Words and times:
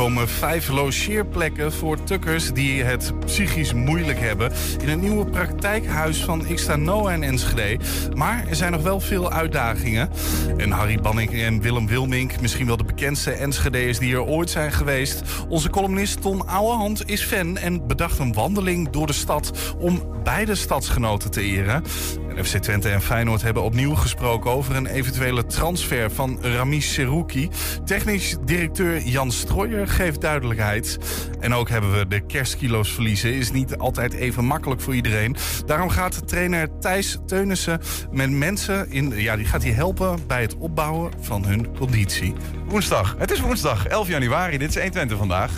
komen 0.00 0.28
vijf 0.28 0.68
logeerplekken 0.68 1.72
voor 1.72 2.02
tukkers 2.02 2.52
die 2.52 2.82
het 2.82 3.12
psychisch 3.24 3.72
moeilijk 3.72 4.20
hebben 4.20 4.52
in 4.82 4.88
een 4.88 5.00
nieuwe 5.00 5.24
praktijkhuis 5.24 6.24
van 6.24 6.44
Xtano 6.54 7.06
en 7.06 7.22
Enschede. 7.22 7.84
Maar 8.14 8.44
er 8.48 8.54
zijn 8.54 8.72
nog 8.72 8.82
wel 8.82 9.00
veel 9.00 9.30
uitdagingen. 9.32 10.10
En 10.56 10.70
Harry 10.70 11.00
Banning 11.00 11.32
en 11.32 11.60
Willem 11.60 11.86
Wilmink, 11.86 12.40
misschien 12.40 12.66
wel 12.66 12.76
de 12.76 12.84
bekendste 12.84 13.30
Enschede'ers 13.30 13.98
die 13.98 14.14
er 14.14 14.24
ooit 14.24 14.50
zijn 14.50 14.72
geweest. 14.72 15.22
Onze 15.48 15.70
columnist 15.70 16.22
Ton 16.22 16.48
Ouwehand 16.48 17.08
is 17.08 17.22
fan 17.22 17.56
en 17.56 17.86
bedacht 17.86 18.18
een 18.18 18.32
wandeling 18.32 18.90
door 18.90 19.06
de 19.06 19.12
stad 19.12 19.74
om 19.78 20.02
beide 20.24 20.54
stadsgenoten 20.54 21.30
te 21.30 21.40
eren. 21.40 21.82
En 22.36 22.44
FC 22.44 22.56
Twente 22.56 22.88
en 22.88 23.02
Feyenoord 23.02 23.42
hebben 23.42 23.62
opnieuw 23.62 23.94
gesproken 23.94 24.50
over 24.50 24.76
een 24.76 24.86
eventuele 24.86 25.46
transfer 25.46 26.10
van 26.10 26.38
Ramis 26.42 26.92
Serouki. 26.92 27.48
Technisch 27.84 28.36
directeur 28.44 29.02
Jan 29.02 29.32
Strooijer 29.32 29.88
geeft 29.88 30.20
duidelijkheid. 30.20 30.98
En 31.40 31.54
ook 31.54 31.68
hebben 31.68 31.98
we 31.98 32.06
de 32.06 32.20
kerstkilo's 32.20 32.92
verliezen. 32.92 33.34
Is 33.34 33.50
niet 33.50 33.76
altijd 33.76 34.12
even 34.12 34.44
makkelijk 34.44 34.80
voor 34.80 34.94
iedereen. 34.94 35.36
Daarom 35.66 35.88
gaat 35.88 36.28
trainer 36.28 36.78
Thijs 36.80 37.18
Teunissen 37.26 37.80
met 38.10 38.30
mensen 38.30 38.90
in. 38.90 39.12
Ja, 39.16 39.36
die 39.36 39.46
gaat 39.46 39.62
hij 39.62 39.72
helpen 39.72 40.18
bij 40.26 40.40
het 40.40 40.56
opbouwen 40.56 41.12
van 41.20 41.44
hun 41.44 41.76
conditie. 41.76 42.34
Woensdag. 42.66 43.14
Het 43.18 43.30
is 43.30 43.40
woensdag, 43.40 43.86
11 43.86 44.08
januari. 44.08 44.58
Dit 44.58 44.68
is 44.68 44.74
120 44.74 45.18
vandaag. 45.18 45.52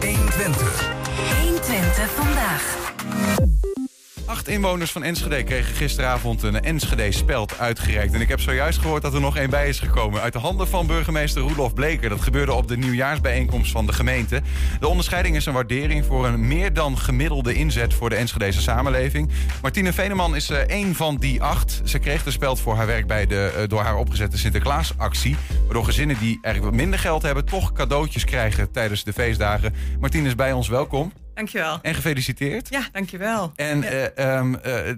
120. 0.00 0.94
120 1.42 2.10
vandaag. 2.10 3.55
Acht 4.26 4.48
inwoners 4.48 4.92
van 4.92 5.02
Enschede 5.02 5.42
kregen 5.42 5.74
gisteravond 5.74 6.42
een 6.42 6.62
Enschede-speld 6.62 7.58
uitgereikt. 7.58 8.14
En 8.14 8.20
ik 8.20 8.28
heb 8.28 8.40
zojuist 8.40 8.78
gehoord 8.78 9.02
dat 9.02 9.14
er 9.14 9.20
nog 9.20 9.36
één 9.36 9.50
bij 9.50 9.68
is 9.68 9.78
gekomen. 9.78 10.20
Uit 10.20 10.32
de 10.32 10.38
handen 10.38 10.68
van 10.68 10.86
burgemeester 10.86 11.42
Roelof 11.42 11.74
Bleker. 11.74 12.08
Dat 12.08 12.20
gebeurde 12.20 12.52
op 12.52 12.68
de 12.68 12.76
nieuwjaarsbijeenkomst 12.76 13.72
van 13.72 13.86
de 13.86 13.92
gemeente. 13.92 14.42
De 14.80 14.88
onderscheiding 14.88 15.36
is 15.36 15.46
een 15.46 15.52
waardering 15.52 16.04
voor 16.04 16.26
een 16.26 16.46
meer 16.46 16.72
dan 16.72 16.98
gemiddelde 16.98 17.54
inzet 17.54 17.94
voor 17.94 18.10
de 18.10 18.16
Enschedese 18.16 18.60
samenleving. 18.60 19.30
Martine 19.62 19.92
Veneman 19.92 20.36
is 20.36 20.50
eh, 20.50 20.58
één 20.58 20.94
van 20.94 21.16
die 21.16 21.42
acht. 21.42 21.80
Ze 21.84 21.98
kreeg 21.98 22.22
de 22.22 22.30
speld 22.30 22.60
voor 22.60 22.76
haar 22.76 22.86
werk 22.86 23.06
bij 23.06 23.26
de 23.26 23.52
eh, 23.56 23.68
door 23.68 23.82
haar 23.82 23.96
opgezette 23.96 24.38
Sinterklaasactie. 24.38 25.36
Waardoor 25.64 25.84
gezinnen 25.84 26.18
die 26.18 26.38
eigenlijk 26.42 26.64
wat 26.74 26.82
minder 26.82 26.98
geld 26.98 27.22
hebben... 27.22 27.44
toch 27.44 27.72
cadeautjes 27.72 28.24
krijgen 28.24 28.70
tijdens 28.70 29.04
de 29.04 29.12
feestdagen. 29.12 29.74
Martine 30.00 30.26
is 30.28 30.34
bij 30.34 30.52
ons, 30.52 30.68
welkom. 30.68 31.12
Dankjewel. 31.36 31.78
En 31.82 31.94
gefeliciteerd. 31.94 32.68
Ja, 32.68 32.88
dankjewel. 32.92 33.52
En 33.56 33.80
Ja. 33.80 33.88
eh, 34.10 34.90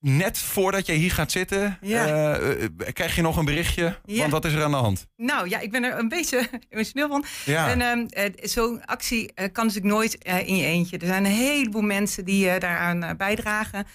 net 0.00 0.38
voordat 0.38 0.86
je 0.86 0.92
hier 0.92 1.12
gaat 1.12 1.32
zitten, 1.32 1.78
Ja. 1.80 2.36
eh, 2.38 2.68
krijg 2.92 3.16
je 3.16 3.22
nog 3.22 3.36
een 3.36 3.44
berichtje. 3.44 3.98
Ja. 4.04 4.18
Want 4.18 4.32
wat 4.32 4.44
is 4.44 4.52
er 4.52 4.62
aan 4.62 4.70
de 4.70 4.76
hand? 4.76 5.06
Nou 5.16 5.48
ja, 5.48 5.58
ik 5.60 5.70
ben 5.70 5.82
er 5.84 5.98
een 5.98 6.08
beetje 6.08 6.48
emotioneel 6.70 7.08
van. 7.08 7.24
Ja. 7.44 7.68
En 7.70 7.80
ehm, 7.80 8.06
eh, 8.08 8.32
zo'n 8.48 8.84
actie 8.84 9.32
kan 9.34 9.66
natuurlijk 9.66 9.94
nooit 9.94 10.18
eh, 10.24 10.48
in 10.48 10.56
je 10.56 10.64
eentje. 10.66 10.98
Er 10.98 11.06
zijn 11.06 11.24
een 11.24 11.30
heleboel 11.30 11.82
mensen 11.82 12.24
die 12.24 12.58
daaraan 12.58 13.16
bijdragen. 13.16 13.86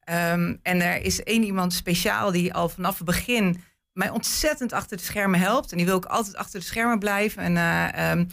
Ehm, 0.00 0.54
en 0.62 0.80
er 0.80 1.02
is 1.02 1.22
één 1.22 1.42
iemand 1.44 1.72
speciaal 1.72 2.32
die 2.32 2.54
al 2.54 2.68
vanaf 2.68 2.96
het 2.96 3.06
begin 3.06 3.62
mij 3.92 4.10
ontzettend 4.10 4.72
achter 4.72 4.96
de 4.96 5.02
schermen 5.02 5.40
helpt. 5.40 5.70
En 5.70 5.76
die 5.76 5.86
wil 5.86 5.94
ook 5.94 6.04
altijd 6.04 6.36
achter 6.36 6.60
de 6.60 6.66
schermen 6.66 6.98
blijven. 6.98 7.56
En 7.56 8.30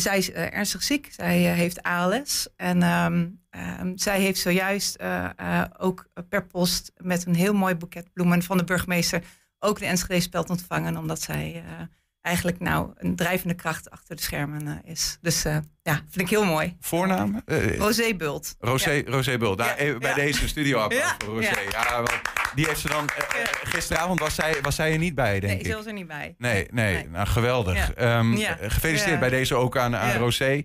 zij 0.00 0.18
is 0.18 0.32
eh, 0.32 0.54
ernstig 0.54 0.82
ziek. 0.82 1.12
Zij 1.12 1.50
eh, 1.50 1.56
heeft 1.56 1.82
ALS. 1.82 2.48
En 2.56 2.82
ehm, 2.82 3.28
ehm, 3.50 3.96
zij 3.96 4.20
heeft 4.20 4.40
zojuist 4.40 4.94
eh, 4.94 5.64
ook 5.78 6.06
per 6.28 6.46
post 6.46 6.92
met 6.96 7.26
een 7.26 7.34
heel 7.34 7.54
mooi 7.54 7.74
boeket 7.74 8.12
bloemen 8.12 8.42
van 8.42 8.58
de 8.58 8.64
burgemeester 8.64 9.22
ook 9.58 9.78
de 9.78 9.86
Enschede 9.86 10.20
speld 10.20 10.50
ontvangen. 10.50 10.96
Omdat 10.96 11.20
zij 11.20 11.64
eigenlijk 12.22 12.58
nou 12.60 12.90
een 12.94 13.16
drijvende 13.16 13.54
kracht 13.54 13.90
achter 13.90 14.16
de 14.16 14.22
schermen 14.22 14.66
eh, 14.66 14.90
is. 14.90 15.18
Dus 15.20 15.44
eh, 15.44 15.56
ja, 15.82 15.94
vind 15.94 16.20
ik 16.20 16.28
heel 16.28 16.44
mooi. 16.44 16.76
Voornaam? 16.80 17.42
Eh, 17.46 17.76
Rosé 17.76 18.14
Bult. 18.14 18.54
Rosé, 18.58 18.90
Ja. 18.90 19.02
Rosé 19.06 19.38
Bult. 19.38 19.58
Nou, 19.58 19.70
Ja, 19.70 19.76
even 19.76 19.98
bij 20.00 20.08
ja. 20.10 20.14
deze 20.16 20.48
studio 20.48 20.86
Ja, 20.88 21.16
voor 21.24 21.34
Rosé. 21.34 21.60
Ja. 21.70 22.02
die 22.54 22.66
heeft 22.66 22.80
ze 22.80 22.88
dan... 22.88 23.08
gisteravond 23.62 24.18
was 24.20 24.34
zij, 24.34 24.56
was 24.62 24.74
zij 24.74 24.92
er 24.92 24.98
niet 24.98 25.14
bij, 25.14 25.40
denk 25.40 25.52
Nee, 25.52 25.60
ik. 25.60 25.66
ze 25.66 25.74
was 25.74 25.86
er 25.86 25.92
niet 25.92 26.06
bij. 26.06 26.34
Nee, 26.38 26.66
nee, 26.70 26.94
Nee. 26.94 27.08
nou 27.08 27.26
geweldig. 27.26 27.92
Ehm, 27.92 28.34
eh, 28.34 28.52
Gefeliciteerd 28.60 29.20
bij 29.20 29.28
deze 29.30 29.54
ook 29.54 29.76
aan, 29.76 29.96
aan. 29.96 30.16
Rosé. 30.16 30.62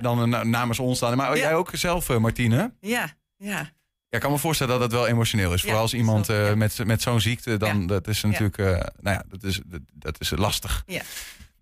Dan 0.00 0.50
namens 0.50 0.78
ons 0.78 0.98
dan. 0.98 1.16
Maar 1.16 1.36
jij 1.36 1.54
ook 1.54 1.70
zelf, 1.72 2.18
Martine? 2.18 2.74
Ja, 2.80 3.08
ja. 3.36 3.70
Ja, 4.12 4.18
ik 4.18 4.24
kan 4.24 4.30
me 4.32 4.38
voorstellen 4.38 4.72
dat 4.72 4.82
het 4.82 4.92
wel 4.92 5.06
emotioneel 5.08 5.52
is. 5.52 5.60
Ja, 5.60 5.64
Vooral 5.66 5.82
als 5.82 5.94
iemand 5.94 6.26
zo, 6.26 6.32
eh, 6.32 6.48
ja. 6.48 6.54
met, 6.54 6.84
met 6.86 7.02
zo'n 7.02 7.20
ziekte, 7.20 7.56
dan 7.56 7.80
Ja. 7.80 7.86
dat 7.86 8.08
is 8.08 8.22
natuurlijk, 8.22 8.58
eh, 8.58 8.66
nou 9.00 9.16
ja, 9.16 9.22
dat 9.28 9.42
is, 9.42 9.60
dat, 9.66 9.80
dat 9.92 10.20
is 10.20 10.30
lastig. 10.30 10.82
Ja. 10.86 11.02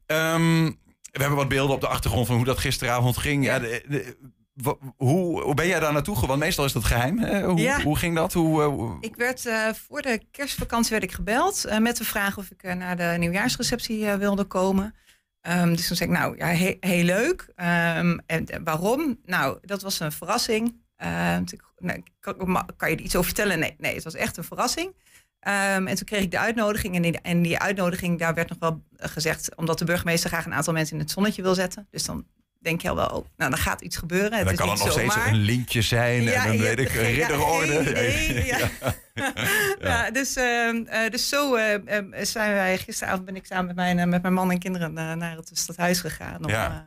Ehm, 0.06 0.64
we 1.12 1.18
hebben 1.20 1.36
wat 1.36 1.48
beelden 1.48 1.74
op 1.74 1.80
de 1.80 1.86
achtergrond 1.88 2.26
van 2.26 2.36
hoe 2.36 2.44
dat 2.44 2.58
gisteravond 2.58 3.16
ging. 3.16 3.44
Ja. 3.44 3.58
De- 3.58 3.84
de- 3.88 4.16
hoe, 4.96 5.42
hoe 5.42 5.54
ben 5.54 5.66
jij 5.66 5.80
daar 5.80 5.92
naartoe 5.92 6.16
gegaan? 6.16 6.38
Meestal 6.38 6.64
is 6.64 6.72
dat 6.72 6.84
geheim. 6.84 7.18
Hè? 7.18 7.42
Hoe, 7.42 7.58
Ja. 7.60 7.82
hoe 7.82 7.96
ging 7.96 8.14
dat? 8.14 8.32
Hoe, 8.32 8.62
eh, 8.62 8.96
Ik 9.10 9.16
werd 9.16 9.48
voor 9.88 10.02
de 10.02 10.20
kerstvakantie 10.30 10.90
werd 10.90 11.02
ik 11.02 11.12
gebeld 11.12 11.64
met 11.78 11.96
de 11.96 12.04
vraag 12.04 12.38
of 12.38 12.50
ik 12.50 12.74
naar 12.74 12.96
de 12.96 13.14
nieuwjaarsreceptie 13.18 14.06
wilde 14.06 14.44
komen. 14.44 14.94
Ehm, 15.40 15.74
dus 15.74 15.86
toen 15.86 15.96
zei 15.96 16.10
ik, 16.10 16.16
nou 16.18 16.36
ja, 16.36 16.46
he- 16.46 16.76
heel 16.80 17.04
leuk. 17.04 17.52
Ehm, 17.54 18.18
en 18.26 18.46
waarom? 18.64 19.18
Nou, 19.24 19.58
dat 19.62 19.82
was 19.82 20.00
een 20.00 20.12
verrassing. 20.12 20.88
Ehm, 21.00 21.44
nou, 21.78 22.02
kan, 22.20 22.66
kan 22.76 22.90
je 22.90 22.96
er 22.96 23.02
iets 23.02 23.16
over 23.16 23.26
vertellen? 23.26 23.58
Nee, 23.58 23.74
nee, 23.78 23.94
het 23.94 24.04
was 24.04 24.14
echt 24.14 24.36
een 24.36 24.44
verrassing. 24.44 24.94
Ehm, 25.40 25.86
en 25.86 25.94
toen 25.94 26.06
kreeg 26.06 26.22
ik 26.22 26.30
de 26.30 26.38
uitnodiging. 26.38 26.94
En 26.94 27.02
die, 27.02 27.20
en 27.20 27.42
die 27.42 27.58
uitnodiging, 27.58 28.18
daar 28.18 28.34
werd 28.34 28.48
nog 28.48 28.58
wel 28.58 28.82
eh, 28.96 29.08
gezegd... 29.08 29.56
omdat 29.56 29.78
de 29.78 29.84
burgemeester 29.84 30.30
graag 30.30 30.46
een 30.46 30.54
aantal 30.54 30.72
mensen 30.72 30.94
in 30.96 31.02
het 31.02 31.10
zonnetje 31.10 31.42
wil 31.42 31.54
zetten. 31.54 31.86
Dus 31.90 32.04
dan 32.04 32.26
denk 32.58 32.80
je 32.80 32.88
al 32.88 32.96
wel, 32.96 33.06
oh, 33.06 33.26
nou, 33.36 33.50
dan 33.50 33.58
gaat 33.58 33.80
iets 33.80 33.96
gebeuren. 33.96 34.32
Het 34.32 34.44
dan 34.44 34.52
is 34.52 34.58
kan 34.58 34.68
niet 34.68 34.78
nog 34.78 34.92
steeds 34.92 35.16
een 35.26 35.34
lintje 35.34 35.82
zijn. 35.82 36.28
en 36.28 36.48
dan 36.48 36.58
weet 36.58 36.78
ik, 36.78 36.92
ja, 36.94 37.00
ridderorde. 37.00 37.82
ja. 39.80 40.10
Dus, 40.10 40.32
dus 41.10 41.28
zo 41.28 41.54
eh, 41.54 41.96
ehm, 41.96 42.24
zijn 42.24 42.52
wij 42.52 42.78
gisteravond 42.78 43.24
ben 43.24 43.36
ik 43.36 43.46
samen 43.46 43.66
met 43.66 43.76
mijn, 43.76 43.98
eh, 43.98 44.06
met 44.06 44.22
mijn 44.22 44.34
man 44.34 44.50
en 44.50 44.58
kinderen 44.58 44.92
naar 44.92 45.36
het 45.36 45.50
stadhuis 45.52 46.00
gegaan. 46.00 46.44
Om 46.44 46.50
Ja. 46.50 46.86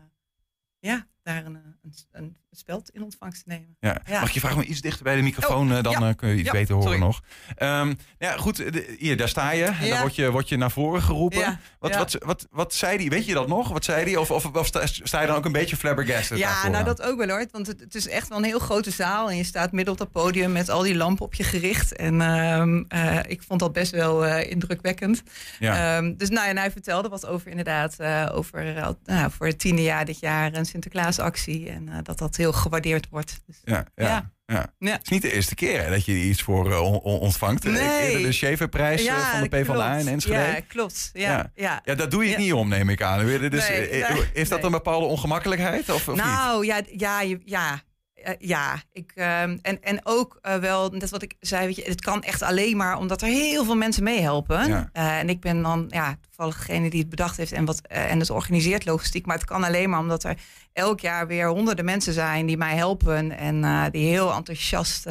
ja. 0.79 1.07
daar 1.23 1.45
een, 1.45 1.55
eh, 1.55 1.91
een, 2.11 2.37
speld 2.57 2.89
in 2.89 3.03
ontvangst 3.03 3.43
te 3.43 3.49
nemen. 3.49 3.75
Ja. 3.79 3.97
Ja. 4.05 4.19
Mag 4.19 4.31
je 4.31 4.39
vragen 4.39 4.57
om 4.57 4.63
iets 4.69 4.81
dichter 4.81 5.03
bij 5.03 5.15
de 5.15 5.21
microfoon? 5.21 5.71
Oh, 5.71 5.77
eh, 5.77 5.83
dan 5.83 5.91
ja. 5.91 6.09
eh, 6.09 6.15
kun 6.15 6.29
je 6.29 6.35
iets 6.35 6.45
Ja, 6.45 6.51
beter 6.51 6.75
horen 6.75 6.89
sorry. 6.91 7.05
nog. 7.05 7.21
Ehm, 7.55 7.93
ja, 8.19 8.37
goed. 8.37 8.55
de- 8.57 8.95
hier, 8.99 9.17
daar 9.17 9.29
sta 9.29 9.51
je. 9.51 9.63
En 9.63 9.89
dan 9.89 9.99
word 9.99 10.15
je, 10.15 10.31
word 10.31 10.49
je 10.49 10.57
naar 10.57 10.71
voren 10.71 11.01
geroepen. 11.01 11.59
Wat. 11.79 11.95
Wat, 11.95 12.15
wat, 12.19 12.47
wat 12.51 12.73
zei 12.73 12.97
die? 12.97 13.09
Weet 13.09 13.25
je 13.25 13.33
dat 13.33 13.47
nog? 13.47 13.69
Wat 13.69 13.83
zei 13.85 14.05
die? 14.05 14.19
Of, 14.19 14.31
of, 14.31 14.45
of 14.45 14.67
sta, 14.83 15.21
je 15.21 15.27
dan 15.27 15.35
ook 15.35 15.45
een 15.45 15.51
beetje 15.51 15.75
flabbergasted 15.75 16.37
Ja, 16.37 16.47
daarvoor 16.47 16.69
nou 16.69 16.83
dat 16.83 17.01
ook 17.01 17.17
wel 17.17 17.27
hoor. 17.27 17.45
Want 17.51 17.67
het, 17.67 17.79
het 17.79 17.95
is 17.95 18.07
echt 18.07 18.27
wel 18.27 18.37
een 18.37 18.43
heel 18.43 18.59
grote 18.59 18.91
zaal. 18.91 19.29
En 19.29 19.37
je 19.37 19.43
staat 19.43 19.71
midden 19.71 19.93
op 19.93 19.99
dat 19.99 20.11
podium 20.11 20.51
met 20.51 20.69
al 20.69 20.81
die 20.81 20.95
lampen 20.95 21.25
op 21.25 21.33
je 21.33 21.43
gericht. 21.43 21.95
En 21.95 22.21
ehm, 22.21 22.83
eh, 22.87 23.19
ik 23.27 23.41
vond 23.41 23.59
dat 23.59 23.73
best 23.73 23.91
wel 23.91 24.25
indrukwekkend. 24.25 25.23
Ja. 25.59 25.97
Ehm, 25.97 26.13
dus 26.17 26.29
nou, 26.29 26.47
en 26.47 26.57
hij 26.57 26.71
vertelde 26.71 27.09
wat 27.09 27.25
over 27.25 27.47
inderdaad, 27.47 27.97
over 28.31 28.63
nou, 29.05 29.31
voor 29.31 29.47
het 29.47 29.59
tiende 29.59 29.81
jaar 29.81 30.05
dit 30.05 30.19
jaar 30.19 30.53
een 30.53 30.65
Sinterklaasactie. 30.65 31.69
En 31.69 31.89
dat 32.03 32.17
dat 32.17 32.35
heel 32.43 32.53
gewaardeerd 32.53 33.07
wordt. 33.09 33.39
Dus, 33.45 33.59
Ja, 33.63 33.85
ja, 33.95 34.07
ja. 34.07 34.31
Ja. 34.45 34.73
Ja. 34.77 34.91
Het 34.91 35.01
is 35.03 35.09
niet 35.09 35.21
de 35.21 35.33
eerste 35.33 35.55
keer 35.55 35.83
hè, 35.83 35.89
dat 35.89 36.05
je 36.05 36.11
iets 36.21 36.41
voor 36.41 36.71
eh, 36.71 36.81
on- 36.81 36.99
on- 36.99 37.19
ontvangt. 37.19 37.65
Eh, 37.65 37.71
Nee. 37.71 38.23
de 38.23 38.31
Schaeferprijs 38.31 39.05
eh, 39.05 39.15
van 39.31 39.41
de 39.41 39.49
PvdA 39.49 39.95
in 39.95 40.07
Enschede. 40.07 40.37
Ja, 40.39 40.59
klopt. 40.67 41.09
Ja, 41.13 41.29
Ja. 41.31 41.51
ja. 41.55 41.81
Ja, 41.85 41.95
dat 41.95 42.11
doe 42.11 42.23
je 42.23 42.29
het 42.29 42.37
niet 42.39 42.53
om, 42.53 42.67
neem 42.69 42.89
ik 42.89 43.01
aan. 43.01 43.25
Dus, 43.25 43.67
Nee, 43.67 43.89
is 44.33 44.49
dat 44.49 44.57
nee. 44.57 44.65
een 44.65 44.71
bepaalde 44.71 45.05
ongemakkelijkheid? 45.05 45.89
Of, 45.89 46.07
of 46.07 46.15
niet? 46.15 46.23
nou, 46.23 46.65
ja, 46.65 46.81
ja, 46.97 47.21
ja. 47.45 47.81
Eh, 48.23 48.33
ja, 48.39 48.81
ik, 48.91 49.11
ehm, 49.15 49.57
en, 49.61 49.81
en 49.81 49.99
ook 50.03 50.37
eh, 50.41 50.55
wel, 50.55 50.89
net 50.89 51.09
wat 51.09 51.21
ik 51.21 51.35
zei, 51.39 51.65
weet 51.65 51.75
je, 51.75 51.83
het 51.83 52.01
kan 52.01 52.23
echt 52.23 52.41
alleen 52.41 52.77
maar 52.77 52.97
omdat 52.97 53.21
er 53.21 53.27
heel 53.27 53.65
veel 53.65 53.75
mensen 53.75 54.03
meehelpen. 54.03 54.67
Ja. 54.67 54.89
Eh, 54.93 55.17
en 55.19 55.29
ik 55.29 55.39
ben 55.39 55.61
dan 55.61 55.85
ja, 55.89 56.17
toevallig 56.21 56.57
degene 56.57 56.89
die 56.89 56.99
het 56.99 57.09
bedacht 57.09 57.37
heeft 57.37 57.51
en, 57.51 57.65
wat, 57.65 57.81
en 57.87 58.19
het 58.19 58.29
organiseert 58.29 58.85
logistiek. 58.85 59.25
Maar 59.25 59.35
het 59.35 59.45
kan 59.45 59.63
alleen 59.63 59.89
maar 59.89 59.99
omdat 59.99 60.23
er 60.23 60.37
elk 60.73 60.99
jaar 60.99 61.27
weer 61.27 61.47
honderden 61.47 61.85
mensen 61.85 62.13
zijn 62.13 62.45
die 62.45 62.57
mij 62.57 62.75
helpen 62.75 63.37
en 63.37 63.91
die 63.91 64.07
heel 64.07 64.33
enthousiast 64.33 65.03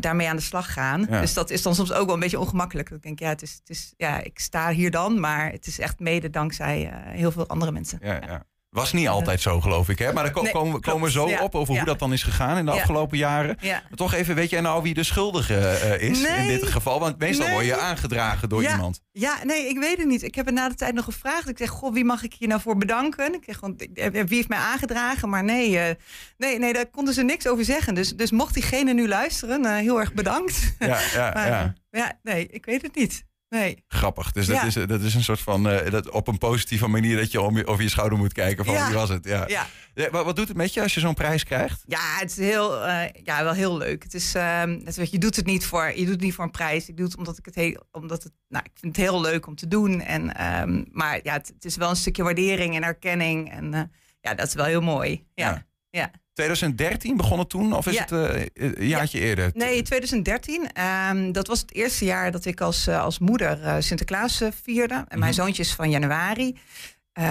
daarmee 0.00 0.28
aan 0.28 0.36
de 0.36 0.42
slag 0.42 0.72
gaan. 0.72 1.06
Ja. 1.10 1.20
Dus 1.20 1.34
dat 1.34 1.50
is 1.50 1.62
dan 1.62 1.74
soms 1.74 1.92
ook 1.92 2.04
wel 2.06 2.14
een 2.14 2.20
beetje 2.20 2.40
ongemakkelijk. 2.40 2.90
Ik 2.90 3.02
denk, 3.02 3.18
ja, 3.18 3.28
het 3.28 3.42
is, 3.42 3.52
het 3.52 3.68
is, 3.68 3.94
ja, 3.96 4.22
ik 4.22 4.38
sta 4.38 4.70
hier 4.70 4.90
dan, 4.90 5.20
maar 5.20 5.50
het 5.50 5.66
is 5.66 5.78
echt 5.78 6.00
mede 6.00 6.30
dankzij 6.30 6.92
heel 7.06 7.30
veel 7.30 7.46
andere 7.46 7.72
mensen. 7.72 7.98
Ja, 8.02 8.20
ja. 8.26 8.44
Was 8.76 8.92
niet 8.92 9.08
altijd 9.08 9.40
zo, 9.40 9.60
geloof 9.60 9.88
ik. 9.88 9.98
Hè? 9.98 10.12
Maar 10.12 10.22
daar 10.24 10.32
ko- 10.32 10.42
Nee, 10.42 10.52
komen, 10.52 10.66
we- 10.72 10.80
klopt. 10.80 10.86
komen 10.86 11.06
we 11.06 11.12
zo 11.12 11.28
Ja, 11.28 11.42
op 11.42 11.54
over 11.54 11.72
ja. 11.72 11.78
hoe 11.80 11.88
dat 11.88 11.98
dan 11.98 12.12
is 12.12 12.22
gegaan 12.22 12.56
in 12.58 12.64
de 12.64 12.70
Ja. 12.72 12.76
afgelopen 12.76 13.18
jaren. 13.18 13.56
Ja. 13.60 13.72
Maar 13.88 13.96
toch 13.98 14.14
even, 14.14 14.34
weet 14.34 14.50
jij 14.50 14.60
nou 14.60 14.82
wie 14.82 14.94
de 14.94 15.02
schuldige 15.02 15.54
eh, 15.68 16.08
is 16.10 16.22
in 16.22 16.46
dit 16.46 16.66
geval? 16.66 17.00
Want 17.00 17.18
meestal 17.18 17.44
Nee. 17.46 17.54
word 17.54 17.66
je 17.66 17.76
aangedragen 17.78 18.48
door 18.48 18.62
iemand. 18.62 19.00
Ja, 19.12 19.36
nee, 19.44 19.68
ik 19.68 19.78
weet 19.78 19.96
het 19.98 20.06
niet. 20.06 20.22
Ik 20.22 20.34
heb 20.34 20.46
het 20.46 20.54
na 20.54 20.68
de 20.68 20.74
tijd 20.74 20.94
nog 20.94 21.04
gevraagd. 21.04 21.48
Ik 21.48 21.58
zeg, 21.58 21.68
goh, 21.70 21.92
wie 21.92 22.04
mag 22.04 22.22
ik 22.22 22.34
hier 22.38 22.48
nou 22.48 22.60
voor 22.60 22.76
bedanken? 22.76 23.34
Ik 23.34 23.42
zeg, 23.46 23.60
want, 23.60 23.82
ik- 23.82 23.96
eh, 23.98 24.10
wie 24.10 24.36
heeft 24.36 24.48
mij 24.48 24.58
aangedragen? 24.58 25.28
Maar 25.28 25.44
nee, 25.44 25.78
eh, 25.78 25.94
nee, 26.38 26.58
nee, 26.58 26.72
daar 26.72 26.86
konden 26.86 27.14
ze 27.14 27.22
niks 27.22 27.46
over 27.48 27.64
zeggen. 27.64 27.94
Dus, 27.94 28.16
dus 28.16 28.30
mocht 28.30 28.54
diegene 28.54 28.92
nu 28.92 29.08
luisteren, 29.08 29.64
eh, 29.64 29.74
heel 29.76 30.00
erg 30.00 30.12
bedankt. 30.14 30.74
Ja, 30.78 30.98
ja, 31.14 31.30
Maar, 31.34 31.46
ja. 31.48 31.74
eh, 31.90 32.00
ja, 32.00 32.12
nee, 32.22 32.48
ik 32.50 32.64
weet 32.64 32.82
het 32.82 32.94
niet. 32.94 33.24
Nee. 33.48 33.84
Grappig. 33.88 34.32
Dus 34.32 34.46
dat, 34.46 34.56
Ja. 34.56 34.64
is, 34.64 34.74
dat 34.74 35.00
is 35.00 35.14
een 35.14 35.22
soort 35.24 35.40
van, 35.40 35.68
eh, 35.68 35.90
dat, 35.90 36.10
op 36.10 36.28
een 36.28 36.38
positieve 36.38 36.86
manier 36.86 37.16
dat 37.16 37.30
je 37.32 37.40
om 37.40 37.56
je, 37.56 37.66
over 37.66 37.82
je 37.82 37.88
schouder 37.88 38.18
moet 38.18 38.32
kijken 38.32 38.64
van 38.64 38.74
Ja. 38.74 38.86
wie 38.86 38.94
was 38.96 39.08
het. 39.08 39.24
Ja. 39.24 39.44
Ja. 39.48 39.66
Ja, 39.94 40.10
wat, 40.10 40.24
wat 40.24 40.36
doet 40.36 40.48
het 40.48 40.56
met 40.56 40.74
je 40.74 40.82
als 40.82 40.94
je 40.94 41.00
zo'n 41.00 41.14
prijs 41.14 41.44
krijgt? 41.44 41.82
Ja, 41.86 42.16
het 42.18 42.30
is 42.30 42.36
heel, 42.36 42.84
eh, 42.86 43.22
ja, 43.24 43.42
wel 43.44 43.52
heel 43.52 43.76
leuk. 43.76 44.02
Het 44.02 44.14
is, 44.14 44.32
het, 44.32 44.96
weet 44.96 45.10
je, 45.10 45.18
doet 45.18 45.36
het 45.36 45.46
niet 45.46 45.66
voor, 45.66 45.86
je 45.90 46.00
doet 46.04 46.08
het 46.14 46.20
niet 46.20 46.34
voor 46.34 46.44
een 46.44 46.50
prijs. 46.50 46.88
Ik 46.88 46.96
doe 46.96 47.06
het 47.06 47.16
omdat 47.16 47.38
ik 47.38 47.44
het 47.44 47.54
heel, 47.54 47.86
omdat 47.92 48.22
het, 48.22 48.32
nou, 48.48 48.64
ik 48.64 48.70
vind 48.80 48.96
het 48.96 49.04
heel 49.06 49.20
leuk 49.20 49.46
om 49.46 49.54
te 49.54 49.68
doen. 49.68 50.00
En, 50.00 50.34
ehm, 50.36 50.84
maar 50.92 51.20
ja, 51.22 51.32
het, 51.32 51.48
het 51.48 51.64
is 51.64 51.76
wel 51.76 51.90
een 51.90 51.96
stukje 51.96 52.22
waardering 52.22 52.74
en 52.76 52.82
erkenning. 52.82 53.50
En 53.52 53.74
eh, 53.74 53.80
ja, 54.20 54.34
dat 54.34 54.46
is 54.46 54.54
wel 54.54 54.64
heel 54.64 54.80
mooi. 54.82 55.26
Ja. 55.34 55.50
Ja. 55.50 55.66
Ja. 55.96 56.10
2013 56.32 57.16
begon 57.16 57.38
het 57.38 57.48
toen 57.48 57.72
of 57.72 57.86
is 57.86 57.94
Ja. 57.94 58.00
het 58.00 58.12
eh, 58.12 58.46
een 58.78 58.86
jaartje 58.86 59.18
eerder? 59.20 59.50
Nee, 59.54 59.82
2013. 59.82 60.72
Ehm, 60.72 61.32
dat 61.32 61.46
was 61.46 61.60
het 61.60 61.74
eerste 61.74 62.04
jaar 62.04 62.30
dat 62.30 62.44
ik 62.44 62.60
als, 62.60 62.86
eh, 62.86 63.02
als 63.02 63.18
moeder 63.18 63.82
Sinterklaas 63.82 64.42
vierde. 64.62 64.94
En 64.94 65.18
mijn 65.18 65.20
Mhm. 65.32 65.40
zoontje 65.40 65.62
is 65.62 65.74
van 65.74 65.90
januari. 65.90 66.58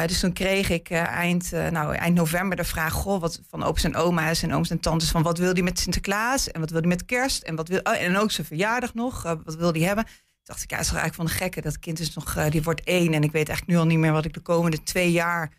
Dus 0.06 0.19
toen 0.19 0.33
kreeg 0.33 0.69
ik 0.69 0.89
eind, 0.89 1.51
nou, 1.51 1.95
eind 1.95 2.15
november 2.15 2.57
de 2.57 2.63
vraag 2.63 2.94
goh, 2.94 3.21
wat, 3.21 3.41
van 3.50 3.63
opa's 3.63 3.83
en 3.83 3.95
oma's 3.95 4.44
en 4.44 4.53
ooms 4.53 4.69
en 4.69 4.79
tantes... 4.79 5.09
van 5.12 5.23
wat 5.23 5.38
wil 5.38 5.53
die 5.53 5.63
met 5.63 5.79
Sinterklaas 5.79 6.51
en 6.51 6.59
wat 6.59 6.69
wil 6.69 6.79
die 6.81 6.89
met 6.89 7.06
kerst? 7.06 7.44
En, 7.44 7.56
wat 7.56 7.67
wil, 7.67 7.79
oh, 7.83 8.01
en 8.01 8.17
ook 8.17 8.31
zijn 8.31 8.47
verjaardag 8.47 8.94
nog, 8.94 9.21
wat 9.44 9.56
wil 9.56 9.71
die 9.71 9.85
hebben? 9.85 10.03
Toen 10.06 10.13
dacht 10.44 10.63
ik, 10.63 10.69
ja, 10.69 10.75
het 10.77 10.85
is 10.85 10.91
toch 10.91 11.01
eigenlijk 11.01 11.29
van 11.29 11.38
de 11.38 11.44
gekke. 11.44 11.62
Dat 11.62 11.79
kind 11.79 12.00
is 12.00 12.13
nog, 12.13 12.50
die 12.50 12.62
wordt 12.63 12.83
één 12.83 13.13
en 13.13 13.23
ik 13.23 13.31
weet 13.31 13.47
eigenlijk 13.47 13.67
nu 13.67 13.83
al 13.83 13.85
niet 13.89 13.97
meer... 13.97 14.12
wat 14.12 14.25
ik 14.25 14.33
de 14.33 14.39
komende 14.39 14.83
twee 14.83 15.12
jaar 15.12 15.51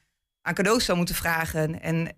aan 0.47 0.55
cadeaus 0.55 0.85
zou 0.85 0.97
moeten 0.99 1.15
vragen. 1.15 1.83
En, 1.83 2.09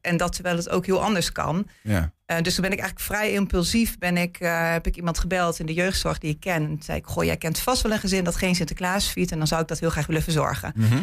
en 0.00 0.16
dat 0.16 0.32
terwijl 0.32 0.56
het 0.56 0.68
ook 0.68 0.86
heel 0.86 1.02
anders 1.02 1.32
kan. 1.32 1.68
Ja. 1.82 2.12
Eh, 2.26 2.40
dus 2.42 2.54
toen 2.54 2.62
ben 2.62 2.72
ik 2.72 2.78
eigenlijk 2.78 3.08
vrij 3.08 3.32
impulsief. 3.32 3.98
Ben 3.98 4.16
ik, 4.16 4.40
eh, 4.40 4.72
heb 4.72 4.86
ik 4.86 4.96
iemand 4.96 5.18
gebeld 5.18 5.58
in 5.58 5.66
de 5.66 5.72
jeugdzorg 5.74 6.18
die 6.18 6.30
ik 6.30 6.40
ken. 6.40 6.64
En 6.64 6.78
zei 6.82 6.98
ik, 6.98 7.06
goh, 7.06 7.24
jij 7.24 7.36
kent 7.36 7.58
vast 7.58 7.82
wel 7.82 7.92
een 7.92 7.98
gezin 7.98 8.24
dat 8.24 8.36
geen 8.36 8.54
Sinterklaas 8.54 9.12
viert. 9.12 9.32
En 9.32 9.38
dan 9.38 9.46
zou 9.46 9.62
ik 9.62 9.68
dat 9.68 9.78
heel 9.78 9.90
graag 9.90 10.06
willen 10.06 10.22
verzorgen. 10.22 10.72
Mhm. 10.74 11.02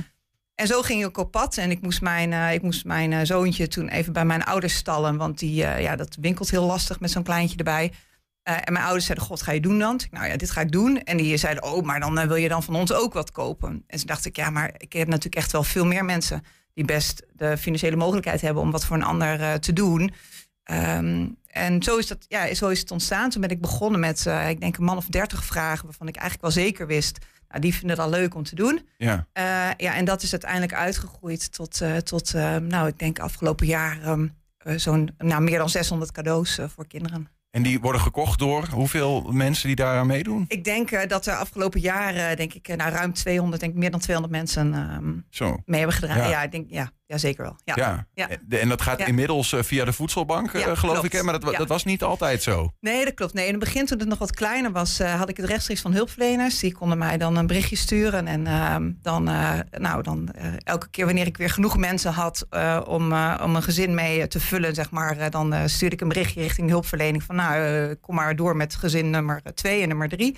En 0.56 0.68
zo 0.68 0.82
ging 0.82 1.06
ik 1.06 1.18
op 1.18 1.32
pad. 1.32 1.58
En 1.58 1.72
ik 1.72 1.82
moest 1.82 2.02
mijn, 2.02 2.34
eh, 2.34 2.54
ik 2.54 2.62
moest 2.62 2.86
mijn 2.86 3.26
zoontje 3.26 3.68
toen 3.68 3.88
even 3.88 4.14
bij 4.14 4.26
mijn 4.26 4.44
ouders 4.44 4.76
stallen. 4.76 5.18
Want 5.18 5.40
die, 5.40 5.56
ja, 5.56 5.96
dat 5.96 6.18
winkelt 6.20 6.50
heel 6.50 6.66
lastig 6.66 7.00
met 7.00 7.12
zo'n 7.12 7.24
kleintje 7.24 7.58
erbij. 7.58 7.92
En 8.44 8.74
mijn 8.74 8.86
ouders 8.86 9.06
zeiden, 9.06 9.28
god, 9.28 9.42
ga 9.42 9.52
je 9.52 9.60
doen 9.60 9.80
dan? 9.80 9.96
Ik 9.96 10.12
nou 10.12 10.28
ja, 10.28 10.38
dit 10.38 10.52
ga 10.52 10.62
ik 10.62 10.72
doen. 10.72 11.04
En 11.04 11.18
die 11.18 11.38
zeiden, 11.38 11.64
oh, 11.64 11.86
maar 11.86 12.00
dan 12.00 12.28
wil 12.28 12.36
je 12.36 12.50
dan 12.50 12.64
van 12.64 12.76
ons 12.76 12.94
ook 12.94 13.14
wat 13.14 13.32
kopen. 13.32 13.84
En 13.88 13.98
toen 13.98 14.08
dacht 14.08 14.26
ik, 14.26 14.36
ja, 14.36 14.50
maar 14.50 14.74
ik 14.78 14.94
heb 14.94 15.08
natuurlijk 15.08 15.36
echt 15.36 15.52
wel 15.52 15.64
veel 15.64 15.86
meer 15.86 16.06
mensen... 16.06 16.44
die 16.76 16.86
best 16.86 17.26
de 17.34 17.58
financiële 17.58 17.96
mogelijkheid 17.96 18.42
hebben 18.42 18.64
om 18.64 18.72
wat 18.72 18.86
voor 18.86 18.96
een 18.96 19.04
ander 19.04 19.42
eh, 19.42 19.54
te 19.54 19.74
doen. 19.74 20.14
Ehm, 20.64 21.28
en 21.48 21.84
zo 21.84 21.98
is, 21.98 22.08
dat, 22.08 22.26
ja, 22.28 22.54
zo 22.54 22.68
is 22.68 22.80
het 22.80 22.92
ontstaan. 22.92 23.30
Toen 23.30 23.42
ben 23.42 23.50
ik 23.50 23.62
begonnen 23.62 24.00
met, 24.00 24.26
eh, 24.26 24.50
ik 24.50 24.60
denk, 24.60 24.78
een 24.78 24.84
man 24.84 24.98
of 24.98 25.06
dertig 25.06 25.46
vragen... 25.46 25.86
waarvan 25.86 26.08
ik 26.08 26.16
eigenlijk 26.16 26.56
wel 26.56 26.64
zeker 26.64 26.88
wist... 26.88 27.18
Nou, 27.48 27.62
die 27.62 27.74
vinden 27.74 27.98
het 27.98 28.06
al 28.06 28.12
leuk 28.12 28.36
om 28.36 28.44
te 28.44 28.56
doen. 28.56 28.88
ja. 28.98 29.28
Eh, 29.34 29.44
ja, 29.78 29.96
en 29.96 30.06
dat 30.06 30.22
is 30.22 30.32
uiteindelijk 30.32 30.74
uitgegroeid 30.74 31.52
tot, 31.52 31.82
tot 32.04 32.34
nou, 32.62 32.88
ik 32.88 33.00
denk 33.00 33.20
afgelopen 33.20 33.66
jaar 33.66 34.02
ehm, 34.02 34.28
eh, 34.66 34.78
zo'n 34.78 35.10
nou, 35.18 35.42
meer 35.42 35.58
dan 35.58 35.70
600 35.70 36.12
cadeaus 36.12 36.60
voor 36.68 36.88
kinderen. 36.88 37.28
En 37.56 37.64
die 37.64 37.80
worden 37.80 38.02
gekocht 38.02 38.40
door 38.40 38.68
hoeveel 38.72 39.22
mensen 39.32 39.68
die 39.68 39.76
daaraan 39.76 40.08
meedoen? 40.08 40.46
Ik 40.48 40.64
denk 40.64 40.92
eh, 40.92 41.08
dat 41.08 41.26
er 41.26 41.36
afgelopen 41.36 41.80
jaren, 41.80 42.38
denk 42.38 42.54
ik, 42.54 42.68
eh, 42.68 42.78
nou, 42.78 42.92
ruim 42.92 43.14
200, 43.14 43.62
denk 43.62 43.74
ik, 43.74 43.80
meer 43.80 43.92
dan 43.92 44.00
200 44.00 44.36
mensen 44.38 44.74
ehm, 44.74 45.14
Zo. 45.30 45.58
mee 45.66 45.80
hebben 45.80 45.98
gedragen. 45.98 46.24
Ja. 46.24 46.30
Ja, 46.30 46.44
ik 46.44 46.52
denk, 46.52 46.66
ja, 46.70 46.92
ja 47.08 47.18
zeker 47.18 47.44
wel. 47.44 47.56
Ja. 47.64 48.06
Ja. 48.14 48.30
En 48.50 48.70
dat 48.70 48.82
gaat 48.82 49.00
Ja. 49.00 49.06
inmiddels 49.06 49.54
eh, 49.54 49.64
via 49.64 49.86
de 49.86 49.94
voedselbank, 49.94 50.52
eh, 50.54 50.62
Ja, 50.62 50.76
geloof 50.76 50.94
klopt. 50.94 51.06
ik. 51.06 51.12
Hè? 51.12 51.24
Maar 51.24 51.40
dat, 51.40 51.56
dat 51.56 51.68
was 51.68 51.84
niet 51.84 52.04
altijd 52.04 52.44
zo. 52.44 52.74
Nee, 52.80 53.06
dat 53.06 53.14
klopt. 53.14 53.34
Nee, 53.34 53.46
in 53.46 53.52
het 53.54 53.60
begin, 53.64 53.86
toen 53.86 54.00
het 54.00 54.08
nog 54.08 54.18
wat 54.18 54.32
kleiner 54.36 54.72
was, 54.72 55.00
eh, 55.00 55.14
had 55.20 55.30
ik 55.30 55.38
het 55.38 55.46
rechtstreeks 55.46 55.82
van 55.82 55.94
hulpverleners. 55.94 56.60
Die 56.60 56.74
konden 56.74 56.98
mij 56.98 57.18
dan 57.18 57.36
een 57.36 57.48
berichtje 57.48 57.76
sturen. 57.76 58.28
En 58.28 58.48
ehm, 58.48 58.92
dan, 59.02 59.24
nou, 59.72 60.02
dan 60.02 60.30
elke 60.64 60.90
keer 60.90 61.06
wanneer 61.06 61.26
ik 61.28 61.38
weer 61.38 61.50
genoeg 61.50 61.78
mensen 61.78 62.12
had 62.14 62.48
om, 62.88 63.04
om 63.44 63.56
een 63.56 63.64
gezin 63.64 63.94
mee 63.94 64.28
te 64.28 64.40
vullen, 64.40 64.76
zeg 64.76 64.92
maar, 64.92 65.30
dan 65.30 65.70
stuurde 65.70 65.96
ik 65.96 66.02
een 66.02 66.08
berichtje 66.08 66.42
richting 66.42 66.70
hulpverlening 66.70 67.24
van, 67.24 67.36
nou, 67.36 67.94
kom 67.96 68.16
maar 68.16 68.36
door 68.36 68.56
met 68.56 68.76
gezin 68.76 69.10
nummer 69.10 69.42
twee 69.54 69.82
en 69.82 69.88
nummer 69.88 70.10
drie. 70.10 70.38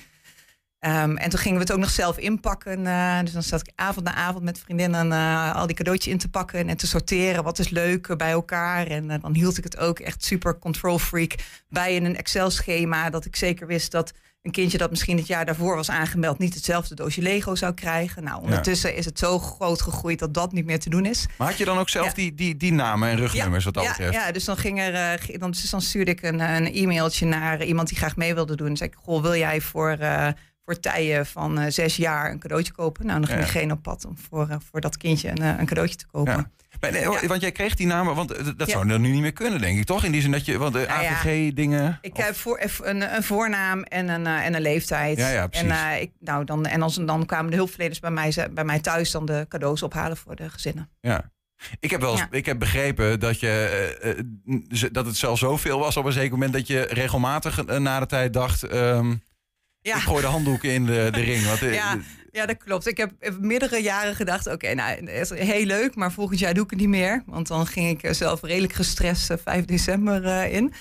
Ehm, 0.79 1.15
en 1.15 1.29
toen 1.29 1.39
gingen 1.39 1.57
we 1.57 1.63
het 1.63 1.71
ook 1.71 1.79
nog 1.79 1.89
zelf 1.89 2.17
inpakken. 2.17 2.87
eh, 2.87 3.19
dus 3.21 3.31
dan 3.31 3.43
zat 3.43 3.59
ik 3.67 3.71
avond 3.75 4.05
na 4.05 4.13
avond 4.13 4.43
met 4.43 4.59
vriendinnen 4.59 5.11
eh, 5.11 5.55
al 5.55 5.67
die 5.67 5.75
cadeautjes 5.75 6.13
in 6.13 6.19
te 6.19 6.29
pakken 6.29 6.69
en 6.69 6.77
te 6.77 6.87
sorteren. 6.87 7.43
Wat 7.43 7.59
is 7.59 7.69
leuk 7.69 8.17
bij 8.17 8.31
elkaar. 8.31 8.87
En 8.87 9.11
eh, 9.11 9.21
dan 9.21 9.33
hield 9.33 9.57
ik 9.57 9.63
het 9.63 9.77
ook 9.77 9.99
echt 9.99 10.23
super 10.23 10.59
control 10.59 10.99
freak 10.99 11.35
bij 11.69 11.95
in 11.95 12.05
een 12.05 12.17
Excel-schema. 12.17 13.09
Dat 13.09 13.25
ik 13.25 13.35
zeker 13.35 13.67
wist 13.67 13.91
dat 13.91 14.13
een 14.41 14.51
kindje 14.51 14.77
dat 14.77 14.89
misschien 14.89 15.17
het 15.17 15.27
jaar 15.27 15.45
daarvoor 15.45 15.75
was 15.75 15.89
aangemeld... 15.89 16.37
niet 16.39 16.53
hetzelfde 16.53 16.95
doosje 16.95 17.21
Lego 17.21 17.55
zou 17.55 17.73
krijgen. 17.73 18.23
Nou, 18.23 18.41
ondertussen 18.41 18.95
is 18.95 19.05
het 19.05 19.19
zo 19.19 19.39
groot 19.39 19.81
gegroeid 19.81 20.19
dat 20.19 20.33
dat 20.33 20.51
niet 20.51 20.65
meer 20.65 20.79
te 20.79 20.89
doen 20.89 21.05
is. 21.05 21.25
Maar 21.37 21.47
had 21.47 21.57
je 21.57 21.65
dan 21.65 21.77
ook 21.77 21.89
zelf 21.89 22.05
Ja. 22.05 22.13
die, 22.13 22.33
die, 22.33 22.57
die 22.57 22.73
namen 22.73 23.09
en 23.09 23.17
rugnummers 23.17 23.65
wat 23.65 23.73
dat 23.73 23.83
ja, 23.83 23.89
betreft? 23.89 24.13
ja, 24.13 24.31
dus 24.31 24.45
dan, 24.45 24.57
ging 24.57 24.79
er, 24.79 25.19
dan, 25.39 25.51
dus 25.51 25.69
dan 25.69 25.81
stuurde 25.81 26.11
ik 26.11 26.21
een, 26.21 26.39
een 26.39 26.73
e-mailtje 26.73 27.25
naar 27.25 27.63
iemand 27.63 27.87
die 27.87 27.97
graag 27.97 28.15
mee 28.15 28.33
wilde 28.33 28.55
doen. 28.55 28.67
Dan 28.67 28.77
zei 28.77 28.89
ik, 28.89 28.95
goh, 28.99 29.21
wil 29.21 29.35
jij 29.35 29.61
voor, 29.61 29.97
voor 30.67 30.79
Tijen 30.79 31.25
van 31.25 31.59
eh, 31.59 31.71
zes 31.71 31.95
jaar 31.95 32.31
een 32.31 32.39
cadeautje 32.39 32.73
kopen? 32.73 33.05
Nou, 33.05 33.19
dan 33.19 33.27
ging 33.29 33.39
diegene 33.41 33.73
op 33.73 33.81
pad 33.81 34.05
om 34.05 34.17
voor, 34.29 34.49
eh, 34.49 34.57
voor 34.69 34.81
dat 34.81 34.97
kindje 34.97 35.29
een, 35.29 35.37
eh, 35.37 35.59
een 35.59 35.65
cadeautje 35.65 35.95
te 35.95 36.05
kopen. 36.11 36.33
Ja. 36.33 36.49
Maar 36.81 36.91
nee. 36.91 37.27
Want 37.27 37.41
jij 37.41 37.51
kreeg 37.51 37.75
die 37.75 37.87
namen, 37.87 38.15
want 38.15 38.57
dat 38.57 38.69
zou 38.69 38.87
dan 38.87 39.01
nu 39.01 39.11
niet 39.11 39.21
meer 39.21 39.33
kunnen, 39.33 39.61
denk 39.61 39.77
ik, 39.77 39.85
toch? 39.85 40.03
In 40.03 40.11
die 40.11 40.21
zin 40.21 40.31
dat 40.31 40.45
je, 40.45 40.57
want 40.57 40.73
de 40.73 40.85
Nou. 40.87 41.05
AVG-dingen... 41.05 41.97
Ik 42.01 42.17
heb 42.17 42.35
voor, 42.35 42.59
een, 42.81 43.15
een 43.15 43.23
voornaam 43.23 43.83
en 43.83 44.07
een, 44.09 44.25
en 44.27 44.53
een 44.53 44.61
leeftijd. 44.61 45.17
Ja, 45.17 45.29
ja, 45.29 45.47
precies. 45.47 45.69
En, 45.69 46.01
ik, 46.01 46.11
nou, 46.19 46.43
dan, 46.43 46.65
en 46.65 46.81
als, 46.81 46.95
dan 46.95 47.25
kwamen 47.25 47.51
de 47.51 47.57
hulpverleners 47.57 47.99
bij 47.99 48.11
mij, 48.11 48.33
bij 48.51 48.63
mij 48.63 48.79
thuis 48.79 49.11
dan 49.11 49.25
de 49.25 49.45
cadeaus 49.49 49.83
ophalen 49.83 50.17
voor 50.17 50.35
de 50.35 50.49
gezinnen. 50.49 50.89
Ja. 51.01 51.31
Ik 51.79 51.91
heb 51.91 52.01
wel 52.01 52.11
eens, 52.11 52.19
Ja. 52.19 52.27
ik 52.31 52.45
heb 52.45 52.59
begrepen 52.59 53.19
dat, 53.19 53.39
je, 53.39 54.89
dat 54.91 55.05
het 55.05 55.15
zelfs 55.17 55.39
zoveel 55.39 55.79
was 55.79 55.97
op 55.97 56.05
een 56.05 56.11
zeker 56.11 56.31
moment 56.31 56.53
dat 56.53 56.67
je 56.67 56.81
regelmatig 56.81 57.65
na 57.79 57.99
de 57.99 58.05
tijd 58.05 58.33
dacht. 58.33 58.63
ehm, 58.63 59.13
Ja. 59.81 59.95
Ik 59.95 60.01
gooi 60.01 60.21
de 60.21 60.27
handdoeken 60.27 60.73
in 60.73 60.85
de, 60.85 61.07
de 61.11 61.21
ring. 61.21 61.45
Want, 61.45 61.61
eh, 61.61 61.73
Ja, 61.81 61.97
ja, 62.31 62.45
dat 62.45 62.57
klopt. 62.57 62.87
Ik 62.87 62.97
heb 62.97 63.11
heb 63.19 63.39
meerdere 63.39 63.81
jaren 63.81 64.15
gedacht, 64.15 64.47
oké, 64.47 64.73
nou, 64.73 65.05
is 65.05 65.29
heel 65.29 65.65
leuk, 65.65 65.95
maar 65.95 66.11
volgend 66.11 66.39
jaar 66.39 66.53
doe 66.53 66.63
ik 66.63 66.69
het 66.69 66.79
niet 66.79 66.89
meer. 66.89 67.23
Want 67.25 67.47
dan 67.47 67.67
ging 67.67 67.89
ik 67.89 68.03
eh, 68.03 68.13
zelf 68.13 68.41
redelijk 68.41 68.73
gestrest 68.73 69.29
eh, 69.29 69.37
5 69.43 69.65
december 69.65 70.25
eh, 70.25 70.53
in. 70.53 70.73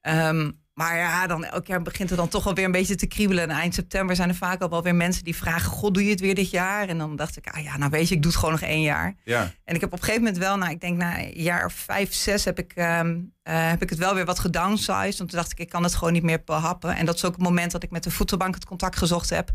Ehm, 0.00 0.50
maar 0.74 0.96
ja, 0.96 1.26
dan 1.26 1.44
elk 1.44 1.66
jaar 1.66 1.82
begint 1.82 2.08
het 2.08 2.18
dan 2.18 2.28
toch 2.28 2.44
wel 2.44 2.54
weer 2.54 2.64
een 2.64 2.72
beetje 2.72 2.94
te 2.94 3.06
kriebelen. 3.06 3.42
En 3.42 3.50
eind 3.50 3.74
september 3.74 4.16
zijn 4.16 4.28
er 4.28 4.34
vaak 4.34 4.60
al 4.62 4.68
wel 4.70 4.82
weer 4.82 4.94
mensen 4.94 5.24
die 5.24 5.36
vragen, 5.36 5.70
god, 5.70 5.94
doe 5.94 6.04
je 6.04 6.10
het 6.10 6.20
weer 6.20 6.34
dit 6.34 6.50
jaar? 6.50 6.88
En 6.88 6.98
dan 6.98 7.16
dacht 7.16 7.36
ik, 7.36 7.46
ah 7.48 7.62
ja, 7.62 7.76
nou 7.76 7.90
weet 7.90 8.08
je, 8.08 8.14
ik 8.14 8.22
doe 8.22 8.30
het 8.30 8.40
gewoon 8.40 8.54
nog 8.60 8.64
één 8.68 8.82
jaar. 8.82 9.14
ja. 9.24 9.52
En 9.64 9.74
ik 9.74 9.80
heb 9.80 9.92
op 9.92 9.98
een 9.98 10.04
gegeven 10.04 10.24
moment 10.24 10.42
wel, 10.42 10.56
nou, 10.56 10.70
ik 10.70 10.80
denk 10.80 10.96
na 10.96 11.18
een 11.18 11.32
jaar 11.42 11.64
of 11.64 11.72
vijf, 11.72 12.14
zes 12.14 12.44
heb 12.44 12.58
ik, 12.58 12.72
ehm, 12.72 13.16
eh, 13.42 13.68
heb 13.68 13.82
ik 13.82 13.90
het 13.90 13.98
wel 13.98 14.14
weer 14.14 14.24
wat 14.24 14.38
gedownsized. 14.38 15.18
Want 15.18 15.30
toen 15.30 15.38
dacht 15.38 15.52
ik, 15.52 15.58
ik 15.58 15.68
kan 15.68 15.82
het 15.82 15.94
gewoon 15.94 16.12
niet 16.12 16.22
meer 16.22 16.42
behappen. 16.44 16.96
En 16.96 17.06
dat 17.06 17.14
is 17.14 17.24
ook 17.24 17.32
het 17.34 17.42
moment 17.42 17.72
dat 17.72 17.82
ik 17.82 17.90
met 17.90 18.02
de 18.02 18.10
voedselbank 18.10 18.54
het 18.54 18.64
contact 18.64 18.96
gezocht 18.96 19.30
heb. 19.30 19.50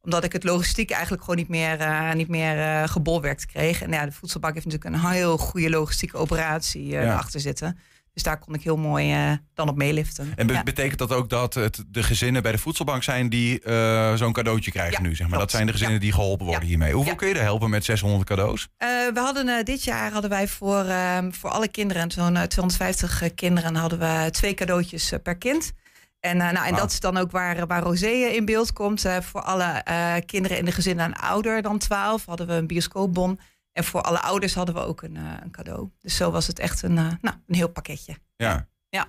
Omdat 0.00 0.24
ik 0.24 0.32
het 0.32 0.44
logistiek 0.44 0.90
eigenlijk 0.90 1.22
gewoon 1.22 1.38
niet 1.38 1.48
meer, 1.48 1.80
eh, 1.80 2.12
niet 2.12 2.28
meer 2.28 2.58
eh, 2.58 2.88
gebolwerkt 2.88 3.46
kreeg. 3.46 3.82
En 3.82 3.90
ja, 3.92 4.04
de 4.04 4.12
voedselbank 4.12 4.54
heeft 4.54 4.66
natuurlijk 4.66 4.94
een 4.94 5.10
heel 5.10 5.38
goede 5.38 5.70
logistieke 5.70 6.16
operatie 6.16 6.86
Ja. 6.86 7.14
achter 7.16 7.40
zitten. 7.40 7.78
Dus 8.14 8.22
daar 8.22 8.38
kon 8.38 8.54
ik 8.54 8.62
heel 8.62 8.76
mooi 8.76 9.12
eh, 9.12 9.32
dan 9.54 9.68
op 9.68 9.76
meeliften. 9.76 10.32
En 10.36 10.46
be- 10.46 10.52
Ja. 10.52 10.62
betekent 10.62 10.98
dat 10.98 11.12
ook 11.12 11.30
dat 11.30 11.54
het 11.54 11.84
de 11.88 12.02
gezinnen 12.02 12.42
bij 12.42 12.52
de 12.52 12.58
voedselbank 12.58 13.02
zijn 13.02 13.28
die 13.28 13.60
eh, 13.60 14.14
zo'n 14.14 14.32
cadeautje 14.32 14.70
krijgen 14.70 15.02
Ja, 15.02 15.08
nu? 15.08 15.14
Zeg 15.14 15.28
maar. 15.28 15.38
Dat 15.38 15.50
zijn 15.50 15.66
de 15.66 15.72
gezinnen 15.72 15.96
Ja. 15.96 16.02
die 16.02 16.12
geholpen 16.12 16.46
worden 16.46 16.68
hiermee. 16.68 16.92
Hoeveel 16.92 17.14
kun 17.14 17.28
je 17.28 17.34
er 17.34 17.40
helpen 17.42 17.70
met 17.70 17.84
600 17.84 18.24
cadeaus? 18.28 18.68
Eh, 18.76 18.88
we 18.88 19.20
hadden 19.20 19.64
dit 19.64 19.84
jaar 19.84 20.12
hadden 20.12 20.30
wij 20.30 20.48
voor, 20.48 20.84
ehm, 20.84 21.30
voor 21.32 21.50
alle 21.50 21.68
kinderen, 21.68 22.10
zo'n 22.10 22.36
eh, 22.36 22.42
250 22.42 23.34
kinderen, 23.34 23.74
hadden 23.74 23.98
we 23.98 24.28
twee 24.30 24.54
cadeautjes 24.54 25.12
per 25.22 25.36
kind. 25.36 25.72
En, 26.20 26.36
nou, 26.36 26.66
en 26.66 26.74
dat 26.74 26.90
is 26.92 27.00
dan 27.00 27.16
ook 27.16 27.30
waar, 27.30 27.66
waar 27.66 27.82
Rosé 27.82 28.06
in 28.10 28.44
beeld 28.44 28.72
komt. 28.72 29.04
Voor 29.20 29.40
alle 29.42 29.82
kinderen 30.26 30.58
in 30.58 30.64
de 30.64 30.72
gezinnen 30.72 31.04
en 31.04 31.14
ouder 31.14 31.62
dan 31.62 31.78
12 31.78 32.24
hadden 32.26 32.46
we 32.46 32.52
een 32.52 32.66
bioscoopbon. 32.66 33.40
En 33.72 33.84
voor 33.84 34.00
alle 34.02 34.20
ouders 34.20 34.54
hadden 34.54 34.74
we 34.74 34.80
ook 34.80 35.02
een, 35.02 35.16
eh, 35.16 35.22
een 35.42 35.50
cadeau. 35.50 35.88
Dus 36.00 36.16
zo 36.16 36.30
was 36.30 36.46
het 36.46 36.58
echt 36.58 36.82
een, 36.82 36.98
eh, 36.98 37.06
nou, 37.20 37.36
een 37.46 37.54
heel 37.54 37.68
pakketje. 37.68 38.16
Ja. 38.36 38.68
Ja. 38.88 39.06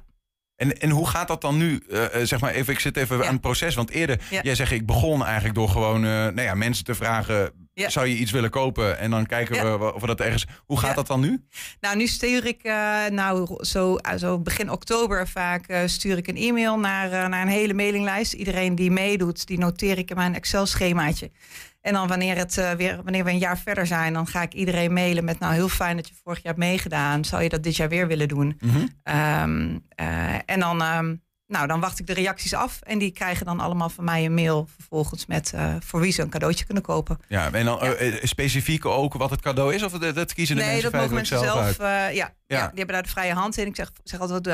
En, 0.55 0.79
en 0.79 0.89
hoe 0.89 1.07
gaat 1.07 1.27
dat 1.27 1.41
dan 1.41 1.57
nu? 1.57 1.77
Eh, 1.89 2.05
zeg 2.23 2.39
maar 2.39 2.51
even, 2.51 2.73
ik 2.73 2.79
zit 2.79 2.97
even 2.97 3.17
Ja. 3.17 3.25
aan 3.25 3.31
het 3.33 3.41
proces. 3.41 3.75
Want 3.75 3.89
eerder, 3.89 4.21
Ja. 4.29 4.41
jij 4.41 4.55
zegt, 4.55 4.71
ik 4.71 4.85
begon 4.85 5.23
eigenlijk 5.25 5.55
door 5.55 5.69
gewoon 5.69 6.03
eh, 6.03 6.09
nou 6.11 6.41
ja, 6.41 6.53
mensen 6.53 6.85
te 6.85 6.95
vragen: 6.95 7.51
Ja. 7.73 7.89
zou 7.89 8.07
je 8.07 8.15
iets 8.15 8.31
willen 8.31 8.49
kopen? 8.49 8.97
En 8.99 9.09
dan 9.11 9.25
kijken 9.25 9.79
we 9.79 9.93
of 9.93 10.01
we 10.01 10.07
dat 10.07 10.19
ergens. 10.19 10.45
Hoe 10.65 10.79
gaat 10.79 10.95
dat 10.95 11.07
dan 11.07 11.19
nu? 11.19 11.43
Nou, 11.79 11.95
nu 11.97 12.07
stuur 12.07 12.45
ik, 12.45 12.63
nou, 13.09 13.63
zo, 13.65 13.97
zo 14.17 14.39
begin 14.39 14.71
oktober 14.71 15.27
vaak 15.27 15.73
stuur 15.85 16.17
ik 16.17 16.27
een 16.27 16.37
e-mail 16.37 16.79
naar, 16.79 17.29
naar 17.29 17.41
een 17.41 17.47
hele 17.47 17.73
mailinglijst. 17.73 18.33
Iedereen 18.33 18.75
die 18.75 18.91
meedoet, 18.91 19.47
die 19.47 19.57
noteer 19.57 19.97
ik 19.97 20.09
in 20.09 20.15
mijn 20.15 20.35
Excel-schemaatje. 20.35 21.31
En 21.83 21.93
dan 21.93 22.07
wanneer, 22.07 22.35
het, 22.37 22.57
eh, 22.57 22.71
weer, 22.71 22.95
wanneer 23.03 23.23
we 23.23 23.29
een 23.31 23.37
jaar 23.37 23.57
verder 23.57 23.87
zijn, 23.87 24.13
dan 24.13 24.27
ga 24.27 24.41
ik 24.41 24.53
iedereen 24.53 24.93
mailen 24.93 25.23
met... 25.23 25.39
nou, 25.39 25.53
heel 25.53 25.69
fijn 25.69 25.95
dat 25.95 26.07
je 26.07 26.13
vorig 26.23 26.37
jaar 26.43 26.53
hebt 26.53 26.65
meegedaan. 26.65 27.25
Zou 27.25 27.43
je 27.43 27.49
dat 27.49 27.63
dit 27.63 27.75
jaar 27.75 27.89
weer 27.89 28.07
willen 28.07 28.27
doen? 28.27 28.57
Mhm. 28.61 28.85
Ehm, 29.03 29.77
eh, 29.89 30.33
en 30.45 30.59
dan, 30.59 30.81
ehm, 30.81 31.15
nou, 31.47 31.67
dan 31.67 31.79
wacht 31.79 31.99
ik 31.99 32.07
de 32.07 32.13
reacties 32.13 32.53
af. 32.53 32.79
En 32.81 32.97
die 32.97 33.11
krijgen 33.11 33.45
dan 33.45 33.59
allemaal 33.59 33.89
van 33.89 34.03
mij 34.03 34.25
een 34.25 34.33
mail 34.33 34.67
vervolgens 34.75 35.25
met 35.25 35.53
eh, 35.53 35.75
voor 35.79 35.99
wie 35.99 36.11
ze 36.11 36.21
een 36.21 36.29
cadeautje 36.29 36.65
kunnen 36.65 36.83
kopen. 36.83 37.17
Ja, 37.27 37.51
en 37.51 37.65
dan 37.65 37.79
Ja. 37.81 38.15
specifiek 38.23 38.85
ook 38.85 39.13
wat 39.13 39.29
het 39.29 39.41
cadeau 39.41 39.73
is? 39.73 39.83
Of 39.83 39.91
dat, 39.91 40.15
dat 40.15 40.33
kiezen 40.33 40.55
de 40.55 40.61
nee, 40.61 40.71
mensen 40.71 40.91
dat 40.91 40.99
mogen 41.01 41.15
mensen 41.15 41.39
zelf. 41.39 41.59
uit? 41.59 41.77
eh, 41.79 41.85
ja, 41.85 42.33
Ja. 42.47 42.57
ja. 42.57 42.67
die 42.67 42.77
hebben 42.77 42.87
daar 42.95 43.03
de 43.03 43.09
vrije 43.09 43.33
hand 43.33 43.57
in. 43.57 43.67
Ik 43.67 43.75
zeg, 43.75 43.91
zeg 44.03 44.19
altijd 44.19 44.47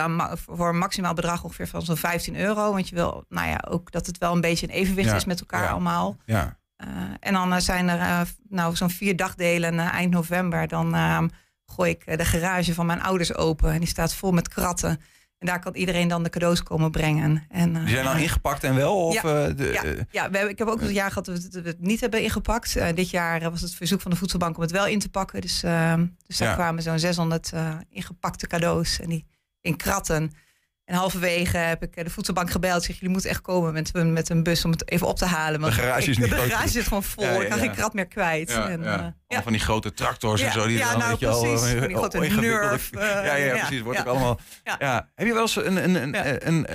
voor 0.48 0.70
een 0.70 0.78
maximaal 0.78 1.14
bedrag 1.14 1.44
ongeveer 1.44 1.68
van 1.68 1.82
zo'n 1.82 1.98
15 1.98 2.36
euro. 2.36 2.72
Want 2.74 2.90
je 2.90 2.96
wil, 2.96 3.26
nou 3.30 3.48
ja, 3.48 3.64
ook 3.70 3.92
dat 3.92 4.06
het 4.06 4.18
wel 4.18 4.34
een 4.34 4.42
beetje 4.42 4.68
in 4.68 4.74
evenwicht 4.74 5.10
Ja, 5.10 5.16
is 5.16 5.26
met 5.26 5.40
elkaar 5.40 5.70
allemaal. 5.70 6.18
Ja. 6.26 6.58
Eh, 6.80 6.88
en 7.20 7.34
dan 7.34 7.54
eh, 7.54 7.60
zijn 7.60 7.88
er 7.90 8.00
eh, 8.00 8.22
nou, 8.50 8.76
zo'n 8.76 8.90
vier 8.90 9.16
dagdelen 9.16 9.80
eind 9.80 10.12
november. 10.12 10.68
Dan 10.68 10.96
eh, 10.96 11.24
gooi 11.66 11.92
ik 11.92 12.18
de 12.18 12.26
garage 12.26 12.74
van 12.74 12.86
mijn 12.86 13.02
ouders 13.02 13.36
open. 13.36 13.72
En 13.72 13.80
die 13.80 13.88
staat 13.88 14.14
vol 14.14 14.32
met 14.32 14.48
kratten. 14.48 14.90
En 15.38 15.48
daar 15.48 15.60
kan 15.60 15.76
iedereen 15.76 16.08
dan 16.08 16.24
de 16.24 16.30
cadeaus 16.30 16.64
komen 16.64 16.92
brengen. 16.92 17.44
En, 17.50 17.76
eh, 17.76 17.82
Die 17.82 17.90
zijn 17.94 18.06
dan 18.06 18.18
ingepakt 18.18 18.64
en 18.64 18.76
wel? 18.76 19.06
Of, 19.06 19.14
Ja. 19.14 19.50
de, 19.50 19.70
ja, 19.74 19.84
ja 20.12 20.30
we 20.30 20.36
hebben, 20.38 20.50
ik 20.50 20.58
heb 20.58 20.68
ook 20.68 20.82
een 20.82 20.94
jaar 20.94 21.10
gehad 21.10 21.26
dat 21.26 21.38
we 21.52 21.58
het, 21.58 21.66
het 21.66 21.80
niet 21.82 22.00
hebben 22.00 22.22
ingepakt. 22.24 22.96
Dit 22.96 23.10
jaar 23.10 23.52
was 23.52 23.62
het 23.62 23.76
verzoek 23.76 24.02
van 24.02 24.12
de 24.12 24.18
voedselbank 24.18 24.56
om 24.56 24.62
het 24.62 24.72
wel 24.72 24.88
in 24.88 25.00
te 25.00 25.10
pakken. 25.10 25.42
Dus, 25.42 25.64
eh, 25.64 25.94
dus 26.28 26.38
daar 26.38 26.48
Ja. 26.48 26.54
kwamen 26.54 26.84
zo'n 26.84 27.00
600 27.00 27.52
eh, 27.54 27.76
ingepakte 27.90 28.48
cadeaus. 28.48 29.00
En 29.00 29.10
die 29.10 29.26
in 29.62 29.76
kratten. 29.76 30.32
En 30.90 30.96
halverwege 30.96 31.58
heb 31.58 31.84
ik 31.84 31.96
eh, 31.96 32.04
de 32.04 32.10
voedselbank 32.10 32.52
gebeld. 32.52 32.84
Zeg, 32.84 32.96
jullie 32.96 33.10
moeten 33.10 33.30
echt 33.30 33.42
komen 33.42 33.74
met, 33.74 33.90
een- 33.94 34.14
met 34.14 34.30
een 34.30 34.44
bus 34.44 34.66
om 34.66 34.72
het 34.72 34.92
even 34.92 35.08
op 35.08 35.18
te 35.18 35.26
halen. 35.26 35.60
Want 35.60 35.76
De 35.76 35.82
garage 35.82 36.10
is 36.10 36.18
ik- 36.18 36.24
niet 36.24 36.30
De 36.30 36.36
garage 36.36 36.68
zit 36.70 36.84
gewoon 36.84 37.04
vol. 37.04 37.24
Ja, 37.24 37.32
ja, 37.32 37.40
Ik 37.42 37.48
ja. 37.48 37.56
geen 37.58 37.72
krat 37.72 37.94
meer 37.94 38.08
kwijt. 38.08 38.52
ja, 38.52 38.70
en, 38.70 38.84
ja. 38.84 39.16
eh, 39.28 39.40
van 39.42 39.52
die 39.52 39.62
grote 39.62 39.94
tractors 39.94 40.42
en 40.42 40.52
zo. 40.52 40.68
Die 40.68 40.78
ja, 40.78 40.90
dan, 40.92 41.00
nou, 41.00 41.18
precies. 41.18 41.72
eh, 41.74 41.78
Van 41.80 41.88
die 41.88 41.98
grote 41.98 42.18
Nerf, 42.20 42.92
eh, 42.92 43.00
ja, 43.02 43.36
ja, 43.36 43.56
precies. 43.58 43.82
Wordt 43.82 44.00
ook 44.00 44.06
allemaal... 44.06 44.40
Ja. 44.80 45.10
Heb 45.16 45.28
je 45.28 45.34
wel 45.34 45.42
eens 45.42 45.56
een, 45.56 45.84
een, 45.96 45.96
een, 46.48 46.48
een, 46.48 46.68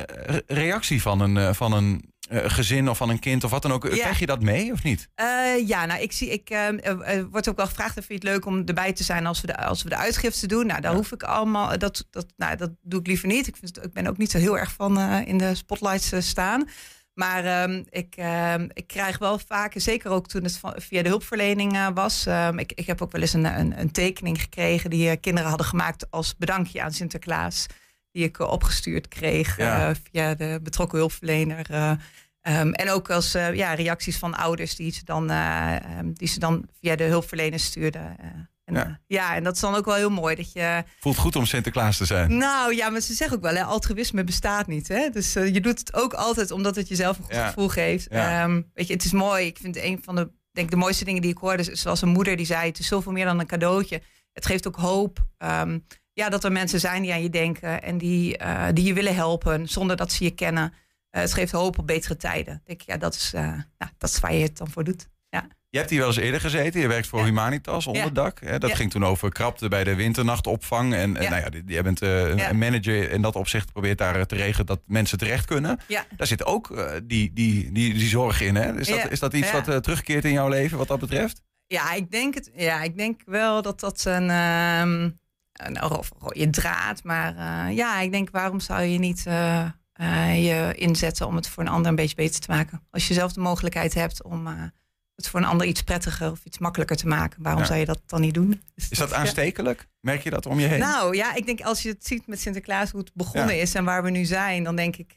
reactie 0.46 1.02
van 1.02 1.20
een, 1.20 1.36
eh, 1.36 1.52
van 1.52 1.72
een 1.72 1.94
eh, 2.02 2.08
gezin 2.30 2.88
of 2.88 2.96
van 2.96 3.08
een 3.08 3.18
kind 3.18 3.44
of 3.44 3.50
wat 3.50 3.62
dan 3.62 3.72
ook? 3.72 3.84
Ja. 3.84 3.90
Krijg 3.96 4.18
je 4.18 4.26
dat 4.26 4.42
mee 4.42 4.72
of 4.72 4.82
niet? 4.82 5.08
Eh, 5.14 5.68
ja, 5.68 5.86
nou, 5.86 6.00
ik 6.02 6.12
zie, 6.12 6.30
ik 6.30 6.50
eh, 6.50 6.68
eh, 6.68 7.18
eh, 7.18 7.24
wordt 7.30 7.48
ook 7.48 7.56
wel 7.56 7.66
gevraagd: 7.66 7.92
vind 7.94 8.06
je 8.08 8.14
het 8.14 8.22
leuk 8.22 8.46
om 8.46 8.62
erbij 8.64 8.92
te 8.92 9.04
zijn 9.04 9.26
als 9.26 9.40
we 9.40 9.46
de, 9.46 9.56
als 9.56 9.82
we 9.82 9.88
de 9.88 9.96
uitgifte 9.96 10.46
doen? 10.46 10.66
Nou, 10.66 10.80
daar 10.80 10.90
Ja. 10.90 10.96
hoef 10.96 11.12
ik 11.12 11.22
allemaal, 11.22 11.78
dat, 11.78 12.06
dat, 12.10 12.26
nou, 12.36 12.56
dat 12.56 12.70
doe 12.82 13.00
ik 13.00 13.06
liever 13.06 13.28
niet. 13.28 13.46
Ik, 13.46 13.56
vind 13.56 13.84
ik 13.84 13.92
ben 13.92 14.06
ook 14.06 14.16
niet 14.16 14.30
zo 14.30 14.38
heel 14.38 14.58
erg 14.58 14.72
van 14.72 14.98
eh, 14.98 15.26
in 15.26 15.38
de 15.38 15.54
spotlights 15.54 16.12
eh, 16.12 16.20
staan. 16.20 16.68
Maar 17.14 17.44
ehm, 17.44 17.82
ik, 17.90 18.14
ehm, 18.16 18.68
ik 18.72 18.86
krijg 18.86 19.18
wel 19.18 19.38
vaak, 19.38 19.72
zeker 19.76 20.10
ook 20.10 20.26
toen 20.28 20.42
het 20.42 20.56
van- 20.58 20.74
via 20.76 21.02
de 21.02 21.08
hulpverlening 21.08 21.72
eh, 21.74 21.86
was. 21.94 22.26
ehm, 22.26 22.58
ik, 22.58 22.72
ik 22.72 22.86
heb 22.86 23.02
ook 23.02 23.12
wel 23.12 23.20
eens 23.20 23.32
een, 23.32 23.44
een, 23.58 23.80
een 23.80 23.90
tekening 23.92 24.40
gekregen 24.40 24.90
die 24.90 25.08
eh, 25.10 25.16
kinderen 25.20 25.48
hadden 25.48 25.66
gemaakt 25.66 26.10
als 26.10 26.36
bedankje 26.36 26.82
aan 26.82 26.92
Sinterklaas. 26.92 27.66
Die 28.14 28.24
ik 28.24 28.38
eh, 28.38 28.48
opgestuurd 28.50 29.08
kreeg 29.08 29.56
Ja. 29.56 29.88
eh, 29.88 29.94
via 30.10 30.34
de 30.34 30.60
betrokken 30.62 30.98
hulpverlener. 30.98 31.66
eh. 31.70 31.92
Ehm, 32.40 32.70
en 32.72 32.90
ook 32.90 33.10
als 33.10 33.32
ja, 33.32 33.74
reacties 33.74 34.16
van 34.18 34.34
ouders 34.34 34.76
die 34.76 34.92
ze 34.92 35.04
dan, 35.04 35.30
eh, 35.30 35.74
ehm, 35.76 36.12
die 36.12 36.28
ze 36.28 36.38
dan 36.38 36.68
via 36.80 36.96
de 36.96 37.04
hulpverlener 37.04 37.58
stuurden. 37.60 38.16
en, 38.64 39.00
Ja. 39.06 39.34
en 39.36 39.44
dat 39.44 39.54
is 39.54 39.60
dan 39.60 39.74
ook 39.74 39.84
wel 39.84 39.94
heel 39.94 40.10
mooi 40.10 40.34
dat 40.34 40.52
je. 40.52 40.84
Voelt 41.00 41.16
goed 41.16 41.36
om 41.36 41.46
Sinterklaas 41.46 41.96
te 41.96 42.04
zijn. 42.04 42.36
Nou 42.36 42.74
ja, 42.74 42.88
maar 42.90 43.00
ze 43.00 43.14
zeggen 43.14 43.36
ook 43.36 43.42
wel, 43.42 43.54
hè, 43.54 43.62
altruïsme 43.64 44.24
bestaat 44.24 44.66
niet. 44.66 44.88
Hè? 44.88 45.08
Dus 45.10 45.32
je 45.32 45.60
doet 45.60 45.78
het 45.78 45.94
ook 45.94 46.12
altijd 46.14 46.50
omdat 46.50 46.76
het 46.76 46.88
jezelf 46.88 47.18
een 47.18 47.24
goed 47.24 47.34
Ja. 47.34 47.46
gevoel 47.46 47.68
geeft. 47.68 48.06
Ja. 48.10 48.42
Ehm, 48.42 48.62
weet 48.74 48.86
je, 48.86 48.92
het 48.92 49.04
is 49.04 49.12
mooi. 49.12 49.46
Ik 49.46 49.58
vind 49.58 49.76
een 49.76 50.00
van 50.02 50.14
de, 50.14 50.30
denk 50.52 50.70
de 50.70 50.76
mooiste 50.76 51.04
dingen 51.04 51.22
die 51.22 51.30
ik 51.30 51.38
hoorde, 51.38 51.76
zoals 51.76 52.02
een 52.02 52.08
moeder 52.08 52.36
die 52.36 52.46
zei: 52.46 52.68
het 52.68 52.78
is 52.78 52.86
zoveel 52.86 53.12
meer 53.12 53.24
dan 53.24 53.40
een 53.40 53.46
cadeautje. 53.46 54.02
Het 54.32 54.46
geeft 54.46 54.66
ook 54.66 54.76
hoop. 54.76 55.26
Ja, 56.14 56.28
dat 56.28 56.44
er 56.44 56.52
mensen 56.52 56.80
zijn 56.80 57.02
die 57.02 57.12
aan 57.12 57.22
je 57.22 57.30
denken 57.30 57.82
en 57.82 57.98
die, 57.98 58.36
eh, 58.38 58.66
die 58.72 58.84
je 58.84 58.92
willen 58.94 59.14
helpen 59.14 59.68
zonder 59.68 59.96
dat 59.96 60.12
ze 60.12 60.24
je 60.24 60.30
kennen. 60.30 60.72
Eh, 61.10 61.20
het 61.20 61.32
geeft 61.34 61.52
hoop 61.52 61.78
op 61.78 61.86
betere 61.86 62.16
tijden. 62.16 62.54
Ik 62.54 62.62
denk, 62.66 62.80
ja, 62.80 62.96
dat 62.96 63.14
is, 63.14 63.32
eh, 63.34 63.42
nou, 63.78 63.92
dat 63.98 64.10
is 64.10 64.20
waar 64.20 64.34
je 64.34 64.42
het 64.42 64.56
dan 64.56 64.70
voor 64.70 64.84
doet. 64.84 65.08
Ja. 65.28 65.46
Je 65.70 65.78
hebt 65.78 65.90
hier 65.90 65.98
wel 65.98 66.08
eens 66.08 66.18
eerder 66.18 66.40
gezeten. 66.40 66.80
Je 66.80 66.88
werkt 66.88 67.06
voor 67.06 67.18
Ja. 67.18 67.24
Humanitas, 67.24 67.86
onderdak. 67.86 68.40
Hè, 68.40 68.58
dat 68.58 68.70
Ja. 68.70 68.76
ging 68.76 68.90
toen 68.90 69.04
over 69.04 69.32
krapte 69.32 69.68
bij 69.68 69.84
de 69.84 69.94
winternachtopvang. 69.94 70.94
En, 70.94 71.12
nou 71.12 71.24
ja, 71.34 71.48
jij 71.66 71.82
bent 71.82 72.00
een 72.00 72.58
manager 72.58 73.10
in 73.10 73.22
dat 73.22 73.36
opzicht. 73.36 73.72
Probeert 73.72 73.98
daar 73.98 74.26
te 74.26 74.34
regelen 74.34 74.66
dat 74.66 74.80
mensen 74.86 75.18
terecht 75.18 75.44
kunnen. 75.44 75.78
Ja. 75.88 76.04
Daar 76.16 76.26
zit 76.26 76.44
ook 76.44 76.68
die, 77.04 77.32
die, 77.32 77.72
die, 77.72 77.94
die 77.94 78.08
zorg 78.08 78.40
in. 78.40 78.54
Hè? 78.54 78.78
Is, 78.78 78.88
dat, 78.88 78.96
Ja. 78.96 79.08
is 79.08 79.18
dat 79.18 79.32
iets 79.32 79.52
wat 79.52 79.82
terugkeert 79.82 80.24
in 80.24 80.32
jouw 80.32 80.48
leven 80.48 80.78
wat 80.78 80.88
dat 80.88 81.00
betreft? 81.00 81.42
Ja, 81.66 81.92
ik 81.92 82.10
denk, 82.10 82.34
het, 82.34 82.50
ja, 82.54 82.82
ik 82.82 82.96
denk 82.96 83.20
wel 83.26 83.62
dat 83.62 83.80
dat 83.80 84.04
een, 84.04 84.30
ehm 84.30 85.10
een 85.54 85.82
of, 85.82 86.10
je 86.32 86.50
draad. 86.50 87.02
Maar 87.02 87.36
eh, 87.36 87.76
ja, 87.76 88.00
ik 88.00 88.12
denk 88.12 88.30
waarom 88.30 88.60
zou 88.60 88.82
je 88.82 88.98
niet 88.98 89.26
eh, 89.26 89.64
eh, 89.92 90.44
je 90.44 90.74
inzetten 90.74 91.26
om 91.26 91.36
het 91.36 91.48
voor 91.48 91.62
een 91.62 91.68
ander 91.68 91.90
een 91.90 91.96
beetje 91.96 92.16
beter 92.16 92.40
te 92.40 92.50
maken? 92.50 92.82
Als 92.90 93.08
je 93.08 93.14
zelf 93.14 93.32
de 93.32 93.40
mogelijkheid 93.40 93.94
hebt 93.94 94.22
om 94.22 94.46
het 95.14 95.28
voor 95.28 95.40
een 95.40 95.46
ander 95.46 95.66
iets 95.66 95.82
prettiger 95.82 96.30
of 96.30 96.44
iets 96.44 96.58
makkelijker 96.58 96.96
te 96.96 97.06
maken, 97.06 97.42
waarom 97.42 97.60
Ja. 97.60 97.66
zou 97.66 97.78
je 97.78 97.84
dat 97.84 98.00
dan 98.06 98.20
niet 98.20 98.34
doen? 98.34 98.62
Dus 98.74 98.88
Is 98.88 98.98
dat 98.98 99.12
aanstekelijk? 99.22 99.86
Merk 100.00 100.22
je 100.22 100.30
dat 100.30 100.46
om 100.46 100.58
je 100.60 100.66
heen? 100.66 100.78
Nou 100.78 101.16
ja, 101.16 101.34
ik 101.34 101.46
denk 101.46 101.60
als 101.60 101.82
je 101.82 101.88
het 101.88 102.06
ziet 102.06 102.26
met 102.26 102.40
Sinterklaas, 102.40 102.90
hoe 102.90 103.00
het 103.00 103.10
begonnen 103.14 103.54
Ja. 103.56 103.62
is 103.62 103.74
en 103.74 103.84
waar 103.84 104.02
we 104.02 104.10
nu 104.10 104.24
zijn, 104.24 104.64
dan 104.64 104.76
denk 104.76 104.96
ik 104.96 105.12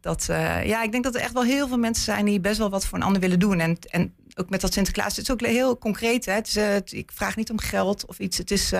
dat. 0.00 0.24
ja, 0.64 0.82
ik 0.82 0.92
denk 0.92 1.04
dat 1.04 1.14
er 1.14 1.20
echt 1.20 1.32
wel 1.32 1.44
heel 1.44 1.68
veel 1.68 1.78
mensen 1.78 2.04
zijn 2.04 2.24
die 2.24 2.40
best 2.40 2.58
wel 2.58 2.70
wat 2.70 2.86
voor 2.86 2.98
een 2.98 3.04
ander 3.04 3.20
willen 3.20 3.38
doen. 3.38 3.60
En, 3.60 3.78
en 3.90 4.14
ook 4.34 4.50
met 4.50 4.60
dat 4.60 4.72
Sinterklaas, 4.72 5.16
het 5.16 5.24
is 5.24 5.30
ook 5.30 5.40
heel 5.46 5.78
concreet. 5.78 6.24
Hè? 6.24 6.32
Het 6.32 6.46
is, 6.56 6.92
ik 6.92 7.10
vraag 7.14 7.36
niet 7.36 7.50
om 7.50 7.58
geld 7.58 8.06
of 8.06 8.18
iets. 8.18 8.38
Het 8.38 8.50
is. 8.50 8.72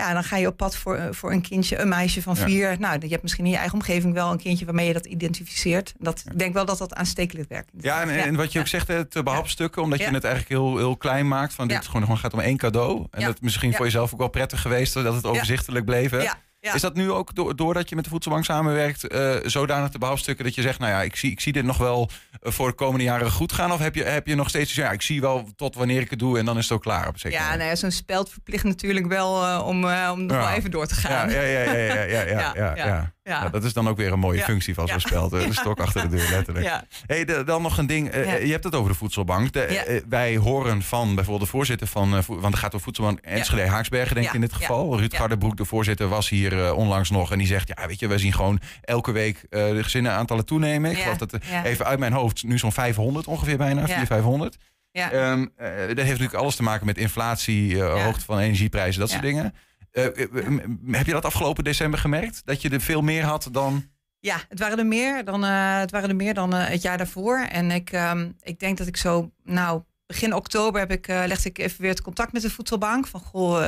Eh, 0.00 0.06
ja, 0.06 0.12
dan 0.12 0.24
ga 0.24 0.36
je 0.36 0.46
op 0.46 0.56
pad 0.56 0.76
voor, 0.76 0.96
eh, 0.96 1.06
voor 1.10 1.32
een 1.32 1.40
kindje, 1.42 1.78
een 1.78 1.88
meisje 1.88 2.22
van 2.22 2.34
Ja. 2.34 2.44
vier. 2.44 2.76
Nou, 2.78 2.98
je 3.00 3.08
hebt 3.08 3.22
misschien 3.22 3.44
in 3.44 3.50
je 3.50 3.56
eigen 3.56 3.74
omgeving 3.74 4.14
wel 4.14 4.30
een 4.30 4.38
kindje 4.38 4.64
waarmee 4.64 4.86
je 4.86 4.92
dat 4.92 5.06
identificeert. 5.06 5.94
Dat, 5.98 6.24
Ik 6.30 6.38
denk 6.38 6.54
wel 6.54 6.64
dat 6.64 6.78
dat 6.78 6.94
aanstekelijk 6.94 7.48
werkt. 7.48 7.70
Ja, 7.80 8.00
en, 8.02 8.08
en 8.10 8.36
wat 8.36 8.52
je 8.52 8.58
ook 8.60 8.66
zegt, 8.66 8.88
hè, 8.88 9.04
te 9.04 9.22
behapstukken, 9.22 9.82
omdat 9.82 9.98
je 9.98 10.04
het 10.04 10.24
eigenlijk 10.24 10.48
heel, 10.48 10.76
heel 10.76 10.96
klein 10.96 11.28
maakt. 11.28 11.54
Van 11.54 11.68
dit 11.68 11.86
gewoon, 11.86 12.02
gewoon 12.02 12.18
gaat 12.18 12.32
om 12.32 12.40
één 12.40 12.56
cadeau. 12.56 13.06
En 13.10 13.24
dat 13.24 13.40
misschien 13.40 13.74
voor 13.74 13.84
jezelf 13.84 14.12
ook 14.12 14.18
wel 14.18 14.28
prettig 14.28 14.60
geweest 14.60 14.94
dat 14.94 15.14
het 15.14 15.26
overzichtelijk 15.26 15.84
bleef. 15.84 16.10
Hè? 16.10 16.22
Ja, 16.22 16.36
is 16.60 16.80
dat 16.80 16.94
nu 16.94 17.10
ook 17.10 17.56
doordat 17.56 17.88
je 17.88 17.94
met 17.94 18.04
de 18.04 18.10
voedselbank 18.10 18.44
samenwerkt, 18.44 19.06
eh, 19.06 19.36
zodanig 19.42 19.90
de 19.90 19.98
bouwstukken 19.98 20.44
dat 20.44 20.54
je 20.54 20.62
zegt, 20.62 20.78
nou 20.78 20.92
ja, 20.92 21.02
ik 21.02 21.16
zie, 21.16 21.30
ik 21.30 21.40
zie 21.40 21.52
dit 21.52 21.64
nog 21.64 21.76
wel 21.76 22.10
eh, 22.40 22.52
voor 22.52 22.68
de 22.68 22.74
komende 22.74 23.04
jaren 23.04 23.30
goed 23.30 23.52
gaan? 23.52 23.72
Of 23.72 23.78
heb 23.78 23.94
je, 23.94 24.04
heb 24.04 24.26
je 24.26 24.34
nog 24.34 24.48
steeds, 24.48 24.74
ja, 24.74 24.90
ik 24.90 25.02
zie 25.02 25.20
wel 25.20 25.48
tot 25.56 25.74
wanneer 25.74 26.00
ik 26.00 26.10
het 26.10 26.18
doe 26.18 26.38
en 26.38 26.44
dan 26.44 26.56
is 26.56 26.62
het 26.62 26.72
ook 26.72 26.82
klaar 26.82 27.08
op 27.08 27.16
Ja, 27.16 27.56
nou 27.56 27.68
ja, 27.68 27.76
zo'n 27.76 27.90
speld 27.90 28.30
verplicht 28.30 28.64
natuurlijk 28.64 29.06
wel 29.06 29.44
eh, 29.44 29.66
om, 29.66 29.84
om 29.84 30.26
nog 30.26 30.36
wel 30.36 30.48
even 30.48 30.70
door 30.70 30.86
te 30.86 30.94
gaan. 30.94 31.30
Ja, 31.30 31.40
ja, 31.40 31.62
ja, 31.62 31.72
ja, 31.72 32.02
ja, 32.02 32.22
ja. 32.36 32.52
ja, 32.54 32.76
ja 32.76 33.12
ja. 33.30 33.42
Ja, 33.42 33.48
dat 33.48 33.64
is 33.64 33.72
dan 33.72 33.88
ook 33.88 33.96
weer 33.96 34.12
een 34.12 34.18
mooie 34.18 34.38
Ja. 34.38 34.44
functie 34.44 34.74
van 34.74 34.88
zo'n 34.88 34.96
Ja. 35.20 35.28
De 35.28 35.46
stok 35.52 35.80
achter 35.80 36.02
de 36.10 36.16
deur, 36.16 36.28
letterlijk. 36.30 36.70
Hey, 37.06 37.24
de- 37.24 37.44
dan 37.44 37.62
nog 37.62 37.78
een 37.78 37.86
ding. 37.86 38.08
eh. 38.08 38.44
Je 38.44 38.52
hebt 38.52 38.64
het 38.64 38.74
over 38.74 38.90
de 38.90 38.96
voedselbank. 38.96 39.52
De, 39.52 39.60
eh, 39.62 40.02
wij 40.08 40.36
horen 40.36 40.82
van 40.82 41.14
bijvoorbeeld 41.14 41.44
de 41.50 41.56
voorzitter 41.56 41.86
van... 41.86 42.16
eh, 42.16 42.22
want 42.26 42.44
het 42.44 42.54
gaat 42.58 42.74
over 42.74 42.80
voedselbank 42.80 43.18
Enschede 43.18 43.66
Haaksbergen, 43.66 44.14
denk 44.14 44.26
ik 44.26 44.34
in 44.34 44.40
dit 44.40 44.52
geval. 44.52 44.98
Ruud 44.98 45.12
Ja. 45.12 45.18
Gardebroek, 45.18 45.56
de 45.56 45.64
voorzitter, 45.64 46.08
was 46.08 46.28
hier 46.28 46.74
onlangs 46.74 47.10
nog. 47.10 47.32
En 47.32 47.38
die 47.38 47.46
zegt, 47.46 47.68
ja, 47.76 47.86
weet 47.86 47.98
je, 48.00 48.06
wij 48.08 48.18
zien 48.18 48.32
gewoon 48.32 48.60
elke 48.82 49.12
week 49.12 49.46
de 49.50 49.78
gezinnen 49.82 50.12
aantallen 50.12 50.44
toenemen. 50.44 50.90
Ik 50.90 50.98
geloof 50.98 51.16
dat 51.18 51.36
even 51.64 51.86
uit 51.86 51.98
mijn 51.98 52.12
hoofd 52.12 52.42
nu 52.44 52.58
zo'n 52.58 52.72
500 52.72 53.26
ongeveer 53.26 53.56
bijna. 53.56 53.80
400, 53.80 54.06
500. 54.08 54.56
Ja. 54.92 55.10
Ehm, 55.10 55.46
eh, 55.56 55.66
dat 55.76 55.96
heeft 55.96 55.96
natuurlijk 56.08 56.34
alles 56.34 56.56
te 56.56 56.62
maken 56.62 56.86
met 56.86 56.98
inflatie, 56.98 57.82
hoogte 57.82 58.24
van 58.24 58.38
energieprijzen, 58.38 59.00
dat 59.00 59.10
soort 59.10 59.22
dingen. 59.22 59.54
Eh, 59.92 60.06
eh, 60.06 60.48
m- 60.48 60.94
Heb 60.94 61.06
je 61.06 61.12
dat 61.12 61.24
afgelopen 61.24 61.64
december 61.64 61.98
gemerkt? 61.98 62.42
Dat 62.44 62.62
je 62.62 62.68
er 62.70 62.80
veel 62.80 63.02
meer 63.02 63.24
had 63.24 63.48
dan... 63.52 63.84
Ja, 64.20 64.36
het 64.48 64.58
waren 64.58 64.78
er 64.78 64.86
meer 64.86 65.24
dan, 65.24 65.44
eh, 65.44 65.78
het, 65.78 65.90
waren 65.90 66.08
er 66.08 66.16
meer 66.16 66.34
dan 66.34 66.54
eh, 66.54 66.66
het 66.68 66.82
jaar 66.82 66.98
daarvoor. 66.98 67.38
En 67.38 67.70
ik, 67.70 67.90
ehm, 67.92 68.30
ik 68.42 68.58
denk 68.58 68.78
dat 68.78 68.86
ik 68.86 68.96
zo, 68.96 69.30
nou, 69.44 69.82
begin 70.06 70.34
oktober 70.34 70.80
heb 70.80 70.90
ik, 70.90 71.08
eh, 71.08 71.22
legde 71.26 71.48
ik 71.48 71.58
even 71.58 71.80
weer 71.80 71.90
het 71.90 72.02
contact 72.02 72.32
met 72.32 72.42
de 72.42 72.50
voedselbank. 72.50 73.06
Van 73.06 73.20
goh, 73.20 73.64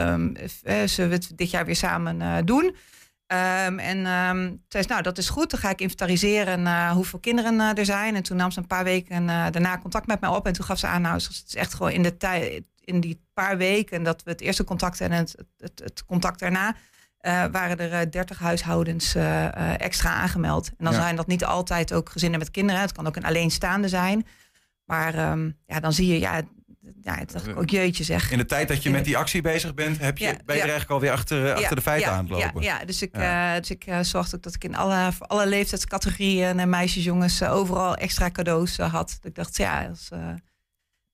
eh, 0.62 0.86
zullen 0.86 1.10
we 1.10 1.16
het 1.16 1.32
dit 1.34 1.50
jaar 1.50 1.64
weer 1.64 1.76
samen 1.76 2.22
eh, 2.22 2.36
doen? 2.44 2.76
Ehm, 3.26 3.78
en 3.78 4.06
ehm 4.06 4.54
zei 4.68 4.82
ze, 4.82 4.88
nou, 4.88 5.02
dat 5.02 5.18
is 5.18 5.28
goed. 5.28 5.50
Dan 5.50 5.60
ga 5.60 5.70
ik 5.70 5.80
inventariseren 5.80 6.66
eh, 6.66 6.90
hoeveel 6.90 7.18
kinderen 7.18 7.60
eh, 7.60 7.78
er 7.78 7.84
zijn. 7.84 8.14
En 8.16 8.22
toen 8.22 8.36
nam 8.36 8.50
ze 8.50 8.58
een 8.58 8.66
paar 8.66 8.84
weken 8.84 9.28
eh, 9.28 9.46
daarna 9.50 9.78
contact 9.78 10.06
met 10.06 10.20
mij 10.20 10.30
op. 10.30 10.46
En 10.46 10.52
toen 10.52 10.64
gaf 10.64 10.78
ze 10.78 10.86
aan, 10.86 11.02
nou, 11.02 11.14
het 11.14 11.42
is 11.46 11.54
echt 11.54 11.74
gewoon 11.74 11.92
in 11.92 12.02
de 12.02 12.16
tijd, 12.16 12.62
in 12.84 13.00
die 13.00 13.20
paar 13.34 13.56
weken 13.56 14.02
dat 14.02 14.22
we 14.22 14.30
het 14.30 14.40
eerste 14.40 14.64
contact 14.64 15.00
en 15.00 15.12
het, 15.12 15.34
het, 15.58 15.80
het 15.84 16.04
contact 16.04 16.38
daarna, 16.38 16.74
eh, 17.18 17.44
waren 17.52 17.78
er 17.78 17.92
eh, 18.00 18.10
30 18.10 18.38
huishoudens 18.38 19.14
eh, 19.14 19.44
eh, 19.46 19.80
extra 19.80 20.10
aangemeld. 20.14 20.68
En 20.68 20.84
dan 20.84 20.92
Ja. 20.92 21.00
zijn 21.00 21.16
dat 21.16 21.26
niet 21.26 21.44
altijd 21.44 21.92
ook 21.92 22.08
gezinnen 22.10 22.38
met 22.38 22.50
kinderen. 22.50 22.80
Het 22.80 22.92
kan 22.92 23.06
ook 23.06 23.16
een 23.16 23.24
alleenstaande 23.24 23.88
zijn. 23.88 24.26
Maar 24.84 25.14
ehm, 25.14 25.50
ja, 25.66 25.80
dan 25.80 25.92
zie 25.92 26.06
je, 26.06 26.18
ja, 26.18 26.40
ja, 27.00 27.16
toen 27.16 27.26
dacht 27.32 27.46
ik 27.46 27.56
ook 27.56 27.70
jeetje 27.70 28.04
zeg. 28.04 28.30
In 28.30 28.38
de 28.38 28.44
tijd 28.46 28.68
dat 28.68 28.82
je 28.82 28.90
met 28.90 29.04
die 29.04 29.16
actie 29.16 29.40
bezig 29.42 29.74
bent, 29.74 29.98
heb 29.98 30.18
je, 30.18 30.24
Ja, 30.24 30.30
ben 30.30 30.40
je 30.56 30.62
er 30.62 30.68
eigenlijk 30.68 30.90
alweer 30.90 31.10
achter, 31.10 31.46
eh, 31.46 31.54
achter 31.54 31.76
de 31.76 31.82
feiten 31.82 32.10
ja, 32.10 32.16
aan 32.16 32.24
het 32.24 32.32
lopen. 32.32 32.62
Ja, 32.62 32.78
ja 32.78 32.84
dus 32.84 33.02
ik, 33.02 33.12
eh, 33.12 33.54
dus 33.56 33.70
ik 33.70 33.84
eh, 33.86 34.00
zorgde 34.00 34.36
ook 34.36 34.42
dat 34.42 34.54
ik 34.54 34.64
in 34.64 34.76
alle, 34.76 35.10
alle 35.18 35.46
leeftijdscategorieën 35.46 36.58
en 36.58 36.68
meisjes, 36.68 37.04
jongens, 37.04 37.40
eh, 37.40 37.54
overal 37.54 37.94
extra 37.96 38.30
cadeaus 38.30 38.78
eh, 38.78 38.92
had. 38.92 39.08
Dat 39.20 39.30
ik 39.30 39.34
dacht, 39.34 39.56
ja, 39.56 39.86
als, 39.88 40.08
eh, 40.10 40.18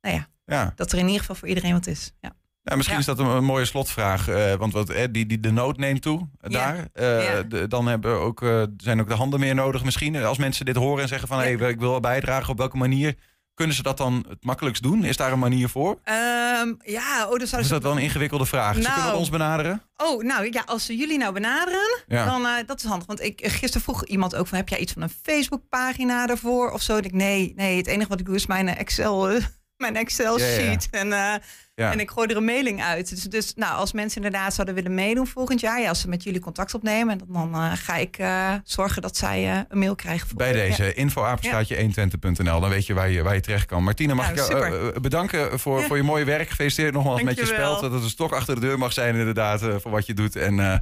nou 0.00 0.14
ja, 0.14 0.26
Ja. 0.56 0.72
dat 0.76 0.92
er 0.92 0.98
in 0.98 1.04
ieder 1.06 1.20
geval 1.20 1.34
voor 1.36 1.48
iedereen 1.48 1.72
wat 1.72 1.86
is. 1.86 2.12
Ja. 2.20 2.32
Ja, 2.62 2.74
misschien 2.76 2.94
Ja. 2.98 3.00
is 3.02 3.06
dat 3.16 3.18
een, 3.18 3.26
een 3.26 3.44
mooie 3.44 3.64
slotvraag. 3.64 4.28
eh, 4.28 4.54
want 4.54 4.72
wat, 4.72 4.90
eh, 4.90 5.04
die, 5.10 5.26
die, 5.26 5.40
de 5.40 5.50
nood 5.50 5.76
neemt 5.76 6.02
toe 6.02 6.28
eh, 6.40 6.50
Ja. 6.50 6.58
daar. 6.72 6.88
Eh, 6.92 7.24
Ja. 7.34 7.42
de- 7.42 7.68
dan 7.68 7.86
hebben 7.86 8.12
we 8.12 8.18
ook, 8.18 8.42
eh, 8.42 8.62
zijn 8.76 9.00
ook 9.00 9.08
de 9.08 9.14
handen 9.14 9.40
meer 9.40 9.54
nodig 9.54 9.84
misschien. 9.84 10.16
Als 10.24 10.38
mensen 10.38 10.64
dit 10.64 10.76
horen 10.76 11.02
en 11.02 11.08
zeggen 11.08 11.28
van... 11.28 11.36
Ja. 11.38 11.42
Hey, 11.58 11.70
ik 11.70 11.78
wil 11.80 11.90
wel 11.90 12.00
bijdragen, 12.00 12.50
op 12.50 12.58
welke 12.58 12.76
manier... 12.76 13.14
Kunnen 13.54 13.76
ze 13.76 13.82
dat 13.82 13.96
dan 13.96 14.24
het 14.28 14.44
makkelijkst 14.44 14.82
doen? 14.82 15.04
Is 15.04 15.16
daar 15.16 15.32
een 15.32 15.38
manier 15.38 15.68
voor? 15.68 15.98
Ehm, 16.04 16.72
ja, 16.82 17.28
oh, 17.28 17.40
is 17.40 17.50
ze... 17.50 17.68
dat 17.68 17.82
wel 17.82 17.92
een 17.92 17.98
ingewikkelde 17.98 18.46
vraag? 18.46 18.74
Ze 18.76 18.80
Nou. 18.82 18.94
kunnen 18.94 19.16
ons 19.18 19.28
benaderen? 19.28 19.82
Oh, 19.96 20.22
nou 20.22 20.48
ja, 20.52 20.62
als 20.66 20.84
ze 20.86 20.96
jullie 20.96 21.18
nou 21.18 21.32
benaderen, 21.32 22.02
Ja. 22.06 22.24
dan 22.24 22.42
uh, 22.42 22.50
dat 22.66 22.78
is 22.78 22.84
handig. 22.84 23.06
Want 23.06 23.22
ik, 23.22 23.40
gisteren 23.46 23.80
vroeg 23.82 24.04
iemand 24.04 24.34
ook 24.36 24.46
van, 24.46 24.58
heb 24.58 24.68
jij 24.68 24.78
iets 24.78 24.92
van 24.92 25.02
een 25.02 25.12
Facebookpagina 25.22 26.26
daarvoor 26.26 26.70
of 26.70 26.82
zo? 26.82 26.96
En 26.96 27.04
ik, 27.04 27.12
nee, 27.12 27.52
nee, 27.56 27.76
het 27.76 27.86
enige 27.86 28.08
wat 28.08 28.20
ik 28.20 28.26
doe 28.26 28.34
is 28.34 28.46
mijn 28.46 28.68
Excel, 28.68 29.32
uh, 29.32 29.44
mijn 29.78 29.96
Excel 29.96 30.38
Ja, 30.38 30.46
ja, 30.46 30.50
ja. 30.52 30.58
sheet. 30.60 30.88
En, 30.90 31.06
uh, 31.06 31.34
Ja. 31.74 31.92
en 31.92 32.00
ik 32.00 32.10
gooi 32.10 32.28
er 32.28 32.36
een 32.36 32.44
mailing 32.44 32.82
uit. 32.82 33.08
Dus, 33.10 33.22
dus 33.22 33.54
nou, 33.54 33.76
als 33.76 33.92
mensen 33.92 34.16
inderdaad 34.22 34.54
zouden 34.54 34.74
willen 34.74 34.94
meedoen 34.94 35.26
volgend 35.26 35.60
jaar, 35.60 35.80
ja, 35.80 35.88
als 35.88 36.00
ze 36.00 36.08
met 36.08 36.22
jullie 36.22 36.40
contact 36.40 36.74
opnemen, 36.74 37.18
dan, 37.28 37.54
uh, 37.54 37.72
ga 37.74 37.96
ik 37.96 38.18
uh, 38.18 38.54
zorgen 38.64 39.02
dat 39.02 39.16
zij 39.16 39.66
een 39.68 39.78
mail 39.78 39.94
krijgen. 39.94 40.26
Voor 40.28 40.36
Bij 40.36 40.52
deze 40.52 40.84
ja. 40.84 40.92
info-apenstaatje 40.94 41.76
120.nl. 41.76 42.60
Dan 42.60 42.70
weet 42.70 42.86
je 42.86 42.94
waar, 42.94 43.10
je 43.10 43.22
waar 43.22 43.34
je 43.34 43.40
terecht 43.40 43.66
kan. 43.66 43.82
Martina, 43.82 44.14
mag 44.14 44.34
Nou, 44.34 44.66
ik 44.66 44.72
jou 44.72 45.00
bedanken 45.00 45.58
voor, 45.60 45.82
voor 45.82 45.96
je 45.96 46.02
mooie 46.02 46.24
werk. 46.24 46.48
Gefeliciteerd 46.48 46.92
nogmaals 46.92 47.16
Dank 47.16 47.28
met 47.28 47.38
je, 47.38 47.46
je 47.46 47.58
speld. 47.58 47.80
Dat 47.80 47.92
het 47.92 48.02
een 48.02 48.08
stok 48.08 48.32
achter 48.32 48.54
de 48.54 48.60
deur 48.60 48.78
mag 48.78 48.92
zijn 48.92 49.14
inderdaad 49.16 49.60
voor 49.60 49.90
wat 49.90 50.06
je 50.06 50.14
doet. 50.14 50.36
En 50.36 50.54
nou, 50.54 50.80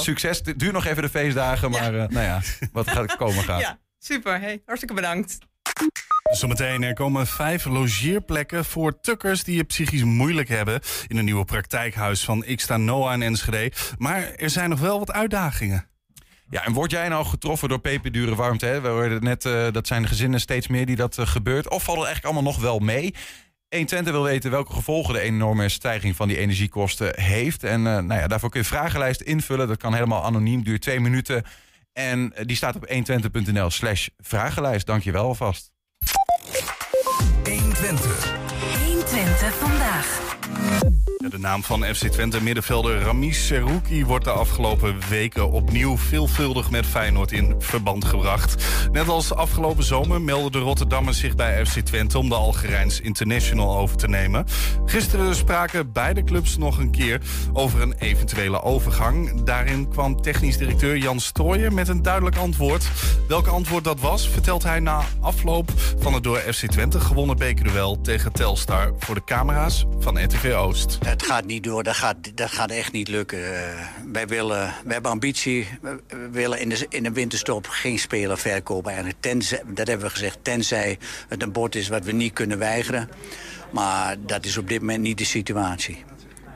succes. 0.00 0.40
Het 0.44 0.58
duurt 0.58 0.72
nog 0.72 0.86
even 0.86 1.02
de 1.02 1.08
feestdagen, 1.08 1.70
maar 1.70 1.92
nou 1.92 2.20
ja, 2.20 2.40
wat 2.72 2.90
gaat 2.90 3.16
komen 3.16 3.44
gaat. 3.48 3.60
Ja, 3.60 3.78
super. 3.98 4.40
Hey, 4.40 4.62
hartstikke 4.64 4.94
bedankt. 4.94 5.38
Zometeen 6.32 6.82
er 6.82 6.94
komen 6.94 7.26
vijf 7.26 7.64
logeerplekken 7.64 8.64
voor 8.64 9.00
tukkers 9.00 9.44
die 9.44 9.58
het 9.58 9.66
psychisch 9.66 10.04
moeilijk 10.04 10.48
hebben 10.48 10.80
in 11.06 11.16
een 11.16 11.24
nieuwe 11.24 11.44
praktijkhuis 11.44 12.24
van 12.24 12.44
Xta 12.54 12.76
Noah 12.76 13.12
en 13.12 13.22
Enschede. 13.22 13.72
Maar 13.98 14.32
er 14.36 14.50
zijn 14.50 14.70
nog 14.70 14.80
wel 14.80 14.98
wat 14.98 15.12
uitdagingen. 15.12 15.86
Ja, 16.50 16.64
en 16.64 16.72
word 16.72 16.90
jij 16.90 17.08
nou 17.08 17.24
getroffen 17.26 17.68
door 17.68 17.78
peperdure 17.78 18.34
warmte? 18.34 18.66
Hè? 18.66 18.80
We 18.80 18.88
hoorden 18.88 19.24
net, 19.24 19.44
uh, 19.44 19.66
dat 19.72 19.86
zijn 19.86 20.08
gezinnen 20.08 20.40
steeds 20.40 20.68
meer 20.68 20.86
die 20.86 20.96
dat 20.96 21.18
uh, 21.18 21.26
gebeurt. 21.26 21.70
Of 21.70 21.82
valt 21.82 21.98
het 21.98 22.06
eigenlijk 22.06 22.34
allemaal 22.34 22.52
nog 22.52 22.62
wel 22.62 22.78
mee? 22.78 23.14
120 23.68 24.12
wil 24.12 24.22
weten 24.22 24.50
welke 24.50 24.72
gevolgen 24.72 25.14
de 25.14 25.20
enorme 25.20 25.68
stijging 25.68 26.16
van 26.16 26.28
die 26.28 26.38
energiekosten 26.38 27.20
heeft. 27.20 27.64
En 27.64 27.78
uh, 27.78 27.84
nou 27.84 28.20
ja, 28.20 28.26
daarvoor 28.26 28.50
kun 28.50 28.60
je 28.60 28.66
vragenlijst 28.66 29.20
invullen. 29.20 29.68
Dat 29.68 29.76
kan 29.76 29.94
helemaal 29.94 30.24
anoniem, 30.24 30.64
duurt 30.64 30.82
twee 30.82 31.00
minuten. 31.00 31.44
En 31.92 32.32
die 32.42 32.56
staat 32.56 32.76
op 32.76 32.88
120.nl 32.88 33.70
slash 33.70 34.08
vragenlijst. 34.18 34.86
Dank 34.86 35.02
je 35.02 35.12
wel 35.12 35.24
alvast. 35.24 35.72
120. 37.82 38.30
120 38.78 39.58
vandaag. 39.60 40.06
De 41.32 41.38
naam 41.38 41.62
van 41.62 41.84
FC 41.84 42.06
Twente 42.06 42.42
middenvelder 42.42 43.00
Ramis 43.00 43.46
Serouki 43.46 44.04
wordt 44.04 44.24
de 44.24 44.30
afgelopen 44.30 44.96
weken 45.08 45.50
opnieuw 45.50 45.96
veelvuldig 45.96 46.70
met 46.70 46.86
Feyenoord 46.86 47.32
in 47.32 47.54
verband 47.58 48.04
gebracht. 48.04 48.64
Net 48.92 49.08
als 49.08 49.34
afgelopen 49.34 49.84
zomer 49.84 50.20
meldden 50.20 50.52
de 50.52 50.58
Rotterdammers 50.58 51.18
zich 51.18 51.34
bij 51.34 51.66
FC 51.66 51.78
Twente 51.78 52.18
om 52.18 52.28
de 52.28 52.34
Algerijns 52.34 53.00
International 53.00 53.78
over 53.78 53.96
te 53.96 54.08
nemen. 54.08 54.46
Gisteren 54.84 55.34
spraken 55.34 55.92
beide 55.92 56.24
clubs 56.24 56.56
nog 56.56 56.78
een 56.78 56.90
keer 56.90 57.20
over 57.52 57.82
een 57.82 57.94
eventuele 57.98 58.62
overgang. 58.62 59.42
Daarin 59.42 59.88
kwam 59.88 60.22
technisch 60.22 60.56
directeur 60.56 60.96
Jan 60.96 61.20
Strooijer 61.20 61.72
met 61.72 61.88
een 61.88 62.02
duidelijk 62.02 62.36
antwoord. 62.36 62.90
Welk 63.28 63.46
antwoord 63.46 63.84
dat 63.84 64.00
was, 64.00 64.28
vertelt 64.28 64.62
hij 64.62 64.80
na 64.80 65.02
afloop 65.20 65.70
van 65.98 66.14
het 66.14 66.22
door 66.22 66.38
FC 66.38 66.66
Twente 66.66 67.00
gewonnen 67.00 67.36
bekerduel 67.36 68.00
tegen 68.00 68.32
Telstar 68.32 68.92
voor 68.98 69.14
de 69.14 69.24
camera's 69.24 69.86
van 69.98 70.24
RTV 70.24 70.51
Oost. 70.54 70.98
Het 71.04 71.22
gaat 71.22 71.44
niet 71.44 71.64
door, 71.64 71.82
dat 71.82 71.94
gaat, 71.94 72.16
dat 72.36 72.50
gaat 72.50 72.70
echt 72.70 72.92
niet 72.92 73.08
lukken. 73.08 73.38
Uh, 73.38 73.48
wij, 74.12 74.26
willen, 74.26 74.56
wij 74.84 74.92
hebben 74.92 75.10
ambitie, 75.10 75.68
we 75.80 76.28
willen 76.30 76.60
in 76.60 76.68
de, 76.68 76.86
in 76.88 77.02
de 77.02 77.12
winterstop 77.12 77.66
geen 77.68 77.98
speler 77.98 78.38
verkopen. 78.38 78.90
Eigenlijk. 78.90 79.20
Tenzij, 79.20 79.62
dat 79.66 79.86
hebben 79.86 80.06
we 80.06 80.12
gezegd, 80.12 80.38
tenzij 80.42 80.98
het 81.28 81.42
een 81.42 81.52
bord 81.52 81.74
is 81.74 81.88
wat 81.88 82.04
we 82.04 82.12
niet 82.12 82.32
kunnen 82.32 82.58
weigeren. 82.58 83.08
Maar 83.70 84.16
dat 84.26 84.44
is 84.44 84.56
op 84.56 84.68
dit 84.68 84.80
moment 84.80 85.00
niet 85.00 85.18
de 85.18 85.24
situatie. 85.24 86.04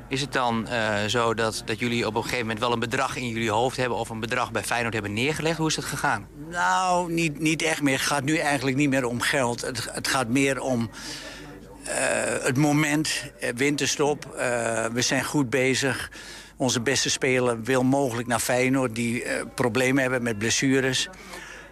Is 0.08 0.20
het 0.20 0.32
dan 0.32 0.66
uh, 0.70 1.04
zo 1.04 1.34
dat, 1.34 1.62
dat 1.64 1.78
jullie 1.78 2.06
op 2.06 2.14
een 2.14 2.22
gegeven 2.22 2.40
moment 2.40 2.60
wel 2.60 2.72
een 2.72 2.78
bedrag 2.78 3.16
in 3.16 3.28
jullie 3.28 3.50
hoofd 3.50 3.76
hebben... 3.76 3.98
of 3.98 4.08
een 4.08 4.20
bedrag 4.20 4.52
bij 4.52 4.62
Feyenoord 4.62 4.94
hebben 4.94 5.12
neergelegd? 5.12 5.58
Hoe 5.58 5.68
is 5.68 5.74
dat 5.74 5.84
gegaan? 5.84 6.26
Nou, 6.50 7.12
niet, 7.12 7.40
niet 7.40 7.62
echt 7.62 7.82
meer. 7.82 7.98
Het 7.98 8.06
gaat 8.06 8.24
nu 8.24 8.36
eigenlijk 8.36 8.76
niet 8.76 8.88
meer 8.88 9.06
om 9.06 9.20
geld. 9.20 9.60
Het, 9.60 9.88
het 9.92 10.08
gaat 10.08 10.28
meer 10.28 10.60
om... 10.60 10.90
Uh, 11.88 11.92
het 12.44 12.56
moment, 12.56 13.24
uh, 13.40 13.48
winterstop, 13.56 14.26
uh, 14.34 14.40
we 14.86 15.02
zijn 15.02 15.24
goed 15.24 15.50
bezig. 15.50 16.10
Onze 16.56 16.80
beste 16.80 17.10
speler 17.10 17.62
wil 17.62 17.82
mogelijk 17.82 18.28
naar 18.28 18.38
Feyenoord... 18.38 18.94
die 18.94 19.24
problemen 19.54 20.02
hebben 20.02 20.22
met 20.22 20.38
blessures. 20.38 21.08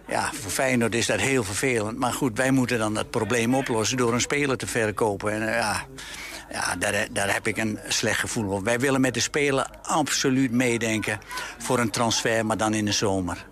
Ja, 0.07 0.31
voor 0.33 0.51
Feyenoord 0.51 0.95
is 0.95 1.05
dat 1.05 1.19
heel 1.19 1.43
vervelend. 1.43 1.97
Maar 1.97 2.13
goed, 2.13 2.37
wij 2.37 2.51
moeten 2.51 2.77
dan 2.77 2.93
dat 2.93 3.09
probleem 3.09 3.55
oplossen... 3.55 3.97
door 3.97 4.13
een 4.13 4.21
speler 4.21 4.57
te 4.57 4.67
verkopen. 4.67 5.31
En 5.31 5.41
ja, 5.41 5.85
ja 6.51 6.75
daar, 6.75 7.07
daar 7.11 7.33
heb 7.33 7.47
ik 7.47 7.57
een 7.57 7.79
slecht 7.87 8.19
gevoel 8.19 8.51
over. 8.51 8.63
Wij 8.63 8.79
willen 8.79 9.01
met 9.01 9.13
de 9.13 9.19
speler 9.19 9.67
absoluut 9.81 10.51
meedenken... 10.51 11.19
voor 11.57 11.79
een 11.79 11.89
transfer, 11.89 12.45
maar 12.45 12.57
dan 12.57 12.73
in 12.73 12.85
de 12.85 12.91
zomer. 12.91 13.45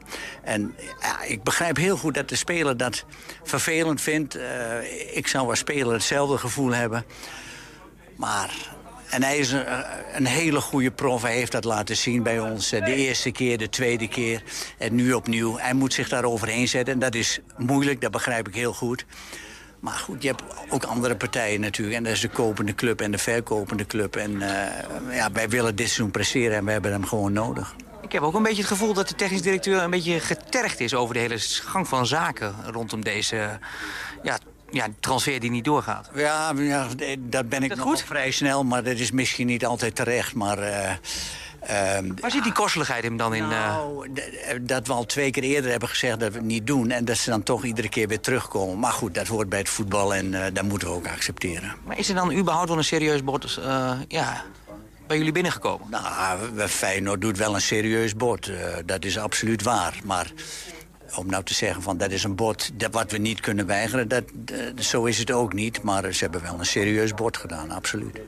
En 0.44 0.76
ja, 1.02 1.22
ik 1.22 1.44
begrijp 1.44 1.78
heel 1.78 1.98
goed 1.98 2.14
dat 2.14 2.30
de 2.30 2.36
speler 2.36 2.78
dat 2.78 3.06
vervelend 3.44 4.02
vindt. 4.02 4.38
Uh, 4.38 4.44
ik 5.16 5.28
zou 5.28 5.50
als 5.50 5.60
speler 5.60 5.94
hetzelfde 5.94 6.38
gevoel 6.38 6.72
hebben. 6.72 7.06
Maar... 8.16 8.72
En 9.10 9.24
hij 9.24 9.38
is 9.38 9.52
een, 10.14 10.26
hele 10.26 10.62
goede 10.62 10.92
prof. 10.92 11.22
Hij 11.22 11.36
heeft 11.36 11.52
dat 11.52 11.64
laten 11.64 11.98
zien 11.98 12.24
bij 12.24 12.40
ons. 12.40 12.70
De 12.70 12.96
eerste 12.96 13.32
keer, 13.32 13.58
de 13.58 13.70
tweede 13.70 14.08
keer. 14.08 14.44
En 14.78 14.96
nu 14.96 15.14
opnieuw. 15.14 15.58
Hij 15.58 15.74
moet 15.74 15.94
zich 15.94 16.10
daar 16.10 16.24
overheen 16.24 16.68
zetten. 16.68 16.94
En 16.94 17.00
dat 17.00 17.16
is 17.16 17.40
moeilijk, 17.58 18.02
dat 18.02 18.12
begrijp 18.12 18.48
ik 18.48 18.56
heel 18.56 18.74
goed. 18.74 19.06
Maar 19.84 19.94
goed, 19.94 20.22
je 20.22 20.28
hebt 20.28 20.44
ook 20.70 20.84
andere 20.84 21.16
partijen 21.16 21.60
natuurlijk. 21.60 21.98
En 21.98 22.04
dat 22.04 22.14
is 22.14 22.22
de 22.22 22.30
kopende 22.30 22.76
club 22.76 23.02
en 23.02 23.12
de 23.12 23.18
verkopende 23.18 23.86
club. 23.86 24.16
En 24.16 24.32
uh, 24.32 25.16
ja, 25.16 25.32
wij 25.32 25.50
willen 25.50 25.76
dit 25.76 25.86
seizoen 25.86 26.12
presteren 26.12 26.58
en 26.58 26.66
we 26.66 26.72
hebben 26.72 26.92
hem 26.92 27.06
gewoon 27.06 27.34
nodig. 27.34 27.76
Ik 28.02 28.12
heb 28.12 28.22
ook 28.22 28.34
een 28.34 28.44
beetje 28.44 28.62
het 28.62 28.72
gevoel 28.72 28.94
dat 28.94 29.08
de 29.08 29.16
technisch 29.16 29.42
directeur 29.42 29.82
een 29.82 29.90
beetje 29.90 30.20
getergd 30.20 30.80
is... 30.80 30.94
over 30.94 31.14
de 31.14 31.20
hele 31.20 31.40
gang 31.40 31.88
van 31.88 32.06
zaken 32.06 32.56
rondom 32.72 33.04
deze 33.04 33.60
ja, 34.24 34.38
ja, 34.70 34.88
transfer 35.00 35.40
die 35.40 35.52
niet 35.52 35.66
doorgaat. 35.66 36.10
Ja, 36.16 36.54
ja 36.58 36.88
dat 37.20 37.50
ben 37.50 37.64
ik 37.64 37.70
dat 37.70 37.78
nog 37.78 37.88
goed? 37.88 38.02
vrij 38.02 38.32
snel, 38.32 38.64
maar 38.64 38.84
dat 38.84 38.98
is 38.98 39.12
misschien 39.12 39.48
niet 39.48 39.66
altijd 39.66 39.96
terecht. 39.96 40.34
Maar, 40.34 40.60
uh, 40.60 40.92
uh, 41.70 42.12
Waar 42.20 42.32
zit 42.32 42.44
die 42.44 42.52
kosteligheid 42.52 43.04
hem 43.04 43.18
dan 43.18 43.36
in? 43.36 43.48
Nou, 43.48 44.08
dat 44.62 44.88
we 44.88 44.94
al 44.94 45.06
twee 45.06 45.32
keer 45.32 45.44
eerder 45.44 45.72
hebben 45.72 45.90
gezegd 45.90 46.20
dat 46.20 46.32
we 46.32 46.38
het 46.38 46.48
niet 46.48 46.68
doen... 46.68 46.92
en 46.92 47.06
dat 47.06 47.18
ze 47.18 47.30
dan 47.30 47.44
toch 47.44 47.64
iedere 47.64 47.90
keer 47.90 48.08
weer 48.08 48.20
terugkomen. 48.20 48.80
Maar 48.80 48.92
goed, 48.92 49.14
dat 49.14 49.28
hoort 49.28 49.50
bij 49.50 49.60
het 49.60 49.70
voetbal 49.70 50.16
en 50.16 50.34
uh, 50.34 50.46
dat 50.54 50.64
moeten 50.64 50.88
we 50.88 50.94
ook 50.94 51.08
accepteren. 51.08 51.76
Maar 51.86 51.98
is 51.98 52.10
er 52.10 52.16
dan 52.16 52.34
überhaupt 52.34 52.70
wel 52.70 52.78
een 52.78 52.84
serieus 52.84 53.24
bord 53.24 53.60
ja, 54.08 54.44
bij 55.08 55.18
jullie 55.18 55.32
binnengekomen? 55.32 55.88
Nou, 55.90 56.68
Feyenoord 56.68 57.22
doet 57.22 57.38
wel 57.38 57.56
een 57.56 57.62
serieus 57.62 58.16
bord. 58.16 58.52
dat 58.86 59.06
is 59.06 59.18
absoluut 59.18 59.64
waar, 59.64 60.00
maar 60.04 60.32
om 61.16 61.28
nou 61.28 61.44
te 61.44 61.54
zeggen 61.54 61.82
van 61.82 61.98
dat 61.98 62.12
is 62.12 62.24
een 62.24 62.36
bod 62.36 62.80
dat 62.80 62.94
wat 62.94 63.12
we 63.12 63.18
niet 63.18 63.40
kunnen 63.40 63.66
weigeren, 63.66 64.08
dat, 64.08 64.24
dat, 64.34 64.86
zo 64.86 65.06
is 65.06 65.18
het 65.18 65.32
ook 65.32 65.54
niet. 65.54 65.82
Maar 65.82 66.14
ze 66.14 66.24
hebben 66.24 66.42
wel 66.42 66.60
een 66.60 66.66
serieus 66.66 67.14
bod 67.14 67.38
gedaan, 67.38 67.72
absoluut. 67.72 68.22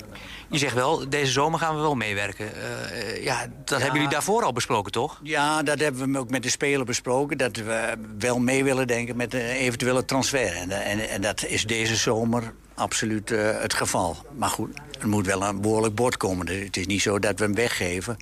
Je 0.49 0.57
zegt 0.57 0.73
wel, 0.73 1.09
deze 1.09 1.31
zomer 1.31 1.59
gaan 1.59 1.75
we 1.75 1.81
wel 1.81 1.95
meewerken. 1.95 2.45
Uh, 2.45 3.23
ja, 3.23 3.39
dat 3.39 3.69
ja. 3.69 3.75
hebben 3.75 3.93
jullie 3.93 4.09
daarvoor 4.09 4.43
al 4.43 4.53
besproken, 4.53 4.91
toch? 4.91 5.19
Ja, 5.23 5.63
dat 5.63 5.79
hebben 5.79 6.11
we 6.11 6.19
ook 6.19 6.29
met 6.29 6.43
de 6.43 6.49
speler 6.49 6.85
besproken. 6.85 7.37
Dat 7.37 7.55
we 7.55 7.93
wel 8.17 8.39
mee 8.39 8.63
willen 8.63 8.87
denken 8.87 9.17
met 9.17 9.33
een 9.33 9.39
eventuele 9.39 10.05
transfer. 10.05 10.55
En, 10.55 10.71
en, 10.71 11.09
en 11.09 11.21
dat 11.21 11.45
is 11.45 11.63
deze 11.63 11.95
zomer 11.95 12.53
absoluut 12.75 13.31
uh, 13.31 13.61
het 13.61 13.73
geval. 13.73 14.15
Maar 14.37 14.49
goed, 14.49 14.77
er 14.99 15.07
moet 15.07 15.25
wel 15.25 15.43
een 15.43 15.61
behoorlijk 15.61 15.95
bord 15.95 16.17
komen. 16.17 16.47
Het 16.47 16.77
is 16.77 16.85
niet 16.85 17.01
zo 17.01 17.19
dat 17.19 17.39
we 17.39 17.45
hem 17.45 17.55
weggeven. 17.55 18.17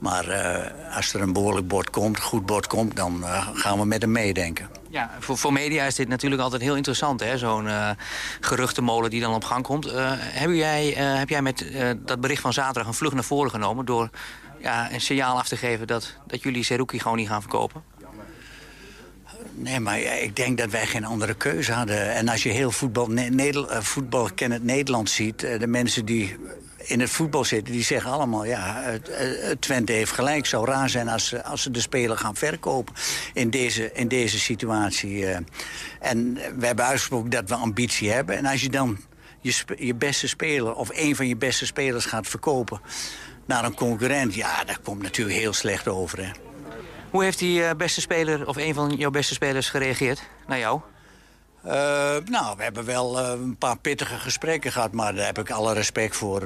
Maar 0.00 0.28
uh, 0.28 0.96
als 0.96 1.14
er 1.14 1.20
een 1.20 1.32
behoorlijk 1.32 1.68
bord 1.68 1.90
komt, 1.90 2.20
goed 2.20 2.46
bord 2.46 2.66
komt... 2.66 2.96
dan 2.96 3.20
uh, 3.20 3.48
gaan 3.52 3.78
we 3.78 3.84
met 3.84 4.02
hem 4.02 4.12
meedenken. 4.12 4.68
Ja, 4.90 5.10
voor, 5.18 5.38
voor 5.38 5.52
media 5.52 5.84
is 5.84 5.94
dit 5.94 6.08
natuurlijk 6.08 6.42
altijd 6.42 6.62
heel 6.62 6.76
interessant, 6.76 7.20
hè? 7.20 7.38
Zo'n 7.38 7.68
geruchtenmolen 8.40 9.10
die 9.10 9.20
dan 9.20 9.34
op 9.34 9.44
gang 9.44 9.64
komt. 9.64 9.90
heb, 9.92 10.50
jij, 10.50 10.86
heb 10.96 11.28
jij 11.28 11.42
met 11.42 11.66
dat 11.96 12.20
bericht 12.20 12.40
van 12.40 12.52
zaterdag 12.52 12.86
een 12.86 12.94
vlug 12.94 13.12
naar 13.12 13.24
voren 13.24 13.50
genomen... 13.50 13.84
door 13.84 14.10
ja, 14.60 14.92
een 14.92 15.00
signaal 15.00 15.38
af 15.38 15.48
te 15.48 15.56
geven 15.56 15.86
dat, 15.86 16.14
dat 16.26 16.42
jullie 16.42 16.64
Seruki 16.64 16.98
gewoon 16.98 17.16
niet 17.16 17.28
gaan 17.28 17.40
verkopen? 17.40 17.82
Nee, 19.58 19.80
maar 19.80 19.98
ik 20.00 20.36
denk 20.36 20.58
dat 20.58 20.70
wij 20.70 20.86
geen 20.86 21.04
andere 21.04 21.34
keuze 21.34 21.72
hadden. 21.72 22.14
En 22.14 22.28
als 22.28 22.42
je 22.42 22.48
heel 22.48 22.70
voetbal, 22.70 23.06
ne 23.10 23.64
voetbal 23.80 24.30
kennend 24.34 24.64
Nederland 24.64 25.10
ziet... 25.10 25.40
de 25.40 25.66
mensen 25.66 26.04
die 26.04 26.36
in 26.78 27.00
het 27.00 27.10
voetbal 27.10 27.44
zitten, 27.44 27.72
die 27.72 27.82
zeggen 27.82 28.10
allemaal... 28.10 28.44
ja, 28.44 28.82
Twente 29.60 29.92
heeft 29.92 30.10
gelijk. 30.12 30.36
Het 30.36 30.46
zou 30.46 30.66
raar 30.66 30.88
zijn 30.90 31.08
als, 31.08 31.26
ze- 31.28 31.44
als 31.44 31.62
ze 31.62 31.70
de 31.70 31.80
speler 31.80 32.16
gaan 32.18 32.36
verkopen 32.36 32.94
in 33.34 33.50
deze, 33.50 33.92
in 33.92 34.08
deze 34.08 34.38
situatie. 34.38 35.26
eh. 35.26 35.38
En 36.00 36.34
we 36.58 36.66
hebben 36.66 36.84
uitgesproken 36.84 37.30
dat 37.30 37.48
we 37.48 37.54
ambitie 37.54 38.10
hebben. 38.10 38.36
En 38.36 38.46
als 38.46 38.62
je 38.62 38.70
dan 38.70 38.98
je, 39.40 39.54
je 39.76 39.94
beste 39.94 40.28
speler 40.28 40.74
of 40.74 40.88
een 40.92 41.16
van 41.16 41.28
je 41.28 41.36
beste 41.36 41.66
spelers 41.66 42.04
gaat 42.04 42.26
verkopen 42.26 42.80
naar 43.46 43.64
een 43.64 43.74
concurrent, 43.74 44.34
ja, 44.34 44.64
dat 44.64 44.80
komt 44.82 45.02
natuurlijk 45.02 45.38
heel 45.38 45.52
slecht 45.52 45.88
over. 45.88 46.18
Hè. 46.24 46.30
Hoe 47.10 47.22
heeft 47.22 47.38
die 47.38 47.64
eh, 47.64 47.76
beste 47.76 48.00
speler 48.00 48.48
of 48.48 48.56
een 48.56 48.74
van 48.74 48.94
jouw 48.96 49.10
beste 49.10 49.34
spelers 49.34 49.68
gereageerd 49.68 50.22
naar 50.46 50.58
jou? 50.58 50.80
Eh, 51.62 51.72
nou, 52.24 52.56
we 52.56 52.62
hebben 52.62 52.84
wel 52.84 53.20
eh, 53.20 53.30
een 53.30 53.56
paar 53.56 53.78
pittige 53.78 54.18
gesprekken 54.18 54.72
gehad, 54.72 54.92
maar 54.92 55.14
daar 55.14 55.26
heb 55.26 55.38
ik 55.38 55.50
alle 55.50 55.72
respect 55.72 56.16
voor. 56.16 56.42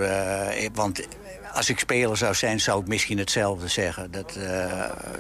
want 0.73 1.07
als 1.53 1.69
ik 1.69 1.79
speler 1.79 2.17
zou 2.17 2.35
zijn, 2.35 2.61
zou 2.61 2.81
ik 2.81 2.87
misschien 2.87 3.19
hetzelfde 3.19 3.69
zeggen. 3.69 4.11
Dat, 4.11 4.33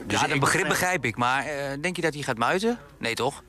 dus 0.07 0.21
ja, 0.21 0.27
dat 0.27 0.41
begrip 0.41 0.69
begrijp 0.69 1.05
ik, 1.05 1.17
maar 1.17 1.45
denk 1.81 1.97
je 1.97 2.03
dat 2.03 2.15
hij 2.15 2.23
gaat 2.23 2.39
muiten? 2.39 2.79
Nee, 2.99 3.15
toch? 3.15 3.43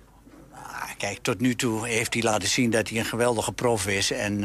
Ah, 0.53 0.83
Kijk, 0.97 1.19
tot 1.21 1.39
nu 1.39 1.55
toe 1.55 1.87
heeft 1.87 2.13
hij 2.13 2.23
laten 2.23 2.49
zien 2.49 2.69
dat 2.69 2.89
hij 2.89 2.99
een 2.99 3.05
geweldige 3.05 3.51
prof 3.51 3.87
is. 3.87 4.11
En 4.11 4.43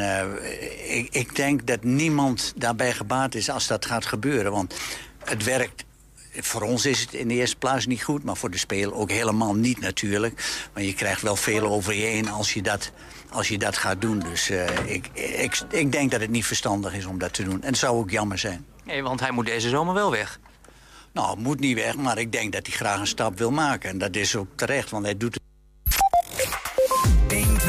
ik, 0.88 1.08
ik 1.10 1.36
denk 1.36 1.66
dat 1.66 1.84
niemand 1.84 2.52
daarbij 2.56 2.92
gebaat 2.92 3.34
is 3.34 3.50
als 3.50 3.66
dat 3.66 3.86
gaat 3.86 4.06
gebeuren. 4.06 4.52
Want 4.52 4.74
het 5.24 5.44
werkt... 5.44 5.84
Voor 6.40 6.62
ons 6.62 6.86
is 6.86 7.00
het 7.00 7.14
in 7.14 7.28
de 7.28 7.34
eerste 7.34 7.56
plaats 7.56 7.86
niet 7.86 8.02
goed, 8.02 8.24
maar 8.24 8.36
voor 8.36 8.50
de 8.50 8.58
speler 8.58 8.94
ook 8.94 9.10
helemaal 9.10 9.54
niet 9.54 9.80
natuurlijk. 9.80 10.68
Want 10.72 10.86
je 10.86 10.94
krijgt 10.94 11.22
wel 11.22 11.36
veel 11.36 11.66
over 11.66 11.94
je 11.94 12.04
heen 12.04 12.28
als 12.28 12.52
je 12.52 12.62
dat, 12.62 12.92
als 13.30 13.48
je 13.48 13.58
dat 13.58 13.76
gaat 13.76 14.00
doen. 14.00 14.18
Dus 14.18 14.50
eh, 14.50 14.92
ik, 14.94 15.08
ik, 15.12 15.60
ik 15.70 15.92
denk 15.92 16.10
dat 16.10 16.20
het 16.20 16.30
niet 16.30 16.46
verstandig 16.46 16.94
is 16.94 17.06
om 17.06 17.18
dat 17.18 17.32
te 17.32 17.42
doen. 17.42 17.62
En 17.62 17.68
het 17.68 17.78
zou 17.78 17.96
ook 17.96 18.10
jammer 18.10 18.38
zijn. 18.38 18.64
Nee, 18.84 19.02
want 19.02 19.20
hij 19.20 19.30
moet 19.30 19.46
deze 19.46 19.68
zomer 19.68 19.94
wel 19.94 20.10
weg. 20.10 20.38
Nou, 21.12 21.38
moet 21.38 21.60
niet 21.60 21.76
weg, 21.76 21.96
maar 21.96 22.18
ik 22.18 22.32
denk 22.32 22.52
dat 22.52 22.66
hij 22.66 22.76
graag 22.76 23.00
een 23.00 23.06
stap 23.06 23.38
wil 23.38 23.50
maken. 23.50 23.90
En 23.90 23.98
dat 23.98 24.16
is 24.16 24.36
ook 24.36 24.48
terecht, 24.54 24.90
want 24.90 25.04
hij 25.04 25.16
doet 25.16 25.34
het 25.34 25.42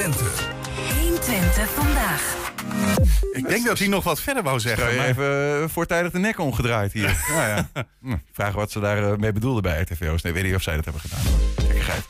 120. 0.04 0.57
120 1.28 1.70
vandaag. 1.70 2.36
Ik 3.32 3.48
denk 3.48 3.66
dat 3.66 3.80
hij 3.80 3.88
nog 3.88 4.04
wat 4.04 4.20
verder 4.22 4.44
wou 4.44 4.60
zeggen. 4.60 4.96
Maar- 4.96 5.06
even 5.06 5.62
eh, 5.62 5.70
voortijdig 5.70 6.12
de 6.12 6.20
nek 6.20 6.40
omgedraaid 6.40 6.94
hier? 6.94 7.18
ja, 7.36 7.48
ja. 7.48 7.70
Hm, 8.02 8.16
Vragen 8.32 8.56
wat 8.56 8.72
ze 8.72 8.80
daarmee 8.80 9.18
mee 9.18 9.32
bedoelden 9.32 9.62
bij 9.64 9.82
RTVO's. 9.82 10.22
Nee, 10.22 10.34
weet 10.34 10.44
niet 10.44 10.56
of 10.56 10.62
zij 10.62 10.76
dat 10.76 10.84
hebben 10.84 11.02
gedaan. 11.02 11.20
hoor. 11.26 11.66
Gekkigheid. 11.66 12.06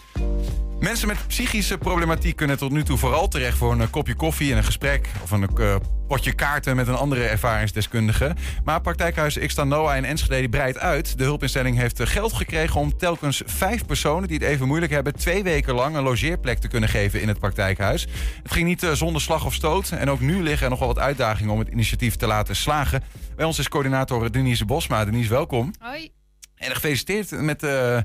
Mensen 0.79 1.07
met 1.07 1.27
psychische 1.27 1.77
problematiek 1.77 2.35
kunnen 2.35 2.57
tot 2.57 2.71
nu 2.71 2.83
toe 2.83 2.97
vooral 2.97 3.27
terecht 3.27 3.57
voor 3.57 3.71
een 3.71 3.81
eh, 3.81 3.89
kopje 3.89 4.15
koffie 4.15 4.51
en 4.51 4.57
een 4.57 4.63
gesprek. 4.63 5.09
Of 5.23 5.31
een 5.31 5.47
eh, 5.57 5.75
potje 6.07 6.33
kaarten 6.33 6.75
met 6.75 6.87
een 6.87 6.95
andere 6.95 7.23
ervaringsdeskundige. 7.23 8.35
Maar 8.63 8.81
praktijkhuis 8.81 9.37
Xta 9.37 9.63
Noah 9.63 9.97
in 9.97 10.05
Enschede 10.05 10.39
die 10.39 10.49
breidt 10.49 10.77
uit. 10.77 11.17
De 11.17 11.23
hulpinstelling 11.23 11.77
heeft 11.77 11.99
eh, 11.99 12.07
geld 12.07 12.33
gekregen 12.33 12.79
om 12.79 12.97
telkens 12.97 13.41
vijf 13.45 13.85
personen 13.85 14.27
die 14.27 14.37
het 14.37 14.47
even 14.47 14.67
moeilijk 14.67 14.91
hebben... 14.91 15.15
twee 15.15 15.43
weken 15.43 15.73
lang 15.73 15.95
een 15.95 16.03
logeerplek 16.03 16.59
te 16.59 16.67
kunnen 16.67 16.89
geven 16.89 17.21
in 17.21 17.27
het 17.27 17.39
praktijkhuis. 17.39 18.07
Het 18.43 18.51
ging 18.51 18.67
niet 18.67 18.87
zonder 18.93 19.21
slag 19.21 19.45
of 19.45 19.53
stoot. 19.53 19.89
En 19.89 20.09
ook 20.09 20.19
nu 20.19 20.43
liggen 20.43 20.63
er 20.63 20.69
nog 20.69 20.79
wel 20.79 20.87
wat 20.87 20.99
uitdagingen 20.99 21.53
om 21.53 21.59
het 21.59 21.69
initiatief 21.69 22.15
te 22.15 22.27
laten 22.27 22.55
slagen. 22.55 23.03
Bij 23.35 23.45
ons 23.45 23.59
is 23.59 23.69
coördinator 23.69 24.31
Denise 24.31 24.65
Bosma. 24.65 25.05
Denise, 25.05 25.29
welkom. 25.29 25.73
Hoi. 25.79 26.11
En 26.57 26.71
gefeliciteerd 26.71 27.31
met, 27.31 27.63
eh, 27.63 27.97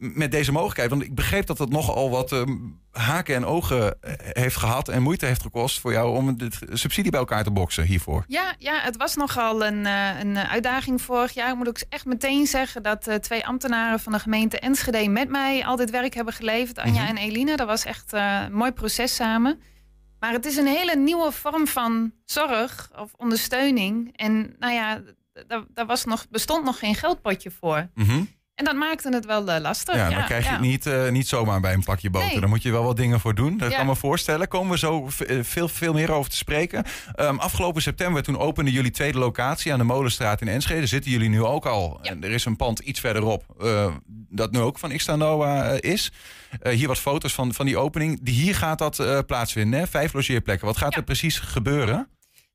met 0.00 0.30
deze 0.30 0.52
mogelijkheid. 0.52 0.90
Want 0.90 1.02
ik 1.02 1.14
begreep 1.14 1.46
dat 1.46 1.58
het 1.58 1.70
nogal 1.70 2.10
wat 2.10 2.32
eh, 2.32 2.42
haken 2.90 3.34
en 3.34 3.44
ogen 3.44 4.02
eh, 4.02 4.12
heeft 4.18 4.56
gehad... 4.56 4.88
en 4.88 5.02
moeite 5.02 5.26
heeft 5.26 5.42
gekost 5.42 5.80
voor 5.80 5.92
jou 5.92 6.16
om 6.16 6.38
de 6.38 6.50
subsidie 6.72 7.10
bij 7.10 7.20
elkaar 7.20 7.44
te 7.44 7.50
boksen 7.50 7.84
hiervoor. 7.84 8.24
Ja, 8.26 8.54
ja, 8.58 8.80
het 8.80 8.96
was 8.96 9.16
nogal 9.16 9.64
een, 9.66 9.86
eh, 9.86 10.20
een 10.20 10.36
eh, 10.36 10.52
uitdaging 10.52 11.02
vorig 11.02 11.32
jaar. 11.32 11.50
Ik 11.50 11.56
moet 11.56 11.68
ook 11.68 11.78
echt 11.88 12.04
meteen 12.04 12.46
zeggen 12.46 12.82
dat 12.82 13.06
eh, 13.06 13.14
twee 13.14 13.46
ambtenaren 13.46 14.00
van 14.00 14.12
de 14.12 14.18
gemeente 14.18 14.58
Enschede 14.58 15.08
met 15.08 15.28
mij 15.28 15.64
al 15.64 15.76
dit 15.76 15.90
werk 15.90 16.14
hebben 16.14 16.34
geleverd. 16.34 16.78
Anja 16.78 17.08
en 17.08 17.16
Eline. 17.16 17.56
Dat 17.56 17.66
was 17.66 17.84
echt 17.84 18.12
eh, 18.12 18.42
een 18.44 18.52
mooi 18.52 18.72
proces 18.72 19.14
samen. 19.14 19.60
Maar 20.18 20.32
het 20.32 20.46
is 20.46 20.56
een 20.56 20.66
hele 20.66 20.96
nieuwe 20.96 21.32
vorm 21.32 21.66
van 21.66 22.12
zorg 22.24 22.90
of 22.98 23.12
ondersteuning. 23.16 24.16
En 24.16 24.54
nou 24.58 24.72
ja, 24.72 25.02
daar, 25.46 25.64
daar 25.68 25.86
was 25.86 26.04
nog, 26.04 26.28
bestond 26.28 26.64
nog 26.64 26.78
geen 26.78 26.94
geldpotje 26.94 27.50
voor. 27.50 27.90
Mhm. 27.94 28.22
En 28.60 28.66
dat 28.66 28.74
maakte 28.76 29.08
het 29.08 29.24
wel 29.26 29.50
eh, 29.50 29.60
lastig. 29.60 29.94
Ja, 29.94 30.10
dan 30.10 30.24
krijg 30.24 30.44
je 30.44 30.50
ja. 30.50 30.56
het 30.56 30.66
niet, 30.66 30.86
eh, 30.86 31.08
niet 31.08 31.28
zomaar 31.28 31.60
bij 31.60 31.72
een 31.72 31.82
pakje 31.82 32.10
boter. 32.10 32.28
Nee. 32.28 32.40
Daar 32.40 32.48
moet 32.48 32.62
je 32.62 32.70
wel 32.70 32.84
wat 32.84 32.96
dingen 32.96 33.20
voor 33.20 33.34
doen. 33.34 33.56
Dat 33.56 33.70
Ja. 33.70 33.76
kan 33.76 33.86
me 33.86 33.96
voorstellen. 33.96 34.48
Komen 34.48 34.70
we 34.70 34.78
zo 34.78 35.08
eh, 35.26 35.38
veel, 35.42 35.68
veel 35.68 35.92
meer 35.92 36.12
over 36.12 36.30
te 36.30 36.36
spreken. 36.36 36.84
Ehm, 37.14 37.36
afgelopen 37.36 37.82
september, 37.82 38.22
toen 38.22 38.38
opende 38.38 38.70
jullie 38.70 38.90
tweede 38.90 39.18
locatie 39.18 39.72
aan 39.72 39.78
de 39.78 39.84
Molenstraat 39.84 40.40
in 40.40 40.48
Enschede. 40.48 40.86
Zitten 40.86 41.10
jullie 41.10 41.28
nu 41.28 41.42
ook 41.42 41.66
al. 41.66 41.98
Ja. 42.02 42.10
En 42.10 42.24
er 42.24 42.30
is 42.30 42.44
een 42.44 42.56
pand 42.56 42.78
iets 42.78 43.00
verderop 43.00 43.44
dat 44.30 44.50
nu 44.50 44.58
ook 44.58 44.78
van 44.78 44.96
Xta 44.96 45.16
Noah 45.16 45.74
eh, 45.74 45.90
is. 45.92 46.12
Hier 46.70 46.88
wat 46.88 46.98
foto's 46.98 47.32
van, 47.32 47.54
van 47.54 47.66
die 47.66 47.78
opening. 47.78 48.18
Die, 48.22 48.34
hier 48.34 48.54
gaat 48.54 48.78
dat 48.78 49.26
plaatsvinden, 49.26 49.80
hè? 49.80 49.86
Vijf 49.86 50.12
logeerplekken. 50.12 50.66
Wat 50.66 50.76
gaat 50.76 50.94
er 50.94 51.02
precies 51.02 51.38
gebeuren? 51.38 52.08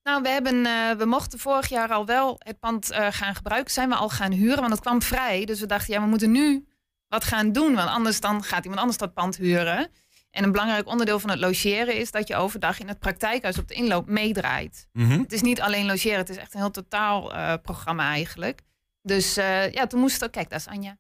Nou, 0.05 0.21
we, 0.21 0.29
hebben, 0.29 0.65
eh, 0.65 0.91
we 0.91 1.05
mochten 1.05 1.39
vorig 1.39 1.69
jaar 1.69 1.89
al 1.89 2.05
wel 2.05 2.35
het 2.37 2.59
pand 2.59 2.91
eh, 2.91 3.07
gaan 3.09 3.35
gebruiken. 3.35 3.73
Zijn 3.73 3.89
we 3.89 3.95
al 3.95 4.09
gaan 4.09 4.31
huren, 4.31 4.59
want 4.59 4.71
het 4.71 4.81
kwam 4.81 5.01
vrij. 5.01 5.45
Dus 5.45 5.59
we 5.59 5.65
dachten, 5.65 5.93
ja, 5.93 6.01
we 6.01 6.07
moeten 6.07 6.31
nu 6.31 6.67
wat 7.07 7.23
gaan 7.23 7.51
doen. 7.51 7.75
Want 7.75 7.89
anders 7.89 8.19
dan 8.19 8.43
gaat 8.43 8.61
iemand 8.63 8.79
anders 8.79 8.97
dat 8.97 9.13
pand 9.13 9.37
huren. 9.37 9.89
En 10.31 10.43
een 10.43 10.51
belangrijk 10.51 10.87
onderdeel 10.87 11.19
van 11.19 11.29
het 11.29 11.39
logeren 11.39 11.95
is 11.95 12.11
dat 12.11 12.27
je 12.27 12.35
overdag 12.35 12.79
in 12.79 12.87
het 12.87 12.99
praktijkhuis 12.99 13.57
op 13.57 13.67
de 13.67 13.73
inloop 13.73 14.07
meedraait. 14.07 14.87
Mhm. 14.91 15.19
Het 15.19 15.33
is 15.33 15.41
niet 15.41 15.61
alleen 15.61 15.85
logeren, 15.85 16.17
het 16.17 16.29
is 16.29 16.37
echt 16.37 16.53
een 16.53 16.59
heel 16.59 16.71
totaal 16.71 17.33
eh, 17.33 17.53
programma 17.61 18.09
eigenlijk. 18.09 18.61
Dus 19.01 19.35
ja, 19.71 19.87
toen 19.87 19.99
moesten, 19.99 20.29
kijk, 20.29 20.49
daar 20.49 20.59
is 20.59 20.67
Anja. 20.67 20.97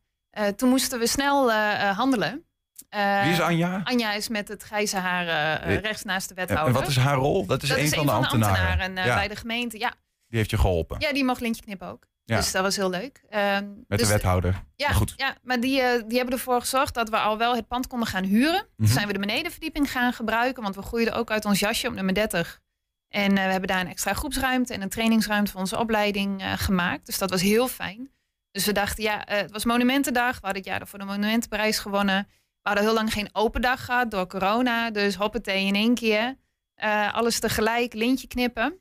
Toen 0.55 0.69
moesten 0.69 0.99
we 0.99 1.07
snel 1.07 1.51
handelen. 1.93 2.45
Eh, 2.89 3.21
Wie 3.23 3.31
is 3.31 3.41
Anja? 3.41 3.81
Anja 3.83 4.13
is 4.13 4.27
met 4.27 4.47
het 4.47 4.63
grijze 4.63 4.97
haar 4.97 5.27
eh, 5.61 5.79
rechts 5.79 6.03
naast 6.03 6.27
de 6.29 6.33
wethouder. 6.35 6.67
en 6.67 6.73
wat 6.81 6.87
is 6.89 6.97
haar 6.97 7.15
rol? 7.15 7.45
Dat 7.45 7.63
is 7.63 7.69
dat 7.69 7.77
een 7.77 7.83
is 7.83 7.89
van 7.89 7.99
een 7.99 8.05
de 8.05 8.11
van 8.11 8.21
de 8.21 8.27
ambtenaren. 8.27 8.69
ambtenaren 8.69 8.97
eh, 8.97 9.05
ja, 9.05 9.15
bij 9.15 9.27
de 9.27 9.35
gemeente. 9.35 9.79
Ja, 9.79 9.93
die 10.27 10.37
heeft 10.37 10.49
je 10.49 10.57
geholpen. 10.57 10.99
ja, 10.99 11.13
die 11.13 11.23
mocht 11.25 11.41
lintje 11.41 11.61
knippen 11.63 11.87
ook. 11.87 12.07
Ja. 12.23 12.35
Dus 12.37 12.51
dat 12.51 12.61
was 12.63 12.75
heel 12.75 12.89
leuk. 12.89 13.23
Ehm, 13.29 13.65
Met 13.87 13.99
dus, 13.99 14.07
de 14.07 14.13
wethouder. 14.13 14.63
Ja, 14.75 14.87
Maar 14.87 14.95
goed. 14.95 15.13
ja 15.15 15.35
maar 15.43 15.59
die, 15.59 15.81
die 16.07 16.17
hebben 16.17 16.33
ervoor 16.35 16.59
gezorgd 16.59 16.93
dat 16.93 17.09
we 17.09 17.17
al 17.17 17.37
wel 17.37 17.55
het 17.55 17.67
pand 17.67 17.87
konden 17.87 18.07
gaan 18.07 18.23
huren. 18.23 18.67
Toen 18.77 18.87
zijn 18.87 19.07
we 19.07 19.13
de 19.13 19.19
benedenverdieping 19.19 19.91
gaan 19.91 20.13
gebruiken, 20.13 20.63
want 20.63 20.75
we 20.75 20.81
groeiden 20.81 21.13
ook 21.13 21.31
uit 21.31 21.45
ons 21.45 21.59
jasje 21.59 21.87
op 21.87 21.93
nummer 21.93 22.13
30. 22.13 22.59
En 23.09 23.33
we 23.33 23.39
hebben 23.39 23.67
daar 23.69 23.79
een 23.81 23.87
extra 23.89 24.13
groepsruimte 24.13 24.73
en 24.73 24.81
een 24.81 24.89
trainingsruimte 24.89 25.51
voor 25.51 25.59
onze 25.59 25.77
opleiding 25.79 26.43
gemaakt. 26.55 27.05
Dus 27.05 27.17
dat 27.17 27.29
was 27.29 27.41
heel 27.41 27.67
fijn. 27.67 28.09
Dus 28.51 28.65
we 28.65 28.71
dachten, 28.71 29.03
ja, 29.03 29.21
het 29.25 29.51
was 29.51 29.65
Monumentendag. 29.65 30.33
We 30.33 30.39
hadden 30.45 30.61
het 30.61 30.65
jaar 30.65 30.87
voor 30.87 30.99
de 30.99 31.05
Monumentenprijs 31.05 31.79
gewonnen. 31.79 32.27
We 32.65 32.71
hadden 32.71 32.89
heel 32.89 32.99
lang 32.99 33.13
geen 33.13 33.29
open 33.31 33.61
dag 33.61 33.85
gehad 33.85 34.11
door 34.11 34.27
corona. 34.27 34.91
Dus 34.91 35.15
hoppatee 35.15 35.65
in 35.65 35.75
één 35.75 35.93
keer. 35.93 36.37
Eh, 36.75 37.13
alles 37.13 37.39
tegelijk, 37.39 37.93
lintje 37.93 38.27
knippen. 38.27 38.79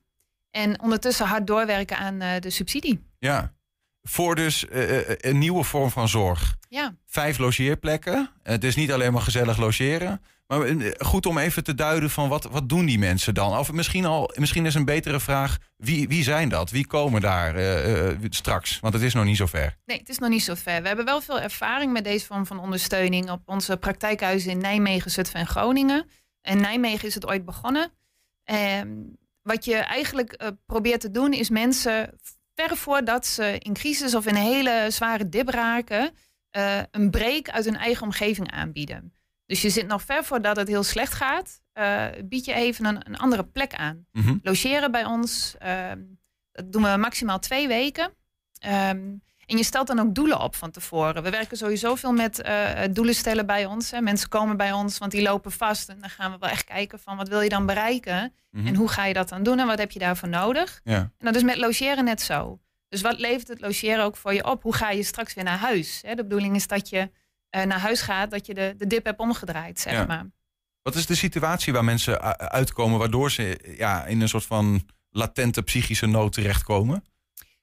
En 0.51 0.81
ondertussen 0.81 1.27
hard 1.27 1.47
doorwerken 1.47 1.97
aan 1.97 2.21
eh, 2.21 2.41
de 2.41 2.51
subsidie. 2.51 3.07
Ja. 3.19 3.55
Voor 4.03 4.35
dus 4.35 4.69
eh, 4.69 5.09
een 5.09 5.39
nieuwe 5.39 5.65
vorm 5.65 5.91
van 5.91 6.09
zorg. 6.09 6.57
Ja. 6.69 6.95
Vijf 7.07 7.39
logeerplekken. 7.39 8.31
Het 8.43 8.65
is 8.65 8.77
niet 8.77 8.93
alleen 8.93 9.13
maar 9.13 9.23
gezellig 9.23 9.57
logeren. 9.57 10.23
Maar 10.47 10.63
eh, 10.63 10.91
goed 10.99 11.27
om 11.27 11.39
even 11.39 11.65
te 11.65 11.75
duiden 11.75 12.11
van 12.11 12.29
wat, 12.29 12.45
wat 12.45 12.69
doen 12.69 12.87
die 12.87 12.99
mensen 12.99 13.35
dan? 13.35 13.59
Of 13.59 13.73
misschien, 13.73 14.05
al, 14.05 14.31
misschien 14.35 14.67
is 14.67 14.75
een 14.75 14.85
betere 14.85 15.21
vraag, 15.21 15.59
wie, 15.77 16.09
wie 16.09 16.23
zijn 16.23 16.49
dat? 16.49 16.71
Wie 16.71 16.87
komen 16.87 17.21
daar 17.21 17.55
eh, 17.55 18.11
eh, 18.11 18.19
straks? 18.29 18.81
Want 18.81 18.95
het 18.95 19.03
is 19.03 19.15
nog 19.15 19.25
niet 19.25 19.37
zo 19.37 19.47
ver. 19.47 19.77
Nee, 19.85 19.99
het 19.99 20.09
is 20.09 20.19
nog 20.19 20.29
niet 20.29 20.43
zo 20.43 20.55
ver. 20.55 20.83
We 20.83 20.87
hebben 20.87 21.05
wel 21.05 21.21
veel 21.21 21.41
ervaring 21.41 21.93
met 21.93 22.05
deze 22.05 22.27
vorm 22.27 22.47
van 22.47 22.59
ondersteuning 22.59 23.31
op 23.31 23.43
onze 23.47 23.77
praktijkhuizen 23.77 24.51
in 24.51 24.59
Nijmegen, 24.59 25.11
Zutphen 25.11 25.41
en 25.41 25.47
Groningen. 25.47 26.07
En 26.41 26.61
Nijmegen 26.61 27.09
is 27.09 27.15
het 27.15 27.27
ooit 27.27 27.45
begonnen. 27.45 27.93
Ehm, 28.45 28.89
wat 29.43 29.65
je 29.65 29.77
eigenlijk 29.77 30.53
probeert 30.67 31.01
te 31.01 31.11
doen 31.11 31.33
is 31.33 31.51
mensen 31.51 32.19
ver 32.55 32.77
voordat 32.77 33.27
ze 33.27 33.59
in 33.59 33.73
crisis 33.73 34.15
of 34.15 34.27
in 34.27 34.35
een 34.35 34.43
hele 34.43 34.87
zware 34.89 35.29
dip 35.29 35.49
raken, 35.49 36.15
een 36.91 37.11
break 37.11 37.49
uit 37.49 37.65
hun 37.65 37.77
eigen 37.77 38.03
omgeving 38.03 38.51
aanbieden. 38.51 39.14
Dus 39.47 39.63
je 39.63 39.71
zit 39.71 39.87
nog 39.87 40.03
ver 40.03 40.25
voordat 40.25 40.57
het 40.57 40.69
heel 40.69 40.83
slecht 40.83 41.15
gaat, 41.15 41.61
eh, 41.73 42.07
bied 42.25 42.45
je 42.45 42.53
even 42.55 42.85
een, 42.85 43.07
een 43.07 43.17
andere 43.17 43.45
plek 43.45 43.75
aan 43.75 44.07
Mhm. 44.13 44.37
logeren 44.43 44.91
bij 44.91 45.05
ons. 45.05 45.55
ehm, 45.59 46.01
dat 46.53 46.73
doen 46.73 46.83
we 46.83 46.97
maximaal 46.97 47.39
twee 47.39 47.69
weken. 47.69 48.11
Ehm, 48.59 49.13
en 49.47 49.57
je 49.57 49.65
stelt 49.65 49.87
dan 49.87 49.99
ook 50.01 50.15
doelen 50.15 50.41
op 50.41 50.55
van 50.55 50.71
tevoren. 50.71 51.23
We 51.23 51.31
werken 51.31 51.57
sowieso 51.57 51.95
veel 51.95 52.13
met 52.13 52.41
eh, 52.43 52.81
doelen 52.91 53.15
stellen 53.15 53.47
bij 53.47 53.67
ons. 53.67 53.91
Hè. 53.91 54.01
Mensen 54.01 54.29
komen 54.29 54.57
bij 54.57 54.73
ons, 54.73 54.99
want 54.99 55.13
die 55.13 55.23
lopen 55.23 55.53
vast. 55.53 55.89
En 55.89 56.01
dan 56.01 56.11
gaan 56.11 56.33
we 56.33 56.37
wel 56.39 56.51
echt 56.51 56.65
kijken 56.65 56.99
van 56.99 57.17
wat 57.17 57.29
wil 57.29 57.41
je 57.41 57.49
dan 57.49 57.67
bereiken? 57.67 58.35
Mhm. 58.51 58.67
En 58.67 58.75
hoe 58.75 58.89
ga 58.89 59.05
je 59.05 59.15
dat 59.15 59.29
dan 59.29 59.43
doen? 59.43 59.59
En 59.59 59.67
wat 59.67 59.79
heb 59.79 59.91
je 59.91 59.99
daarvoor 59.99 60.29
nodig? 60.29 60.81
Ja. 60.85 60.97
En 60.97 61.13
dat 61.19 61.35
is 61.35 61.43
met 61.43 61.57
logeren 61.57 62.05
net 62.05 62.23
zo. 62.23 62.59
Dus 62.89 63.01
wat 63.01 63.19
levert 63.19 63.49
het 63.49 63.61
logeren 63.61 64.05
ook 64.05 64.17
voor 64.17 64.35
je 64.35 64.45
op? 64.45 64.63
Hoe 64.63 64.75
ga 64.75 64.91
je 64.91 65.03
straks 65.03 65.35
weer 65.35 65.45
naar 65.45 65.59
huis? 65.59 66.01
Hè? 66.07 66.15
De 66.15 66.23
bedoeling 66.23 66.55
is 66.57 66.67
dat 66.67 66.89
je 66.89 66.99
eh, 66.99 67.07
naar 67.63 67.79
huis 67.81 68.01
gaat, 68.01 68.31
dat 68.31 68.47
je 68.47 68.55
de, 68.55 68.75
de 68.77 68.87
dip 68.87 69.05
hebt 69.05 69.19
omgedraaid, 69.21 69.81
zeg 69.81 69.93
Ja. 69.93 70.05
maar. 70.05 70.27
Wat 70.83 70.95
is 70.95 71.07
de 71.07 71.15
situatie 71.15 71.73
waar 71.73 71.85
mensen 71.85 72.21
uitkomen 72.51 72.99
waardoor 72.99 73.31
ze 73.31 73.75
ja, 73.79 74.05
in 74.05 74.21
een 74.21 74.29
soort 74.29 74.45
van 74.45 74.89
latente 75.11 75.63
psychische 75.63 76.07
nood 76.07 76.33
terechtkomen? 76.33 77.05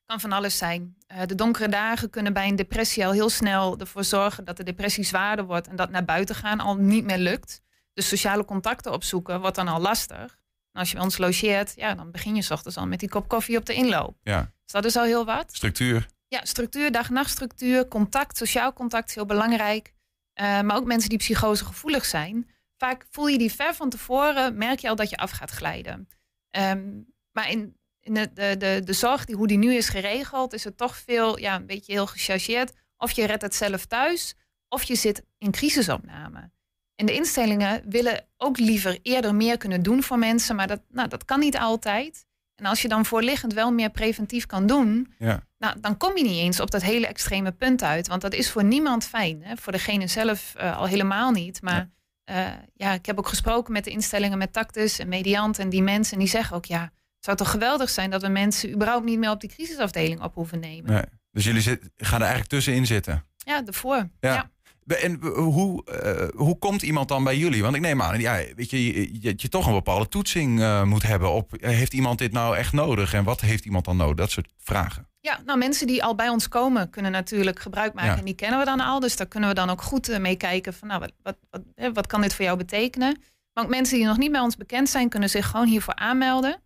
kan 0.05 0.19
van 0.19 0.31
alles 0.31 0.57
zijn. 0.57 0.95
Eh, 1.07 1.21
de 1.25 1.35
donkere 1.35 1.69
dagen 1.69 2.09
kunnen 2.09 2.33
bij 2.33 2.47
een 2.47 2.55
depressie 2.55 3.05
al 3.05 3.11
heel 3.11 3.29
snel 3.29 3.77
ervoor 3.79 4.03
zorgen 4.03 4.45
dat 4.45 4.57
de 4.57 4.63
depressie 4.63 5.03
zwaarder 5.03 5.45
wordt 5.45 5.67
en 5.67 5.75
dat 5.75 5.89
naar 5.89 6.05
buiten 6.05 6.35
gaan 6.35 6.59
al 6.59 6.75
niet 6.75 7.03
meer 7.05 7.17
lukt. 7.17 7.61
Dus 7.93 8.07
sociale 8.07 8.45
contacten 8.45 8.91
opzoeken 8.91 9.39
wordt 9.39 9.55
dan 9.55 9.67
al 9.67 9.79
lastig. 9.81 10.39
En 10.71 10.79
als 10.79 10.89
je 10.89 10.95
bij 10.95 11.03
ons 11.03 11.17
logeert, 11.17 11.73
ja, 11.75 11.95
dan 11.95 12.11
begin 12.11 12.35
je 12.35 12.41
's 12.41 12.51
ochtends 12.51 12.77
al 12.77 12.87
met 12.87 12.99
die 12.99 13.09
kop 13.09 13.27
koffie 13.27 13.57
op 13.57 13.65
de 13.65 13.73
inloop. 13.73 14.17
Ja, 14.23 14.39
Dus 14.41 14.71
dat 14.71 14.85
is 14.85 14.95
al 14.95 15.03
heel 15.03 15.25
wat. 15.25 15.53
structuur. 15.55 16.07
Ja, 16.31 16.45
structuur, 16.45 16.91
dag-nachtstructuur, 16.91 17.87
contact, 17.87 18.37
sociaal 18.37 18.73
contact 18.73 19.09
is 19.09 19.15
heel 19.15 19.25
belangrijk. 19.25 19.93
Eh, 20.33 20.61
maar 20.61 20.75
ook 20.75 20.85
mensen 20.85 21.09
die 21.09 21.17
psychosegevoelig 21.17 22.05
zijn. 22.05 22.49
Vaak 22.77 23.05
voel 23.09 23.27
je 23.27 23.37
die 23.37 23.51
ver 23.51 23.73
van 23.73 23.89
tevoren, 23.89 24.57
merk 24.57 24.79
je 24.79 24.89
al 24.89 24.95
dat 24.95 25.09
je 25.09 25.17
af 25.17 25.31
gaat 25.31 25.49
glijden. 25.49 26.09
Ehm, 26.49 27.01
maar 27.31 27.49
in, 27.49 27.77
in 27.99 28.13
de, 28.13 28.33
de, 28.33 28.55
de, 28.57 28.81
de 28.83 28.93
zorg, 28.93 29.25
die, 29.25 29.35
hoe 29.35 29.47
die 29.47 29.57
nu 29.57 29.73
is 29.73 29.89
geregeld, 29.89 30.53
is 30.53 30.63
het 30.63 30.77
toch 30.77 30.97
veel, 30.97 31.39
ja, 31.39 31.55
een 31.55 31.65
beetje 31.65 31.91
heel 31.91 32.07
gechargeerd. 32.07 32.73
Of 32.97 33.11
je 33.11 33.25
redt 33.25 33.41
het 33.41 33.55
zelf 33.55 33.85
thuis, 33.85 34.35
of 34.69 34.83
je 34.83 34.95
zit 34.95 35.25
in 35.37 35.51
crisisopname. 35.51 36.51
En 36.95 37.05
de 37.05 37.13
instellingen 37.13 37.89
willen 37.89 38.27
ook 38.37 38.57
liever 38.57 38.99
eerder 39.01 39.35
meer 39.35 39.57
kunnen 39.57 39.83
doen 39.83 40.03
voor 40.03 40.19
mensen, 40.19 40.55
maar 40.55 40.67
dat, 40.67 40.81
nou, 40.89 41.07
dat 41.07 41.25
kan 41.25 41.39
niet 41.39 41.57
altijd. 41.57 42.25
En 42.61 42.67
als 42.67 42.81
je 42.81 42.87
dan 42.87 43.05
voorliggend 43.05 43.53
wel 43.53 43.71
meer 43.71 43.89
preventief 43.89 44.45
kan 44.45 44.65
doen, 44.67 45.13
Ja. 45.17 45.43
nou, 45.57 45.79
dan 45.79 45.97
kom 45.97 46.17
je 46.17 46.23
niet 46.23 46.39
eens 46.39 46.59
op 46.59 46.71
dat 46.71 46.81
hele 46.81 47.07
extreme 47.07 47.51
punt 47.51 47.83
uit. 47.83 48.07
Want 48.07 48.21
dat 48.21 48.33
is 48.33 48.51
voor 48.51 48.63
niemand 48.63 49.05
fijn. 49.05 49.43
Hè? 49.43 49.55
Voor 49.57 49.71
degene 49.71 50.07
zelf 50.07 50.53
eh, 50.55 50.77
al 50.77 50.85
helemaal 50.87 51.31
niet. 51.31 51.61
Maar 51.61 51.89
ja. 52.25 52.63
ja, 52.73 52.91
ik 52.93 53.05
heb 53.05 53.17
ook 53.17 53.27
gesproken 53.27 53.73
met 53.73 53.83
de 53.83 53.89
instellingen 53.89 54.37
met 54.37 54.53
Tactus 54.53 54.99
en 54.99 55.07
Mediant 55.07 55.59
en 55.59 55.69
die 55.69 55.81
mensen. 55.81 56.13
En 56.13 56.19
die 56.19 56.27
zeggen 56.27 56.55
ook, 56.55 56.65
ja, 56.65 56.81
het 56.81 57.25
zou 57.25 57.37
toch 57.37 57.51
geweldig 57.51 57.89
zijn 57.89 58.09
dat 58.09 58.21
we 58.21 58.27
mensen 58.27 58.71
überhaupt 58.73 59.05
niet 59.05 59.19
meer 59.19 59.29
op 59.31 59.39
die 59.39 59.49
crisisafdeling 59.49 60.21
op 60.21 60.33
hoeven 60.33 60.59
nemen. 60.59 60.91
Nee. 60.91 61.03
Dus 61.31 61.43
jullie 61.43 61.61
zit, 61.61 61.89
gaan 61.97 62.15
er 62.19 62.25
eigenlijk 62.27 62.49
tussenin 62.49 62.85
zitten. 62.85 63.25
Ja, 63.37 63.65
ervoor. 63.65 64.09
Ja. 64.19 64.33
Ja. 64.33 64.49
En 64.85 65.19
hoe, 65.23 65.85
eh, 65.85 66.27
hoe 66.35 66.57
komt 66.57 66.81
iemand 66.81 67.07
dan 67.07 67.23
bij 67.23 67.37
jullie? 67.37 67.61
Want 67.61 67.75
ik 67.75 67.81
neem 67.81 68.01
aan, 68.01 68.19
ja, 68.19 68.43
weet 68.55 68.69
je, 68.69 68.85
je, 68.85 69.21
je, 69.21 69.33
je 69.37 69.49
toch 69.49 69.67
een 69.67 69.73
bepaalde 69.73 70.07
toetsing 70.07 70.61
eh, 70.61 70.83
moet 70.83 71.03
hebben 71.03 71.31
op, 71.31 71.53
eh, 71.53 71.69
heeft 71.69 71.93
iemand 71.93 72.17
dit 72.17 72.31
nou 72.31 72.57
echt 72.57 72.73
nodig? 72.73 73.13
En 73.13 73.23
wat 73.23 73.41
heeft 73.41 73.65
iemand 73.65 73.85
dan 73.85 73.97
nodig? 73.97 74.15
Dat 74.15 74.31
soort 74.31 74.49
vragen. 74.57 75.07
Ja, 75.19 75.39
nou 75.45 75.57
mensen 75.57 75.87
die 75.87 76.03
al 76.03 76.15
bij 76.15 76.29
ons 76.29 76.47
komen 76.47 76.89
kunnen 76.89 77.11
natuurlijk 77.11 77.59
gebruik 77.59 77.93
maken. 77.93 78.11
Ja. 78.11 78.17
En 78.17 78.25
die 78.25 78.35
kennen 78.35 78.59
we 78.59 78.65
dan 78.65 78.79
al. 78.79 78.99
Dus 78.99 79.15
daar 79.15 79.27
kunnen 79.27 79.49
we 79.49 79.55
dan 79.55 79.69
ook 79.69 79.81
goed 79.81 80.19
mee 80.19 80.35
kijken 80.35 80.73
van 80.73 80.87
nou, 80.87 80.99
wat, 80.99 81.11
wat, 81.21 81.37
wat, 81.49 81.93
wat 81.93 82.07
kan 82.07 82.21
dit 82.21 82.35
voor 82.35 82.45
jou 82.45 82.57
betekenen? 82.57 83.21
Maar 83.53 83.63
ook 83.63 83.69
mensen 83.69 83.97
die 83.97 84.05
nog 84.05 84.17
niet 84.17 84.31
bij 84.31 84.41
ons 84.41 84.57
bekend 84.57 84.89
zijn, 84.89 85.09
kunnen 85.09 85.29
zich 85.29 85.47
gewoon 85.47 85.67
hiervoor 85.67 85.95
aanmelden. 85.95 86.61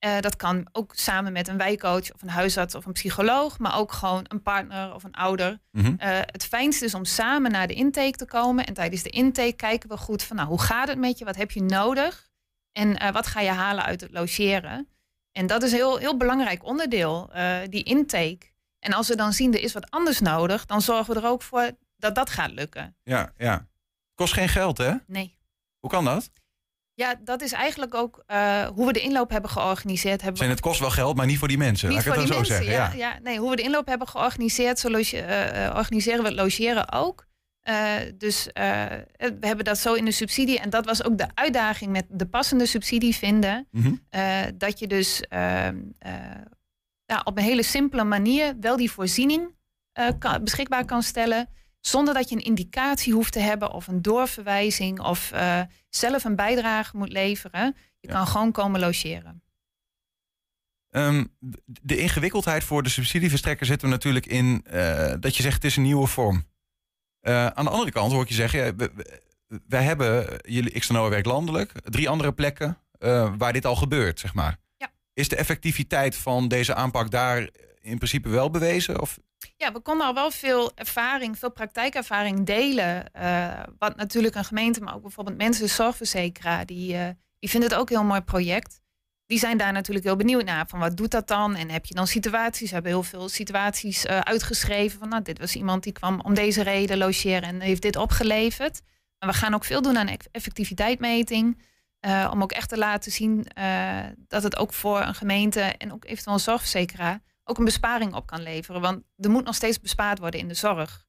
Eh, 0.00 0.20
dat 0.20 0.36
kan 0.36 0.68
ook 0.72 0.92
samen 0.94 1.32
met 1.32 1.48
een 1.48 1.56
wijkcoach 1.56 2.12
of 2.14 2.22
een 2.22 2.28
huisarts 2.28 2.74
of 2.74 2.86
een 2.86 2.92
psycholoog, 2.92 3.58
maar 3.58 3.78
ook 3.78 3.92
gewoon 3.92 4.24
een 4.28 4.42
partner 4.42 4.94
of 4.94 5.04
een 5.04 5.14
ouder. 5.14 5.60
Mhm. 5.70 5.94
Eh, 5.98 6.18
het 6.20 6.44
fijnste 6.44 6.84
is 6.84 6.94
om 6.94 7.04
samen 7.04 7.50
naar 7.50 7.66
de 7.66 7.74
intake 7.74 8.16
te 8.16 8.24
komen. 8.24 8.66
En 8.66 8.74
tijdens 8.74 9.02
de 9.02 9.10
intake 9.10 9.52
kijken 9.52 9.88
we 9.88 9.96
goed 9.96 10.22
van 10.22 10.36
nou, 10.36 10.48
hoe 10.48 10.60
gaat 10.60 10.88
het 10.88 10.98
met 10.98 11.18
je? 11.18 11.24
Wat 11.24 11.36
heb 11.36 11.50
je 11.50 11.62
nodig? 11.62 12.28
En 12.72 12.96
eh, 12.96 13.12
wat 13.12 13.26
ga 13.26 13.40
je 13.40 13.50
halen 13.50 13.84
uit 13.84 14.00
het 14.00 14.10
logeren? 14.12 14.88
En 15.32 15.46
dat 15.46 15.62
is 15.62 15.70
een 15.70 15.76
heel, 15.76 15.96
heel 15.96 16.16
belangrijk 16.16 16.64
onderdeel, 16.64 17.30
die 17.68 17.82
intake. 17.82 18.46
En 18.78 18.92
als 18.92 19.08
we 19.08 19.16
dan 19.16 19.32
zien 19.32 19.54
er 19.54 19.62
is 19.62 19.72
wat 19.72 19.90
anders 19.90 20.20
nodig, 20.20 20.66
dan 20.66 20.82
zorgen 20.82 21.14
we 21.14 21.20
er 21.20 21.26
ook 21.26 21.42
voor 21.42 21.70
dat 21.96 22.14
dat 22.14 22.30
gaat 22.30 22.50
lukken. 22.50 22.96
Ja, 23.02 23.32
ja. 23.36 23.66
Kost 24.14 24.32
geen 24.32 24.48
geld, 24.48 24.78
hè? 24.78 24.94
Nee. 25.06 25.38
Hoe 25.78 25.90
kan 25.90 26.04
dat? 26.04 26.30
Ja, 27.00 27.14
dat 27.24 27.42
is 27.42 27.52
eigenlijk 27.52 27.94
ook 27.94 28.22
eh, 28.26 28.66
hoe 28.66 28.86
we 28.86 28.92
de 28.92 29.00
inloop 29.00 29.30
hebben 29.30 29.50
georganiseerd. 29.50 30.20
Hebben 30.20 30.38
Zijn 30.38 30.50
het 30.50 30.60
kost 30.60 30.80
wel 30.80 30.90
geld, 30.90 31.16
maar 31.16 31.26
niet 31.26 31.38
voor 31.38 31.48
die 31.48 31.58
mensen. 31.58 31.88
Niet 31.88 31.96
Laat 31.96 32.06
ik 32.06 32.12
voor 32.12 32.22
het 32.22 32.30
die 32.32 32.36
dan 32.36 32.46
zo 32.46 32.52
mensen, 32.52 32.72
zeggen. 32.74 32.98
ja, 32.98 33.08
ja. 33.14 33.18
Nee, 33.22 33.38
hoe 33.38 33.50
we 33.50 33.56
de 33.56 33.62
inloop 33.62 33.86
hebben 33.86 34.08
georganiseerd, 34.08 34.78
zo 34.78 34.90
loge- 34.90 35.20
eh, 35.20 35.74
organiseren 35.76 36.22
we 36.22 36.28
het 36.28 36.38
logeren 36.38 36.92
ook. 36.92 37.28
Dus 38.14 38.48
we 38.52 39.36
hebben 39.40 39.64
dat 39.64 39.78
zo 39.78 39.94
in 39.94 40.04
de 40.04 40.10
subsidie. 40.12 40.58
En 40.60 40.70
dat 40.70 40.84
was 40.86 41.04
ook 41.04 41.18
de 41.18 41.26
uitdaging 41.34 41.90
met 41.92 42.04
de 42.08 42.26
passende 42.26 42.66
subsidie 42.66 43.14
vinden. 43.14 43.68
Mhm. 43.70 43.94
Dat 44.54 44.78
je 44.78 44.86
dus 44.86 45.20
ehm, 45.20 45.76
eh, 45.98 46.12
ja, 47.06 47.20
op 47.24 47.36
een 47.38 47.44
hele 47.44 47.62
simpele 47.62 48.04
manier 48.04 48.54
wel 48.60 48.76
die 48.76 48.90
voorziening 48.90 49.54
kan- 50.18 50.44
beschikbaar 50.44 50.84
kan 50.84 51.02
stellen. 51.02 51.48
Zonder 51.80 52.14
dat 52.14 52.28
je 52.28 52.34
een 52.34 52.42
indicatie 52.44 53.12
hoeft 53.12 53.32
te 53.32 53.38
hebben 53.40 53.72
of 53.72 53.86
een 53.86 54.02
doorverwijzing 54.02 55.00
of 55.00 55.32
eh, 55.32 55.60
zelf 55.88 56.24
een 56.24 56.36
bijdrage 56.36 56.96
moet 56.96 57.12
leveren. 57.12 57.76
Je 58.00 58.08
Ja. 58.08 58.14
kan 58.14 58.26
gewoon 58.26 58.52
komen 58.52 58.80
logeren. 58.80 59.42
Ehm, 60.90 61.24
de 61.64 61.96
ingewikkeldheid 61.98 62.64
voor 62.64 62.82
de 62.82 62.88
subsidieverstrekker 62.88 63.66
zit 63.66 63.82
er 63.82 63.88
natuurlijk 63.88 64.26
in 64.26 64.64
eh, 64.66 65.12
dat 65.20 65.36
je 65.36 65.42
zegt 65.42 65.54
het 65.54 65.64
is 65.64 65.76
een 65.76 65.82
nieuwe 65.82 66.06
vorm. 66.06 66.44
Eh, 67.20 67.46
aan 67.46 67.64
de 67.64 67.70
andere 67.70 67.90
kant 67.90 68.12
hoor 68.12 68.22
ik 68.22 68.28
je 68.28 68.34
zeggen, 68.34 68.64
ja, 68.64 68.74
we- 68.74 68.90
we- 68.94 69.20
wij 69.68 69.82
hebben, 69.82 70.38
jullie 70.42 70.78
XNO 70.78 71.08
werkt 71.08 71.26
landelijk, 71.26 71.72
drie 71.90 72.08
andere 72.08 72.32
plekken 72.32 72.78
waar 73.38 73.52
dit 73.52 73.64
al 73.64 73.76
gebeurt, 73.76 74.20
zeg 74.20 74.34
maar. 74.34 74.56
Ja. 74.76 74.90
Is 75.14 75.28
de 75.28 75.36
effectiviteit 75.36 76.16
van 76.16 76.48
deze 76.48 76.74
aanpak 76.74 77.10
daar 77.10 77.48
in 77.80 77.96
principe 77.96 78.28
wel 78.28 78.50
bewezen? 78.50 79.00
Of? 79.00 79.18
Ja, 79.56 79.72
we 79.72 79.80
konden 79.80 80.06
al 80.06 80.14
wel 80.14 80.30
veel 80.30 80.72
ervaring, 80.74 81.38
veel 81.38 81.50
praktijkervaring 81.50 82.46
delen. 82.46 83.12
eh, 83.12 83.62
wat 83.78 83.96
natuurlijk 83.96 84.34
een 84.34 84.44
gemeente, 84.44 84.80
maar 84.80 84.94
ook 84.94 85.02
bijvoorbeeld 85.02 85.36
mensen, 85.36 85.68
zorgverzekeraar, 85.68 86.66
die, 86.66 86.96
eh, 86.96 87.08
die 87.38 87.50
vinden 87.50 87.70
het 87.70 87.78
ook 87.78 87.90
een 87.90 87.96
heel 87.96 88.06
mooi 88.06 88.20
project. 88.20 88.80
Die 89.26 89.38
zijn 89.38 89.56
daar 89.58 89.72
natuurlijk 89.72 90.06
heel 90.06 90.16
benieuwd 90.16 90.44
naar. 90.44 90.68
Van 90.68 90.78
wat 90.78 90.96
doet 90.96 91.10
dat 91.10 91.28
dan? 91.28 91.54
En 91.56 91.70
heb 91.70 91.86
je 91.86 91.94
dan 91.94 92.06
situaties? 92.06 92.68
We 92.68 92.74
hebben 92.74 92.92
heel 92.92 93.02
veel 93.02 93.28
situaties 93.28 94.04
eh, 94.06 94.18
uitgeschreven. 94.18 94.98
Van 94.98 95.08
nou, 95.08 95.22
dit 95.22 95.38
was 95.38 95.54
iemand 95.56 95.82
die 95.82 95.92
kwam 95.92 96.20
om 96.20 96.34
deze 96.34 96.62
reden 96.62 96.98
logeren 96.98 97.42
en 97.42 97.60
heeft 97.60 97.82
dit 97.82 97.96
opgeleverd. 97.96 98.80
Maar 99.18 99.28
we 99.28 99.34
gaan 99.34 99.54
ook 99.54 99.64
veel 99.64 99.82
doen 99.82 99.98
aan 99.98 100.08
eff- 100.08 100.28
effectiviteitsmeting. 100.32 101.68
om 102.30 102.42
ook 102.42 102.52
echt 102.52 102.68
te 102.68 102.78
laten 102.78 103.12
zien 103.12 103.46
dat 104.28 104.42
het 104.42 104.56
ook 104.56 104.72
voor 104.72 105.00
een 105.00 105.14
gemeente 105.14 105.60
en 105.60 105.92
ook 105.92 106.04
eventueel 106.04 106.34
een 106.34 106.40
zorgverzekeraar 106.40 107.20
ook 107.50 107.58
een 107.58 107.64
besparing 107.64 108.14
op 108.14 108.26
kan 108.26 108.42
leveren. 108.42 108.80
Want 108.80 109.02
er 109.16 109.30
moet 109.30 109.44
nog 109.44 109.54
steeds 109.54 109.80
bespaard 109.80 110.18
worden 110.18 110.40
in 110.40 110.48
de 110.48 110.54
zorg. 110.54 111.06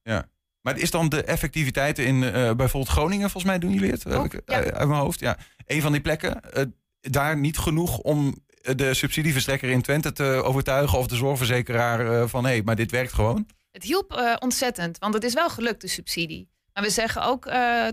Maar 0.62 0.78
is 0.78 0.90
dan 0.90 1.08
de 1.08 1.24
effectiviteit 1.24 1.98
in 1.98 2.22
eh, 2.22 2.32
bijvoorbeeld 2.32 2.88
Groningen, 2.92 3.30
volgens 3.30 3.44
mij 3.52 3.58
doen 3.58 3.72
jullie 3.72 3.90
het? 3.90 4.06
Ook, 4.06 4.32
Heb 4.32 4.42
ik, 4.42 4.50
ja. 4.50 4.60
eh, 4.60 4.78
Uit 4.78 4.88
mijn 4.88 5.00
hoofd, 5.00 5.20
ja. 5.20 5.36
Een 5.66 5.80
van 5.80 5.92
die 5.92 6.00
plekken, 6.00 6.52
eh, 6.52 6.64
daar 7.00 7.36
niet 7.36 7.58
genoeg 7.58 7.98
om 7.98 8.34
de 8.76 8.94
subsidieverstrekker 8.94 9.70
in 9.70 9.82
Twente 9.82 10.12
te 10.12 10.24
overtuigen 10.24 10.98
of 10.98 11.06
de 11.06 11.16
zorgverzekeraar 11.16 12.28
van 12.28 12.44
hé, 12.44 12.50
hey, 12.50 12.62
maar 12.62 12.76
dit 12.76 12.90
werkt 12.90 13.12
gewoon. 13.12 13.46
Het 13.70 13.82
hielp 13.82 14.36
ontzettend, 14.38 14.98
want 14.98 15.14
het 15.14 15.24
is 15.24 15.34
wel 15.34 15.50
gelukt, 15.50 15.80
de 15.80 15.88
subsidie. 15.88 16.48
Maar 16.72 16.82
we 16.82 16.90
zeggen 16.90 17.22
ook 17.22 17.44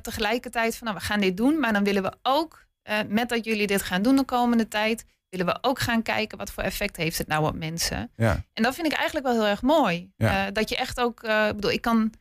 tegelijkertijd 0.01 0.77
van 0.77 0.87
nou, 0.87 0.99
we 0.99 1.05
gaan 1.05 1.19
dit 1.19 1.37
doen. 1.37 1.59
Maar 1.59 1.73
dan 1.73 1.83
willen 1.83 2.03
we 2.03 2.13
ook, 2.21 2.65
met 3.07 3.29
dat 3.29 3.45
jullie 3.45 3.67
dit 3.67 3.81
gaan 3.81 4.01
doen 4.01 4.15
de 4.15 4.23
komende 4.23 4.67
tijd, 4.67 5.05
willen 5.29 5.45
we 5.45 5.57
ook 5.61 5.79
gaan 5.79 6.01
kijken 6.01 6.37
wat 6.37 6.51
voor 6.51 6.63
effect 6.63 6.97
heeft 6.97 7.17
het 7.17 7.27
nou 7.27 7.45
op 7.45 7.55
mensen. 7.55 8.11
Ja. 8.15 8.43
En 8.53 8.63
dat 8.63 8.75
vind 8.75 8.87
ik 8.87 8.93
eigenlijk 8.93 9.25
wel 9.25 9.35
heel 9.35 9.47
erg 9.47 9.61
mooi. 9.61 10.11
Ja. 10.15 10.47
Eh, 10.47 10.53
dat 10.53 10.69
je 10.69 10.75
echt 10.75 10.99
ook, 10.99 11.23
eh, 11.23 11.47
ik 11.47 11.55
bedoel, 11.55 11.71
ik 11.71 11.81
kan 11.81 12.13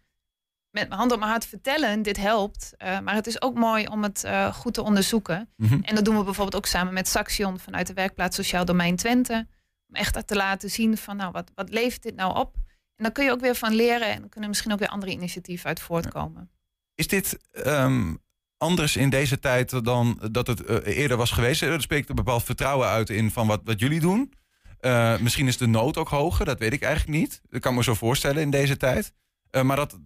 met 0.71 0.89
mijn 0.89 1.01
hand 1.01 1.13
op 1.13 1.19
mijn 1.19 1.31
hart 1.31 1.47
vertellen, 1.47 2.03
dit 2.03 2.17
helpt. 2.17 2.75
Eh, 2.77 3.01
maar 3.01 3.15
het 3.15 3.27
is 3.27 3.43
ook 3.43 3.55
mooi 3.55 3.87
om 3.87 4.03
het 4.03 4.27
goed 4.53 4.75
te 4.75 4.83
onderzoeken. 4.83 5.53
Mhm. 5.57 5.81
En 5.83 5.95
dat 5.95 6.05
doen 6.05 6.17
we 6.17 6.25
bijvoorbeeld 6.25 6.57
ook 6.57 6.67
samen 6.67 6.93
met 6.93 7.09
Saxion 7.09 7.59
vanuit 7.59 7.87
de 7.87 7.93
werkplaats 7.93 8.37
Sociaal 8.37 8.65
Domein 8.65 8.97
Twente. 8.97 9.47
Om 9.89 9.95
echt 9.95 10.27
te 10.27 10.37
laten 10.37 10.71
zien 10.71 10.97
van, 10.97 11.17
nou, 11.17 11.33
wat, 11.33 11.51
wat 11.55 11.71
levert 11.71 12.03
dit 12.03 12.17
nou 12.17 12.37
op? 12.37 12.55
En 12.97 13.05
dan 13.05 13.13
kun 13.13 13.25
je 13.25 13.31
ook 13.31 13.41
weer 13.41 13.55
van 13.55 13.75
leren 13.75 14.09
en 14.09 14.21
dan 14.21 14.29
kunnen 14.29 14.51
misschien 14.51 14.73
ook 14.73 14.79
weer 14.79 14.89
andere 14.89 15.13
initiatieven 15.13 15.67
uit 15.67 15.81
voortkomen. 15.81 16.51
Is 16.95 17.09
dit 17.09 17.39
ehm, 17.51 18.15
anders 18.59 18.97
in 18.97 19.11
deze 19.11 19.39
tijd 19.39 19.85
dan 19.85 20.21
dat 20.31 20.47
het 20.47 20.65
eh, 20.65 20.97
eerder 20.97 21.17
was 21.17 21.31
geweest? 21.31 21.63
Er 21.63 21.83
spreekt 21.83 22.09
een 22.09 22.15
bepaald 22.15 22.43
vertrouwen 22.43 22.89
uit 22.89 23.11
in 23.11 23.31
van 23.31 23.47
wat, 23.47 23.61
wat 23.65 23.81
jullie 23.81 24.01
doen. 24.01 24.33
Eh, 24.81 25.19
misschien 25.19 25.47
is 25.47 25.57
de 25.57 25.67
nood 25.67 25.97
ook 25.97 26.09
hoger, 26.09 26.45
dat 26.45 26.59
weet 26.59 26.73
ik 26.73 26.83
eigenlijk 26.83 27.19
niet. 27.19 27.41
Dat 27.49 27.61
kan 27.61 27.75
me 27.75 27.83
zo 27.83 27.95
voorstellen 27.95 28.43
in 28.43 28.51
deze 28.51 28.77
tijd. 28.77 29.13
Eh, 29.51 29.63
maar 29.63 29.77
dat, 29.77 29.99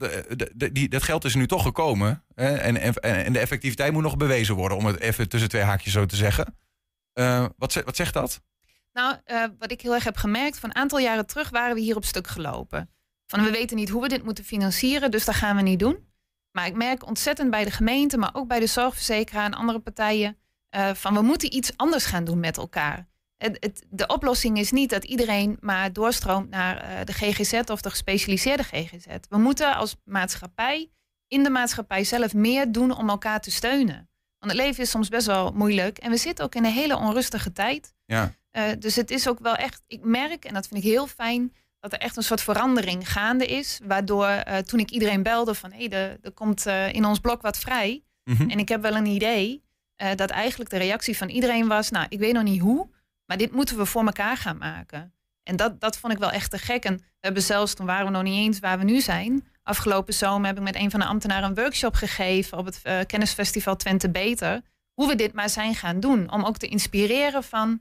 die, 0.72 0.88
dat 0.88 1.02
geld 1.02 1.24
is 1.24 1.34
nu 1.34 1.46
toch 1.46 1.62
gekomen. 1.62 2.24
Hè? 2.34 2.56
En, 2.56 2.76
en, 2.76 2.94
en 2.94 3.32
de 3.32 3.38
effectiviteit 3.38 3.92
moet 3.92 4.02
nog 4.02 4.16
bewezen 4.16 4.54
worden, 4.54 4.78
om 4.78 4.86
het 4.86 5.00
even 5.00 5.28
tussen 5.28 5.48
twee 5.48 5.62
haakjes 5.62 5.92
zo 5.92 6.06
te 6.06 6.16
zeggen. 6.16 6.56
Eh, 7.12 7.46
wat, 7.56 7.74
wat 7.74 7.96
zegt 7.96 8.14
dat? 8.14 8.42
Nou, 8.92 9.16
eh, 9.24 9.44
wat 9.58 9.70
ik 9.70 9.80
heel 9.80 9.94
erg 9.94 10.04
heb 10.04 10.16
gemerkt, 10.16 10.58
van 10.58 10.70
een 10.70 10.76
aantal 10.76 10.98
jaren 10.98 11.26
terug 11.26 11.50
waren 11.50 11.74
we 11.74 11.80
hier 11.80 11.96
op 11.96 12.04
stuk 12.04 12.26
gelopen. 12.26 12.90
Van 13.26 13.44
we 13.44 13.50
weten 13.50 13.76
niet 13.76 13.88
hoe 13.88 14.02
we 14.02 14.08
dit 14.08 14.24
moeten 14.24 14.44
financieren, 14.44 15.10
dus 15.10 15.24
dat 15.24 15.34
gaan 15.34 15.56
we 15.56 15.62
niet 15.62 15.78
doen. 15.78 16.11
Maar 16.52 16.66
ik 16.66 16.74
merk 16.74 17.06
ontzettend 17.06 17.50
bij 17.50 17.64
de 17.64 17.70
gemeente, 17.70 18.18
maar 18.18 18.30
ook 18.32 18.48
bij 18.48 18.60
de 18.60 18.66
zorgverzekeraar 18.66 19.44
en 19.44 19.54
andere 19.54 19.78
partijen, 19.78 20.36
eh, 20.68 20.94
van 20.94 21.14
we 21.14 21.22
moeten 21.22 21.54
iets 21.54 21.76
anders 21.76 22.04
gaan 22.04 22.24
doen 22.24 22.40
met 22.40 22.56
elkaar. 22.56 23.08
Het, 23.36 23.56
het, 23.60 23.86
de 23.90 24.06
oplossing 24.06 24.58
is 24.58 24.70
niet 24.70 24.90
dat 24.90 25.04
iedereen 25.04 25.56
maar 25.60 25.92
doorstroomt 25.92 26.50
naar 26.50 26.76
eh, 26.76 27.04
de 27.04 27.12
GGZ 27.12 27.70
of 27.70 27.80
de 27.80 27.90
gespecialiseerde 27.90 28.62
GGZ. 28.62 29.06
We 29.28 29.38
moeten 29.38 29.76
als 29.76 29.96
maatschappij 30.04 30.90
in 31.28 31.42
de 31.42 31.50
maatschappij 31.50 32.04
zelf 32.04 32.34
meer 32.34 32.72
doen 32.72 32.96
om 32.96 33.08
elkaar 33.08 33.40
te 33.40 33.50
steunen. 33.50 34.10
Want 34.38 34.52
het 34.52 34.60
leven 34.62 34.82
is 34.82 34.90
soms 34.90 35.08
best 35.08 35.26
wel 35.26 35.52
moeilijk 35.52 35.98
en 35.98 36.10
we 36.10 36.16
zitten 36.16 36.44
ook 36.44 36.54
in 36.54 36.64
een 36.64 36.72
hele 36.72 36.96
onrustige 36.96 37.52
tijd. 37.52 37.94
Ja. 38.04 38.34
Eh, 38.50 38.64
dus 38.78 38.96
het 38.96 39.10
is 39.10 39.28
ook 39.28 39.38
wel 39.38 39.54
echt, 39.54 39.82
ik 39.86 40.04
merk, 40.04 40.44
en 40.44 40.54
dat 40.54 40.66
vind 40.66 40.84
ik 40.84 40.90
heel 40.90 41.06
fijn, 41.06 41.54
dat 41.82 41.92
er 41.92 41.98
echt 41.98 42.16
een 42.16 42.22
soort 42.22 42.40
verandering 42.42 43.12
gaande 43.12 43.46
is. 43.46 43.80
Waardoor 43.84 44.26
eh, 44.26 44.58
toen 44.58 44.80
ik 44.80 44.90
iedereen 44.90 45.22
belde 45.22 45.54
van 45.54 45.72
hé, 45.72 45.88
er, 45.88 46.16
er 46.22 46.32
komt 46.32 46.66
eh, 46.66 46.92
in 46.92 47.04
ons 47.04 47.18
blok 47.18 47.42
wat 47.42 47.58
vrij. 47.58 48.02
Mhm. 48.24 48.50
En 48.50 48.58
ik 48.58 48.68
heb 48.68 48.82
wel 48.82 48.96
een 48.96 49.06
idee. 49.06 49.62
eh, 49.96 50.14
dat 50.14 50.30
eigenlijk 50.30 50.70
de 50.70 50.76
reactie 50.76 51.16
van 51.16 51.28
iedereen 51.28 51.68
was, 51.68 51.90
nou, 51.90 52.06
ik 52.08 52.18
weet 52.18 52.32
nog 52.32 52.42
niet 52.42 52.60
hoe, 52.60 52.88
maar 53.26 53.36
dit 53.36 53.52
moeten 53.52 53.76
we 53.76 53.86
voor 53.86 54.04
elkaar 54.04 54.36
gaan 54.36 54.58
maken. 54.58 55.12
En 55.42 55.56
dat, 55.56 55.80
dat 55.80 55.96
vond 55.96 56.12
ik 56.12 56.18
wel 56.18 56.30
echt 56.30 56.50
te 56.50 56.58
gek. 56.58 56.84
En 56.84 56.96
we 56.96 57.02
hebben 57.20 57.42
zelfs, 57.42 57.74
toen 57.74 57.86
waren 57.86 58.06
we 58.06 58.12
nog 58.12 58.22
niet 58.22 58.46
eens 58.46 58.58
waar 58.58 58.78
we 58.78 58.84
nu 58.84 59.00
zijn. 59.00 59.46
Afgelopen 59.62 60.14
zomer 60.14 60.46
heb 60.46 60.56
ik 60.56 60.62
met 60.62 60.76
een 60.76 60.90
van 60.90 61.00
de 61.00 61.06
ambtenaren 61.06 61.48
een 61.48 61.54
workshop 61.54 61.94
gegeven 61.94 62.58
op 62.58 62.64
het 62.64 63.06
kennisfestival 63.06 63.76
Twente 63.76 64.10
Beter. 64.10 64.60
Hoe 64.94 65.08
we 65.08 65.14
dit 65.14 65.32
maar 65.32 65.48
zijn 65.50 65.74
gaan 65.74 66.00
doen. 66.00 66.32
Om 66.32 66.44
ook 66.44 66.56
te 66.56 66.66
inspireren 66.66 67.42
van, 67.44 67.80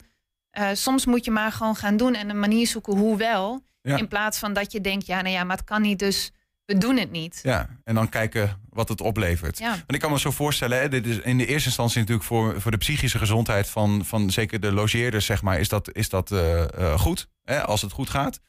soms 0.73 1.05
moet 1.05 1.25
je 1.25 1.31
maar 1.31 1.51
gewoon 1.51 1.75
gaan 1.75 1.97
doen 1.97 2.13
en 2.15 2.29
een 2.29 2.39
manier 2.39 2.67
zoeken 2.67 2.97
hoe 2.97 3.17
wel. 3.17 3.63
Ja. 3.81 3.97
In 3.97 4.07
plaats 4.07 4.39
van 4.39 4.53
dat 4.53 4.71
je 4.71 4.81
denkt, 4.81 5.05
ja, 5.05 5.21
nou 5.21 5.33
ja, 5.33 5.43
maar 5.43 5.57
het 5.57 5.65
kan 5.65 5.81
niet, 5.81 5.99
dus 5.99 6.31
we 6.65 6.77
doen 6.77 6.97
het 6.97 7.11
niet. 7.11 7.39
Ja, 7.43 7.69
en 7.83 7.95
dan 7.95 8.09
kijken 8.09 8.59
wat 8.69 8.89
het 8.89 9.01
oplevert. 9.01 9.57
Ja. 9.57 9.69
Want 9.69 9.93
ik 9.93 9.99
kan 9.99 10.11
me 10.11 10.19
zo 10.19 10.31
voorstellen, 10.31 10.79
hè, 10.79 10.89
dit 10.89 11.05
is 11.05 11.19
in 11.19 11.37
de 11.37 11.45
eerste 11.45 11.67
instantie 11.67 11.99
natuurlijk 11.99 12.27
voor, 12.27 12.61
voor 12.61 12.71
de 12.71 12.77
psychische 12.77 13.17
gezondheid 13.17 13.69
van, 13.69 14.05
van 14.05 14.31
zeker 14.31 14.59
de 14.59 14.71
logeerders, 14.71 15.25
zeg 15.25 15.41
maar, 15.41 15.59
is 15.59 15.69
dat, 15.69 15.93
is 15.93 16.09
dat 16.09 16.31
eh, 16.31 16.61
eh, 16.61 16.99
goed, 16.99 17.27
hè, 17.43 17.63
als 17.63 17.81
het 17.81 17.91
goed 17.91 18.09
gaat. 18.09 18.39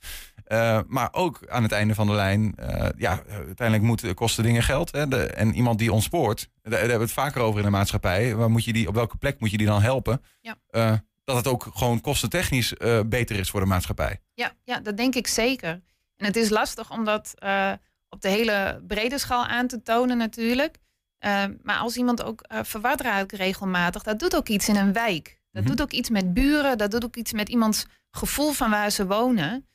Eh, 0.45 0.81
maar 0.87 1.09
ook 1.13 1.49
aan 1.49 1.63
het 1.63 1.73
einde 1.73 1.95
van 1.95 2.07
de 2.07 2.13
lijn, 2.13 2.55
ja, 2.97 3.23
uiteindelijk 3.29 3.83
moet, 3.83 4.15
kosten 4.15 4.45
dingen 4.45 4.63
geld. 4.63 4.93
Hè, 4.93 5.09
de, 5.09 5.27
en 5.27 5.55
iemand 5.55 5.79
die 5.79 5.93
ontspoort, 5.93 6.49
daar, 6.63 6.71
daar 6.71 6.81
hebben 6.81 6.99
we 6.99 7.05
het 7.05 7.13
vaker 7.13 7.41
over 7.41 7.59
in 7.59 7.65
de 7.65 7.71
maatschappij. 7.71 8.35
Waar 8.35 8.51
moet 8.51 8.65
je 8.65 8.73
die, 8.73 8.89
op 8.89 8.95
welke 8.95 9.17
plek 9.17 9.41
moet 9.41 9.51
je 9.51 9.57
die 9.57 9.67
dan 9.67 9.83
helpen? 9.83 10.23
Ja. 10.41 11.05
Dat 11.25 11.37
het 11.37 11.47
ook 11.47 11.71
gewoon 11.75 12.01
kostentechnisch 12.01 12.75
eh 12.75 13.01
beter 13.07 13.37
is 13.39 13.51
voor 13.51 13.61
de 13.61 13.67
maatschappij. 13.67 14.21
Ja, 14.35 14.53
ja, 14.65 14.81
dat 14.81 14.97
denk 14.97 15.15
ik 15.15 15.27
zeker. 15.27 15.83
En 16.17 16.27
het 16.27 16.37
is 16.37 16.49
lastig 16.49 16.91
om 16.91 17.05
dat 17.05 17.33
eh, 17.39 17.73
op 18.09 18.21
de 18.21 18.29
hele 18.29 18.83
brede 18.87 19.19
schaal 19.19 19.45
aan 19.47 19.67
te 19.67 19.83
tonen 19.83 20.17
natuurlijk. 20.17 20.77
Eh, 21.19 21.45
maar 21.63 21.77
als 21.79 21.97
iemand 21.97 22.23
ook 22.23 22.45
verward 22.49 23.01
raakt 23.01 23.33
regelmatig, 23.33 24.03
dat 24.03 24.19
doet 24.19 24.37
ook 24.37 24.49
iets 24.49 24.69
in 24.69 24.77
een 24.77 24.93
wijk. 24.93 25.41
Dat 25.53 25.63
Mhm. 25.63 25.71
doet 25.73 25.83
ook 25.83 25.93
iets 25.93 26.11
met 26.11 26.35
buren, 26.35 26.79
dat 26.79 26.91
doet 26.91 27.05
ook 27.05 27.17
iets 27.17 27.33
met 27.33 27.49
iemands 27.49 27.87
gevoel 28.11 28.53
van 28.53 28.71
waar 28.71 28.91
ze 28.91 29.07
wonen. 29.07 29.67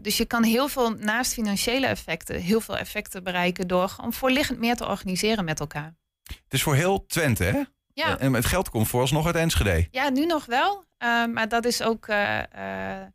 Dus 0.00 0.16
je 0.16 0.24
kan 0.24 0.42
heel 0.42 0.68
veel, 0.68 0.90
naast 0.90 1.32
financiële 1.32 1.86
effecten, 1.86 2.40
heel 2.40 2.60
veel 2.60 2.76
effecten 2.76 3.22
bereiken 3.24 3.66
door 3.68 3.88
gewoon 3.88 4.12
voorliggend 4.12 4.58
meer 4.58 4.76
te 4.76 4.86
organiseren 4.86 5.44
met 5.44 5.60
elkaar. 5.60 5.94
Het 6.22 6.52
is 6.54 6.62
voor 6.62 6.74
heel 6.74 7.06
Twente, 7.06 7.44
hè? 7.44 7.62
Ja, 7.96 8.18
En 8.18 8.32
het 8.32 8.46
geld 8.46 8.70
komt 8.70 8.88
vooralsnog 8.88 9.26
uit 9.26 9.34
Enschede. 9.34 9.88
Ja, 9.90 10.08
nu 10.08 10.26
nog 10.26 10.44
wel. 10.46 10.84
Eh, 10.98 11.24
maar 11.26 11.48
dat 11.48 11.64
is 11.64 11.82
ook. 11.82 12.06
eh, 12.08 13.00
eh, 13.00 13.06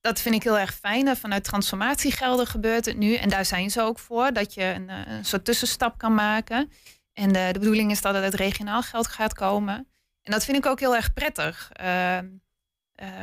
dat 0.00 0.20
vind 0.20 0.34
ik 0.34 0.42
heel 0.42 0.58
erg 0.58 0.74
fijn. 0.74 1.08
Eh, 1.08 1.14
Vanuit 1.16 1.44
transformatiegelden 1.44 2.46
gebeurt 2.46 2.84
het 2.84 2.96
nu. 2.96 3.14
En 3.14 3.28
daar 3.28 3.44
zijn 3.44 3.70
ze 3.70 3.82
ook 3.82 3.98
voor. 3.98 4.32
Dat 4.32 4.54
je 4.54 4.62
een, 4.64 4.88
eh, 4.90 4.96
een 5.06 5.24
soort 5.24 5.44
tussenstap 5.44 5.98
kan 5.98 6.14
maken. 6.14 6.72
En 7.12 7.34
eh, 7.36 7.52
de 7.52 7.58
bedoeling 7.58 7.90
is 7.90 8.00
dat 8.00 8.14
het 8.14 8.22
uit 8.24 8.34
regionaal 8.34 8.82
geld 8.82 9.06
gaat 9.06 9.34
komen. 9.34 9.74
En 10.22 10.32
dat 10.32 10.44
vind 10.44 10.56
ik 10.56 10.66
ook 10.66 10.80
heel 10.80 10.96
erg 10.96 11.12
prettig. 11.12 11.70
Eh, 11.72 12.16
eh, 12.18 12.24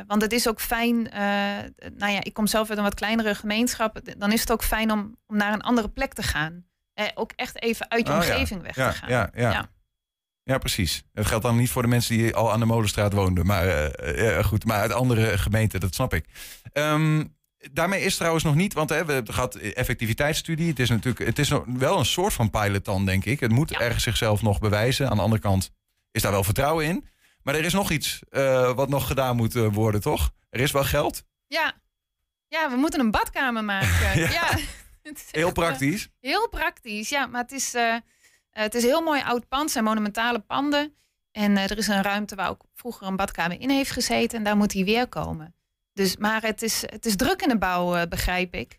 want 0.06 0.22
het 0.22 0.32
is 0.32 0.48
ook 0.48 0.60
fijn. 0.60 1.10
eh, 1.10 1.20
nou 1.94 2.12
ja, 2.12 2.18
ik 2.22 2.32
kom 2.34 2.46
zelf 2.46 2.68
uit 2.68 2.78
een 2.78 2.84
wat 2.84 2.94
kleinere 2.94 3.34
gemeenschap. 3.34 4.00
Dan 4.18 4.32
is 4.32 4.40
het 4.40 4.52
ook 4.52 4.62
fijn 4.64 4.90
om, 4.92 5.16
om 5.26 5.36
naar 5.36 5.52
een 5.52 5.62
andere 5.62 5.88
plek 5.88 6.12
te 6.12 6.22
gaan. 6.22 6.66
Eh, 6.94 7.06
ook 7.14 7.32
echt 7.36 7.62
even 7.62 7.90
uit 7.90 8.06
je 8.06 8.12
Oh 8.14 8.22
ja. 8.24 8.30
omgeving 8.30 8.62
weg 8.62 8.76
Ja, 8.76 8.90
te 8.90 8.96
gaan. 8.96 9.08
ja, 9.08 9.30
ja. 9.34 9.68
Ja. 10.48 10.58
Precies. 10.58 11.02
Het 11.12 11.26
geldt 11.26 11.44
dan 11.44 11.56
niet 11.56 11.70
voor 11.70 11.82
de 11.82 11.88
mensen 11.88 12.16
die 12.16 12.34
al 12.34 12.52
aan 12.52 12.60
de 12.60 12.66
Molenstraat 12.66 13.12
woonden. 13.12 13.46
Maar 13.46 13.66
eh, 13.68 14.38
eh, 14.38 14.44
goed, 14.44 14.64
maar 14.64 14.80
uit 14.80 14.92
andere 14.92 15.38
gemeenten, 15.38 15.80
dat 15.80 15.94
snap 15.94 16.14
ik. 16.14 16.24
Ehm, 16.72 17.24
daarmee 17.72 18.00
is 18.02 18.16
trouwens 18.16 18.44
nog 18.44 18.54
niet, 18.54 18.72
want 18.72 18.90
hè, 18.90 19.04
we 19.04 19.12
hebben 19.12 19.34
gehad 19.34 19.54
eh, 19.54 19.76
effectiviteitsstudie. 19.76 20.68
Het 20.68 20.78
is 20.78 20.88
natuurlijk, 20.88 21.26
het 21.26 21.38
is 21.38 21.48
wel 21.66 21.98
een 21.98 22.04
soort 22.04 22.32
van 22.32 22.50
pilot 22.50 22.84
dan, 22.84 23.04
denk 23.06 23.24
ik. 23.24 23.40
Het 23.40 23.50
moet 23.50 23.70
Ja. 23.70 23.78
ergens 23.80 24.02
zichzelf 24.02 24.42
nog 24.42 24.58
bewijzen. 24.58 25.10
Aan 25.10 25.16
de 25.16 25.22
andere 25.22 25.42
kant 25.42 25.70
is 26.10 26.22
daar 26.22 26.32
wel 26.32 26.44
vertrouwen 26.44 26.84
in. 26.84 27.08
Maar 27.42 27.54
er 27.54 27.64
is 27.64 27.72
nog 27.72 27.90
iets 27.90 28.20
eh, 28.30 28.72
wat 28.74 28.88
nog 28.88 29.06
gedaan 29.06 29.36
moet 29.36 29.54
eh, 29.56 29.66
worden, 29.72 30.00
toch? 30.00 30.30
Er 30.50 30.60
is 30.60 30.70
wel 30.70 30.84
geld. 30.84 31.24
Ja. 31.46 31.72
ja, 32.48 32.70
we 32.70 32.76
moeten 32.76 33.00
een 33.00 33.10
badkamer 33.10 33.64
maken. 33.64 33.88
Ja. 34.20 34.30
ja. 34.30 34.48
Heel 35.30 35.46
eh, 35.46 35.52
praktisch. 35.52 36.08
Heel 36.20 36.48
praktisch, 36.48 37.08
ja. 37.08 37.26
Maar 37.26 37.42
het 37.42 37.52
is, 37.52 37.74
eh, 37.74 37.94
eh, 37.94 38.00
het 38.62 38.74
is 38.74 38.82
een 38.82 38.88
heel 38.88 39.02
mooi 39.02 39.22
oud 39.22 39.48
pand. 39.48 39.70
Zijn 39.70 39.84
monumentale 39.84 40.38
panden. 40.38 40.94
En 41.32 41.56
eh, 41.56 41.70
er 41.70 41.78
is 41.78 41.86
een 41.86 42.02
ruimte 42.02 42.34
waar 42.34 42.48
ook 42.48 42.62
vroeger 42.74 43.06
een 43.06 43.16
badkamer 43.16 43.60
in 43.60 43.70
heeft 43.70 43.90
gezeten. 43.90 44.38
En 44.38 44.44
daar 44.44 44.56
moet 44.56 44.72
hij 44.72 44.84
weer 44.84 45.08
komen. 45.08 45.54
Dus, 45.92 46.16
maar 46.16 46.42
het 46.42 46.62
is, 46.62 46.82
het 46.86 47.06
is 47.06 47.16
druk 47.16 47.42
in 47.42 47.48
de 47.48 47.58
bouw, 47.58 47.94
eh, 47.96 48.02
begrijp 48.08 48.54
ik. 48.54 48.78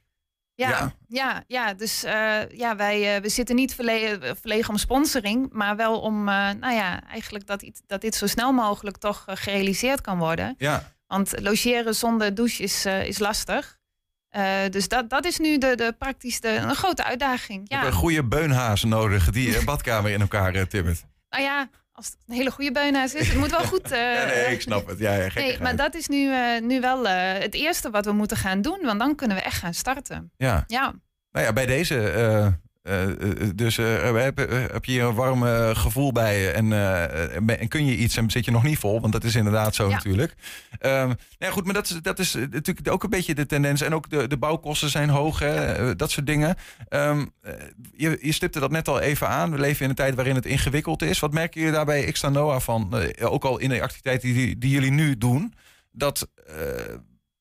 Ja, 0.55 0.69
Ja. 0.69 0.93
ja. 1.07 1.43
ja, 1.47 1.73
dus 1.73 2.03
eh, 2.03 2.49
ja, 2.49 2.75
wij 2.75 3.15
eh, 3.15 3.21
we 3.21 3.29
zitten 3.29 3.55
niet 3.55 3.75
verlegen, 3.75 4.37
verlegen 4.37 4.69
om 4.69 4.77
sponsoring, 4.77 5.49
maar 5.51 5.75
wel 5.75 5.99
om, 5.99 6.19
eh, 6.29 6.35
nou 6.59 6.73
ja, 6.73 7.03
eigenlijk 7.03 7.47
dat, 7.47 7.61
iets, 7.61 7.81
dat 7.87 8.01
dit 8.01 8.15
zo 8.15 8.27
snel 8.27 8.51
mogelijk 8.51 8.97
toch 8.97 9.23
eh, 9.27 9.35
gerealiseerd 9.35 10.01
kan 10.01 10.17
worden. 10.17 10.55
Ja, 10.57 10.91
Want 11.07 11.41
logeren 11.41 11.95
zonder 11.95 12.35
douche 12.35 12.63
is, 12.63 12.85
eh, 12.85 13.05
is 13.07 13.19
lastig. 13.19 13.76
Eh, 14.37 14.69
dus 14.69 14.87
dat, 14.87 15.09
dat 15.09 15.25
is 15.25 15.37
nu 15.37 15.57
de, 15.57 15.75
de 15.75 15.95
praktischste, 15.97 16.49
een 16.49 16.75
grote 16.75 17.03
uitdaging. 17.03 17.61
je 17.67 17.73
hebt 17.73 17.85
Ja, 17.87 17.91
een 17.91 17.97
goede 17.97 18.23
beunhaas 18.23 18.83
nodig 18.83 19.29
die 19.31 19.57
een 19.57 19.65
badkamer 19.65 20.11
in 20.11 20.21
elkaar 20.21 20.55
eh, 20.55 20.61
timmert. 20.61 21.03
nou 21.29 21.43
ja, 21.43 21.69
als 21.91 22.05
het 22.05 22.17
een 22.27 22.35
hele 22.35 22.51
goede 22.51 22.71
beunhuis 22.71 23.13
is, 23.13 23.27
het 23.27 23.37
moet 23.37 23.49
wel 23.51 23.63
goed. 23.65 23.91
eh, 23.91 23.99
Ja, 24.19 24.25
nee, 24.25 24.45
ik 24.53 24.61
snap 24.61 24.87
het. 24.87 24.99
Ja, 24.99 25.13
ja, 25.13 25.27
nee, 25.33 25.59
maar 25.59 25.75
dat 25.75 25.95
is 25.95 26.07
nu, 26.07 26.33
eh, 26.33 26.61
nu 26.61 26.79
wel 26.81 27.07
eh, 27.07 27.39
het 27.41 27.53
eerste 27.53 27.89
wat 27.89 28.05
we 28.05 28.11
moeten 28.11 28.37
gaan 28.37 28.61
doen, 28.61 28.79
want 28.81 28.99
dan 28.99 29.15
kunnen 29.15 29.37
we 29.37 29.43
echt 29.43 29.59
gaan 29.59 29.73
starten. 29.73 30.31
Ja. 30.37 30.63
Ja, 30.67 30.93
Nou 31.31 31.45
ja, 31.45 31.53
bij 31.53 31.65
deze. 31.65 31.95
Eh, 32.87 33.03
eh, 33.03 33.41
eh, 33.41 33.49
dus 33.55 33.75
heb, 33.75 34.37
heb 34.71 34.85
je 34.85 34.91
hier 34.91 35.03
een 35.03 35.13
warm 35.13 35.41
gevoel 35.75 36.11
bij 36.11 36.41
je 36.41 36.51
en, 36.51 36.71
en 37.59 37.67
kun 37.67 37.85
je 37.85 37.97
iets 37.97 38.17
en 38.17 38.31
zit 38.31 38.45
je 38.45 38.51
nog 38.51 38.63
niet 38.63 38.77
vol, 38.77 39.01
want 39.01 39.13
dat 39.13 39.23
is 39.23 39.35
inderdaad 39.35 39.75
zo 39.75 39.87
Ja. 39.89 39.95
natuurlijk. 39.95 40.35
Ehm, 40.79 41.07
nou 41.07 41.17
ja, 41.37 41.51
goed, 41.51 41.65
maar 41.65 41.73
dat 41.73 41.89
is, 41.89 41.99
dat 42.01 42.19
is 42.19 42.33
natuurlijk 42.33 42.91
ook 42.91 43.03
een 43.03 43.09
beetje 43.09 43.35
de 43.35 43.45
tendens. 43.45 43.81
En 43.81 43.93
ook 43.93 44.09
de, 44.09 44.27
de 44.27 44.37
bouwkosten 44.37 44.89
zijn 44.89 45.09
hoog, 45.09 45.39
hè, 45.39 45.95
dat 45.95 46.11
soort 46.11 46.25
dingen. 46.25 46.55
Ehm, 46.89 47.25
eh, 47.41 47.53
je, 47.95 48.17
je 48.21 48.31
stipte 48.31 48.59
dat 48.59 48.71
net 48.71 48.87
al 48.87 48.99
even 48.99 49.27
aan. 49.27 49.51
We 49.51 49.59
leven 49.59 49.83
in 49.83 49.89
een 49.89 49.95
tijd 49.95 50.15
waarin 50.15 50.35
het 50.35 50.45
ingewikkeld 50.45 51.01
is. 51.01 51.19
Wat 51.19 51.33
merken 51.33 51.59
jullie 51.59 51.75
daarbij 51.75 52.05
extra 52.05 52.29
Noah 52.29 52.59
van, 52.59 52.93
ook 53.21 53.43
al 53.43 53.57
in 53.57 53.69
de 53.69 53.81
activiteiten 53.81 54.33
die, 54.33 54.57
die 54.57 54.71
jullie 54.71 54.91
nu 54.91 55.17
doen, 55.17 55.53
dat, 55.91 56.29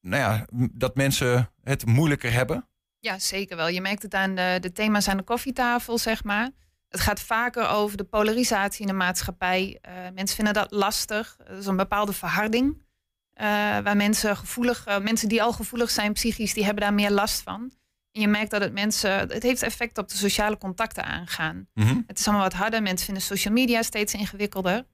nou 0.01 0.23
ja, 0.23 0.47
dat 0.73 0.97
mensen 0.97 1.51
het 1.63 1.87
moeilijker 1.87 2.33
hebben? 2.33 2.67
Ja, 3.07 3.19
zeker 3.19 3.57
wel. 3.57 3.69
Je 3.69 3.81
merkt 3.81 4.03
het 4.03 4.15
aan 4.15 4.35
de, 4.35 4.59
de 4.61 4.73
thema's 4.73 5.09
aan 5.09 5.17
de 5.17 5.23
koffietafel, 5.23 5.99
zeg 5.99 6.25
maar. 6.25 6.51
Het 6.89 7.01
gaat 7.01 7.21
vaker 7.21 7.69
over 7.69 7.97
de 7.97 8.05
polarisatie 8.05 8.81
in 8.81 8.87
de 8.87 8.93
maatschappij. 8.93 9.79
Eh, 9.81 9.93
mensen 10.15 10.37
vinden 10.37 10.55
dat 10.55 10.71
lastig. 10.71 11.37
Er 11.47 11.57
is 11.59 11.67
een 11.67 11.77
bepaalde 11.77 12.13
verharding. 12.13 12.85
eh, 13.33 13.47
waar 13.79 13.97
mensen 13.97 14.37
gevoelig, 14.37 14.87
eh, 14.87 14.99
mensen 14.99 15.29
die 15.29 15.43
al 15.43 15.53
gevoelig 15.53 15.91
zijn 15.91 16.13
psychisch, 16.13 16.55
die 16.55 16.65
hebben 16.65 16.83
daar 16.83 16.95
meer 16.95 17.11
last 17.11 17.43
van. 17.43 17.73
En 18.13 18.21
je 18.21 18.29
merkt 18.29 18.51
dat 18.51 18.61
het 18.61 18.73
mensen, 18.73 19.11
het 19.11 19.43
heeft 19.43 19.63
effect 19.63 19.99
op 19.99 20.09
de 20.09 20.17
sociale 20.17 20.59
contacten 20.59 21.05
aangaan. 21.05 21.69
Mhm. 21.75 22.01
Het 22.07 22.19
is 22.19 22.27
allemaal 22.27 22.45
wat 22.45 22.53
harder. 22.53 22.83
Mensen 22.83 23.05
vinden 23.05 23.23
social 23.23 23.55
media 23.55 23.83
steeds 23.83 24.15
ingewikkelder. 24.15 24.87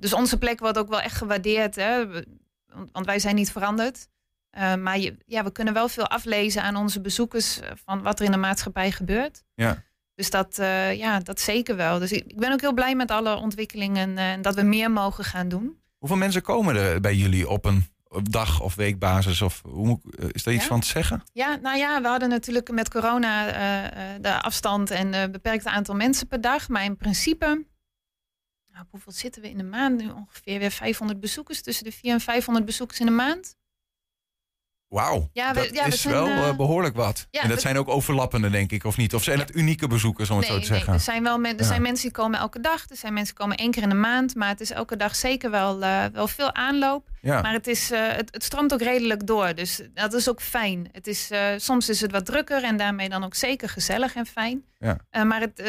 Dus 0.00 0.12
onze 0.12 0.38
plek 0.38 0.60
wordt 0.60 0.78
ook 0.78 0.88
wel 0.88 1.00
echt 1.00 1.16
gewaardeerd. 1.16 1.74
Hè? 1.74 2.06
Want 2.92 3.06
wij 3.06 3.18
zijn 3.18 3.34
niet 3.34 3.52
veranderd. 3.52 4.08
Eh, 4.54 4.74
maar 4.74 4.98
je, 4.98 5.16
ja, 5.26 5.44
we 5.44 5.52
kunnen 5.52 5.74
wel 5.74 5.88
veel 5.88 6.06
aflezen 6.06 6.62
aan 6.62 6.76
onze 6.76 7.00
bezoekers 7.00 7.60
eh, 7.60 7.70
van 7.84 8.02
wat 8.02 8.18
er 8.18 8.24
in 8.24 8.30
de 8.30 8.36
maatschappij 8.36 8.90
gebeurt. 8.90 9.44
Ja. 9.54 9.82
Dus 10.14 10.30
dat, 10.30 10.58
eh, 10.58 10.94
ja, 10.96 11.18
dat 11.20 11.40
zeker 11.40 11.76
wel. 11.76 11.98
Dus 11.98 12.12
ik, 12.12 12.24
ik 12.26 12.36
ben 12.38 12.52
ook 12.52 12.60
heel 12.60 12.72
blij 12.74 12.94
met 12.94 13.10
alle 13.10 13.36
ontwikkelingen 13.36 14.18
en 14.18 14.42
dat 14.42 14.54
we 14.54 14.62
meer 14.62 14.90
mogen 14.90 15.24
gaan 15.24 15.48
doen. 15.48 15.78
Hoeveel 15.98 16.16
mensen 16.18 16.42
komen 16.42 16.76
er 16.76 17.00
bij 17.00 17.14
jullie 17.14 17.48
op 17.48 17.64
een 17.64 17.92
op 18.08 18.32
dag- 18.32 18.60
of 18.60 18.74
weekbasis? 18.74 19.42
Of 19.42 19.62
hoe, 19.62 20.00
is 20.30 20.42
daar 20.42 20.54
iets 20.54 20.62
Ja. 20.62 20.68
van 20.68 20.80
te 20.80 20.86
zeggen? 20.86 21.22
Ja, 21.32 21.56
nou 21.56 21.78
ja, 21.78 22.00
we 22.02 22.08
hadden 22.08 22.28
natuurlijk 22.28 22.70
met 22.70 22.90
corona 22.90 23.46
de 24.18 24.42
afstand 24.42 24.90
en 24.90 25.12
een 25.14 25.30
beperkt 25.32 25.64
aantal 25.64 25.94
mensen 25.94 26.26
per 26.26 26.40
dag. 26.40 26.68
Maar 26.68 26.84
in 26.84 26.96
principe, 26.96 27.64
nou, 28.72 28.86
hoeveel 28.90 29.12
zitten 29.12 29.42
we 29.42 29.50
in 29.50 29.58
de 29.58 29.64
maand 29.64 30.00
nu? 30.00 30.10
Ongeveer 30.10 30.58
weer 30.58 30.70
500 30.70 31.20
bezoekers, 31.20 31.62
tussen 31.62 31.84
de 31.84 31.92
400 31.92 32.26
en 32.28 32.32
500 32.32 32.66
bezoekers 32.66 33.00
in 33.00 33.06
de 33.06 33.12
maand. 33.12 33.56
Wauw, 34.94 35.30
Ja, 35.32 35.48
we- 35.54 35.60
dat 35.60 35.74
ja, 35.74 35.84
we 35.84 35.92
is 35.92 36.00
zijn, 36.00 36.14
wel 36.14 36.26
eh, 36.26 36.48
eh, 36.48 36.56
behoorlijk 36.56 36.96
wat. 36.96 37.26
ja, 37.30 37.40
en 37.42 37.46
dat 37.48 37.56
we- 37.56 37.62
zijn 37.62 37.78
ook 37.78 37.88
overlappende, 37.88 38.50
denk 38.50 38.72
ik, 38.72 38.84
of 38.84 38.96
niet? 38.96 39.14
Of 39.14 39.22
zijn 39.22 39.38
het 39.38 39.54
unieke 39.54 39.86
bezoekers, 39.88 40.30
om 40.30 40.36
het 40.36 40.46
zo 40.46 40.52
te 40.52 40.58
nee, 40.58 40.68
zeggen? 40.68 40.92
er, 40.92 41.00
zijn 41.00 41.22
wel 41.22 41.38
men- 41.38 41.58
er 41.58 41.64
zijn 41.64 41.82
mensen 41.82 42.02
die 42.04 42.12
komen 42.16 42.38
elke 42.38 42.60
dag. 42.60 42.90
Er 42.90 42.96
zijn 42.96 43.12
mensen 43.12 43.34
die 43.34 43.42
komen 43.44 43.58
één 43.58 43.70
keer 43.70 43.82
in 43.82 43.88
de 43.88 43.94
maand. 43.94 44.34
Maar 44.34 44.48
het 44.48 44.60
is 44.60 44.70
elke 44.70 44.96
dag 44.96 45.16
zeker 45.16 45.50
wel, 45.50 45.82
eh, 45.82 46.04
wel 46.12 46.28
veel 46.28 46.54
aanloop. 46.54 47.08
Maar 47.22 47.52
het, 47.52 47.66
is, 47.66 47.90
het, 47.90 48.28
het 48.30 48.44
stroomt 48.44 48.72
ook 48.72 48.80
redelijk 48.82 49.26
door. 49.26 49.54
Dus 49.54 49.80
dat 49.94 50.12
is 50.14 50.28
ook 50.28 50.42
fijn. 50.42 50.88
Het 50.92 51.06
is, 51.06 51.30
soms 51.56 51.88
is 51.88 52.00
het 52.00 52.10
wat 52.12 52.26
drukker 52.26 52.62
en 52.64 52.76
daarmee 52.76 53.08
dan 53.08 53.24
ook 53.24 53.34
zeker 53.34 53.68
gezellig 53.68 54.14
en 54.14 54.26
fijn. 54.26 54.64
Ja. 54.78 55.24
Maar 55.24 55.40
het, 55.40 55.62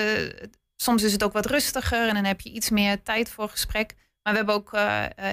soms 0.76 1.04
is 1.04 1.12
het 1.12 1.24
ook 1.24 1.34
wat 1.34 1.46
rustiger 1.46 2.08
en 2.08 2.14
dan 2.14 2.24
heb 2.26 2.42
je 2.42 2.52
iets 2.52 2.70
meer 2.70 3.04
tijd 3.04 3.30
voor 3.30 3.50
gesprek. 3.50 3.94
Maar 4.24 4.34
we 4.34 4.38
hebben 4.40 4.56
ook 4.56 4.74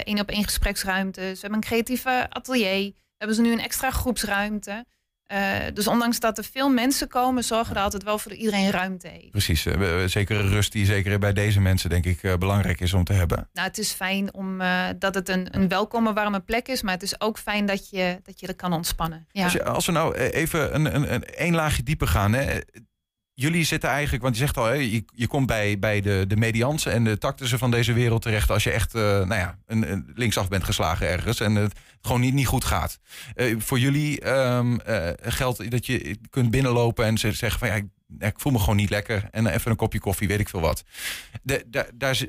één 0.04 0.20
op 0.20 0.28
één 0.28 0.44
gespreksruimtes. 0.44 1.32
We 1.32 1.38
hebben 1.40 1.54
een 1.62 1.68
creatieve 1.68 2.26
atelier. 2.28 2.92
Hebben 3.22 3.40
ze 3.40 3.50
nu 3.50 3.52
een 3.52 3.64
extra 3.64 3.90
groepsruimte. 3.90 4.84
Eh, 5.26 5.56
dus 5.74 5.86
ondanks 5.86 6.20
dat 6.20 6.38
er 6.38 6.44
veel 6.44 6.68
mensen 6.68 7.08
komen, 7.08 7.44
zorgen 7.44 7.76
er 7.76 7.82
altijd 7.82 8.02
wel 8.02 8.18
voor 8.18 8.32
iedereen 8.32 8.70
ruimte 8.70 9.08
heeft. 9.08 9.30
Precies, 9.30 9.66
uh, 9.66 10.04
zekere 10.04 10.48
rust 10.48 10.72
die 10.72 10.84
zeker 10.84 11.18
bij 11.18 11.32
deze 11.32 11.60
mensen 11.60 11.90
denk 11.90 12.04
ik 12.04 12.22
uh, 12.22 12.34
belangrijk 12.34 12.80
is 12.80 12.92
om 12.92 13.04
te 13.04 13.12
hebben. 13.12 13.48
Nou, 13.52 13.66
het 13.66 13.78
is 13.78 13.92
fijn 13.92 14.34
om, 14.34 14.58
dat 14.98 15.14
het 15.14 15.28
een, 15.28 15.48
een 15.50 15.68
welkome, 15.68 16.12
warme 16.12 16.40
plek 16.40 16.68
is, 16.68 16.82
maar 16.82 16.92
het 16.92 17.02
is 17.02 17.20
ook 17.20 17.38
fijn 17.38 17.66
dat 17.66 17.90
je, 17.90 18.20
dat 18.22 18.40
je 18.40 18.46
er 18.46 18.54
kan 18.54 18.72
ontspannen. 18.72 19.26
Ja. 19.30 19.44
Als, 19.44 19.52
je, 19.52 19.64
als 19.64 19.86
we 19.86 19.92
nou 19.92 20.14
even 20.14 20.74
een, 20.74 20.94
een, 20.94 21.14
een, 21.14 21.24
een 21.34 21.54
laagje 21.54 21.82
dieper 21.82 22.08
gaan, 22.08 22.32
hè, 22.32 22.58
jullie 23.34 23.64
zitten 23.64 23.90
eigenlijk, 23.90 24.22
want 24.22 24.34
je 24.34 24.40
zegt 24.40 24.56
al, 24.56 24.64
hè, 24.64 24.72
je, 24.72 25.04
je 25.14 25.26
komt 25.26 25.46
bij, 25.46 25.78
bij 25.78 26.00
de, 26.00 26.24
de 26.28 26.36
medianse 26.36 26.90
en 26.90 27.04
de 27.04 27.18
tactussen 27.18 27.58
van 27.58 27.70
deze 27.70 27.92
wereld 27.92 28.22
terecht 28.22 28.50
als 28.50 28.64
je 28.64 28.70
echt 28.70 28.94
uh, 28.94 29.02
nou 29.02 29.34
ja, 29.34 29.58
een, 29.66 30.12
linksaf 30.14 30.48
bent 30.48 30.64
geslagen 30.64 31.08
ergens 31.08 31.40
en 31.40 31.54
het 31.54 31.72
gewoon 32.00 32.20
niet, 32.20 32.34
niet 32.34 32.46
goed 32.46 32.64
gaat. 32.64 32.98
Uh, 33.36 33.60
voor 33.60 33.78
jullie 33.78 34.28
um, 34.28 34.80
geldt 35.22 35.70
dat 35.70 35.86
je 35.86 36.18
kunt 36.30 36.50
binnenlopen 36.50 37.04
en 37.04 37.18
zeggen 37.18 37.58
van 37.58 37.68
ja, 37.68 37.74
ik, 37.74 37.84
ik, 38.18 38.40
voel 38.40 38.52
me 38.52 38.58
gewoon 38.58 38.76
niet 38.76 38.90
lekker 38.90 39.28
en 39.30 39.46
even 39.46 39.70
een 39.70 39.76
kopje 39.76 40.00
koffie, 40.00 40.28
weet 40.28 40.40
ik 40.40 40.48
veel 40.48 40.60
wat. 40.60 40.84
De, 41.42 41.86
daar 41.94 42.10
is, 42.10 42.26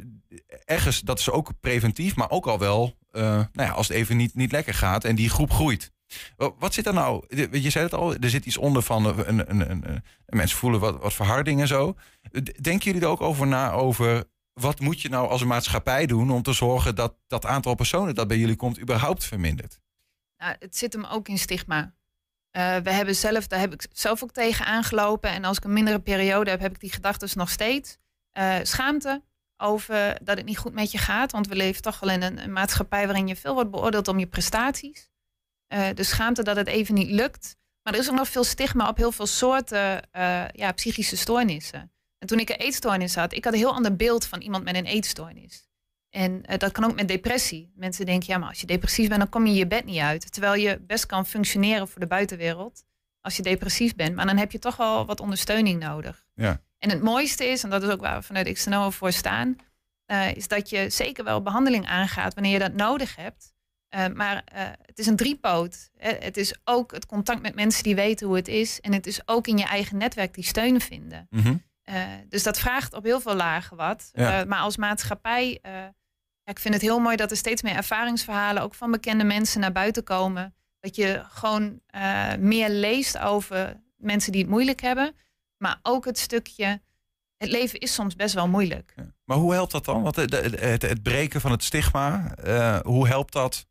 ergens, 0.65 0.99
dat 0.99 1.19
is 1.19 1.29
ook 1.29 1.51
preventief, 1.59 2.15
maar 2.15 2.29
ook 2.29 2.45
al 2.45 2.59
wel, 2.59 2.97
nou 3.11 3.47
ja, 3.53 3.69
als 3.69 3.87
het 3.87 3.97
even 3.97 4.17
niet, 4.17 4.35
niet 4.35 4.51
lekker 4.51 4.73
gaat 4.73 5.03
en 5.03 5.15
die 5.15 5.29
groep 5.29 5.51
groeit. 5.51 5.91
Wat 6.35 6.73
zit 6.73 6.87
er 6.87 6.93
nou? 6.93 7.25
Je 7.51 7.69
zei 7.69 7.83
het 7.83 7.93
al, 7.93 8.15
er 8.15 8.29
zit 8.29 8.45
iets 8.45 8.57
onder 8.57 8.81
van 8.81 9.05
een, 9.05 9.27
een, 9.29 9.71
een, 9.71 9.89
een 9.89 10.03
mensen 10.25 10.57
voelen 10.57 10.79
wat, 10.79 11.01
wat 11.01 11.13
verharding 11.13 11.61
en 11.61 11.67
zo. 11.67 11.95
Denken 12.61 12.85
jullie 12.85 13.01
er 13.01 13.07
ook 13.07 13.21
over 13.21 13.47
na 13.47 13.71
over 13.71 14.23
wat 14.53 14.79
moet 14.79 15.01
je 15.01 15.09
nou 15.09 15.29
als 15.29 15.41
een 15.41 15.47
maatschappij 15.47 16.05
doen 16.05 16.31
om 16.31 16.41
te 16.41 16.53
zorgen 16.53 16.95
dat 16.95 17.15
dat 17.27 17.45
aantal 17.45 17.75
personen 17.75 18.15
dat 18.15 18.27
bij 18.27 18.37
jullie 18.37 18.55
komt 18.55 18.79
überhaupt 18.79 19.23
vermindert? 19.23 19.79
Nou, 20.37 20.55
het 20.59 20.77
zit 20.77 20.93
hem 20.93 21.05
ook 21.05 21.27
in 21.27 21.37
stigma. 21.37 21.93
Uh, 22.57 22.77
we 22.77 22.91
hebben 22.91 23.15
zelf, 23.15 23.47
daar 23.47 23.59
heb 23.59 23.73
ik 23.73 23.85
zelf 23.91 24.23
ook 24.23 24.31
tegen 24.31 24.65
aangelopen. 24.65 25.29
En 25.29 25.43
als 25.43 25.57
ik 25.57 25.63
een 25.63 25.73
mindere 25.73 25.99
periode 25.99 26.49
heb, 26.49 26.59
heb 26.59 26.73
ik 26.73 26.79
die 26.79 26.91
gedachten 26.91 27.29
nog 27.37 27.49
steeds. 27.49 27.97
Schaamte 28.63 29.23
over 29.57 30.17
dat 30.23 30.37
het 30.37 30.45
niet 30.45 30.57
goed 30.57 30.73
met 30.73 30.91
je 30.91 30.97
gaat. 30.97 31.31
Want 31.31 31.47
we 31.47 31.55
leven 31.55 31.81
toch 31.81 31.99
wel 31.99 32.09
in 32.09 32.21
een 32.21 32.51
maatschappij 32.51 33.05
waarin 33.05 33.27
je 33.27 33.35
veel 33.35 33.53
wordt 33.53 33.71
beoordeeld 33.71 34.07
om 34.07 34.19
je 34.19 34.27
prestaties. 34.27 35.11
Uh, 35.73 35.87
de 35.93 36.03
schaamte 36.03 36.43
dat 36.43 36.55
het 36.55 36.67
even 36.67 36.93
niet 36.93 37.09
lukt. 37.09 37.55
Maar 37.83 37.93
er 37.93 37.99
is 37.99 38.09
ook 38.09 38.15
nog 38.15 38.27
veel 38.27 38.43
stigma 38.43 38.89
op 38.89 38.97
heel 38.97 39.11
veel 39.11 39.27
soorten 39.27 40.09
uh, 40.15 40.47
ja, 40.47 40.71
psychische 40.71 41.17
stoornissen. 41.17 41.91
En 42.17 42.27
toen 42.27 42.39
ik 42.39 42.49
een 42.49 42.55
eetstoornis 42.55 43.15
had, 43.15 43.33
ik 43.33 43.43
had 43.43 43.53
een 43.53 43.59
heel 43.59 43.73
ander 43.73 43.95
beeld 43.95 44.25
van 44.25 44.41
iemand 44.41 44.63
met 44.63 44.75
een 44.75 44.85
eetstoornis. 44.85 45.67
En 46.09 46.31
uh, 46.31 46.57
dat 46.57 46.71
kan 46.71 46.83
ook 46.83 46.95
met 46.95 47.07
depressie. 47.07 47.71
Mensen 47.75 48.05
denken, 48.05 48.33
ja, 48.33 48.37
maar 48.37 48.49
als 48.49 48.61
je 48.61 48.67
depressief 48.67 49.07
bent, 49.07 49.19
dan 49.19 49.29
kom 49.29 49.45
je 49.45 49.53
je 49.53 49.67
bed 49.67 49.85
niet 49.85 49.99
uit. 49.99 50.31
Terwijl 50.31 50.61
je 50.61 50.79
best 50.81 51.05
kan 51.05 51.25
functioneren 51.25 51.87
voor 51.87 51.99
de 51.99 52.07
buitenwereld 52.07 52.83
als 53.21 53.35
je 53.35 53.41
depressief 53.41 53.95
bent. 53.95 54.15
Maar 54.15 54.25
dan 54.25 54.37
heb 54.37 54.51
je 54.51 54.59
toch 54.59 54.75
wel 54.75 55.05
wat 55.05 55.19
ondersteuning 55.19 55.79
nodig. 55.79 56.25
Ja. 56.33 56.61
En 56.77 56.89
het 56.89 57.01
mooiste 57.01 57.45
is, 57.45 57.63
en 57.63 57.69
dat 57.69 57.83
is 57.83 57.89
ook 57.89 58.01
waar 58.01 58.19
we 58.19 58.25
vanuit 58.25 58.53
XNO 58.53 58.89
voor 58.89 59.11
staan, 59.11 59.55
uh, 60.07 60.35
is 60.35 60.47
dat 60.47 60.69
je 60.69 60.89
zeker 60.89 61.23
wel 61.23 61.41
behandeling 61.41 61.87
aangaat 61.87 62.33
wanneer 62.33 62.53
je 62.53 62.59
dat 62.59 62.73
nodig 62.73 63.15
hebt. 63.15 63.53
Uh, 63.95 64.07
maar 64.07 64.35
uh, 64.35 64.61
het 64.85 64.99
is 64.99 65.05
een 65.05 65.15
driepoot. 65.15 65.89
Het 65.97 66.37
is 66.37 66.55
ook 66.63 66.91
het 66.91 67.05
contact 67.05 67.41
met 67.41 67.55
mensen 67.55 67.83
die 67.83 67.95
weten 67.95 68.27
hoe 68.27 68.35
het 68.35 68.47
is. 68.47 68.81
En 68.81 68.93
het 68.93 69.07
is 69.07 69.27
ook 69.27 69.47
in 69.47 69.57
je 69.57 69.65
eigen 69.65 69.97
netwerk 69.97 70.33
die 70.33 70.43
steun 70.43 70.81
vinden. 70.81 71.27
Mm 71.29 71.41
-hmm. 71.41 71.63
uh, 71.89 72.03
dus 72.29 72.43
dat 72.43 72.59
vraagt 72.59 72.93
op 72.93 73.03
heel 73.03 73.21
veel 73.21 73.35
lagen 73.35 73.77
wat. 73.77 74.09
Ja. 74.13 74.45
maar 74.45 74.59
als 74.59 74.77
maatschappij, 74.77 75.59
ja, 75.61 75.93
ik 76.45 76.59
vind 76.59 76.73
het 76.73 76.83
heel 76.83 76.99
mooi 76.99 77.15
dat 77.15 77.31
er 77.31 77.37
steeds 77.37 77.61
meer 77.61 77.75
ervaringsverhalen 77.75 78.63
ook 78.63 78.73
van 78.73 78.91
bekende 78.91 79.23
mensen 79.23 79.59
naar 79.61 79.71
buiten 79.71 80.03
komen. 80.03 80.55
Dat 80.79 80.95
je 80.95 81.23
gewoon 81.29 81.81
meer 82.39 82.69
leest 82.69 83.17
over 83.17 83.81
mensen 83.95 84.31
die 84.31 84.41
het 84.41 84.49
moeilijk 84.49 84.81
hebben. 84.81 85.15
Maar 85.57 85.79
ook 85.81 86.05
het 86.05 86.17
stukje, 86.17 86.81
het 87.37 87.49
leven 87.49 87.79
is 87.79 87.93
soms 87.93 88.15
best 88.15 88.33
wel 88.33 88.47
moeilijk. 88.47 88.93
Ja. 88.95 89.13
Maar 89.23 89.37
hoe 89.37 89.53
helpt 89.53 89.71
dat 89.71 89.85
dan? 89.85 90.01
Want 90.01 90.15
het, 90.15 90.31
het, 90.59 90.81
het 90.81 91.03
breken 91.03 91.41
van 91.41 91.51
het 91.51 91.63
stigma, 91.63 92.35
hoe 92.83 93.07
helpt 93.07 93.33
dat? 93.33 93.65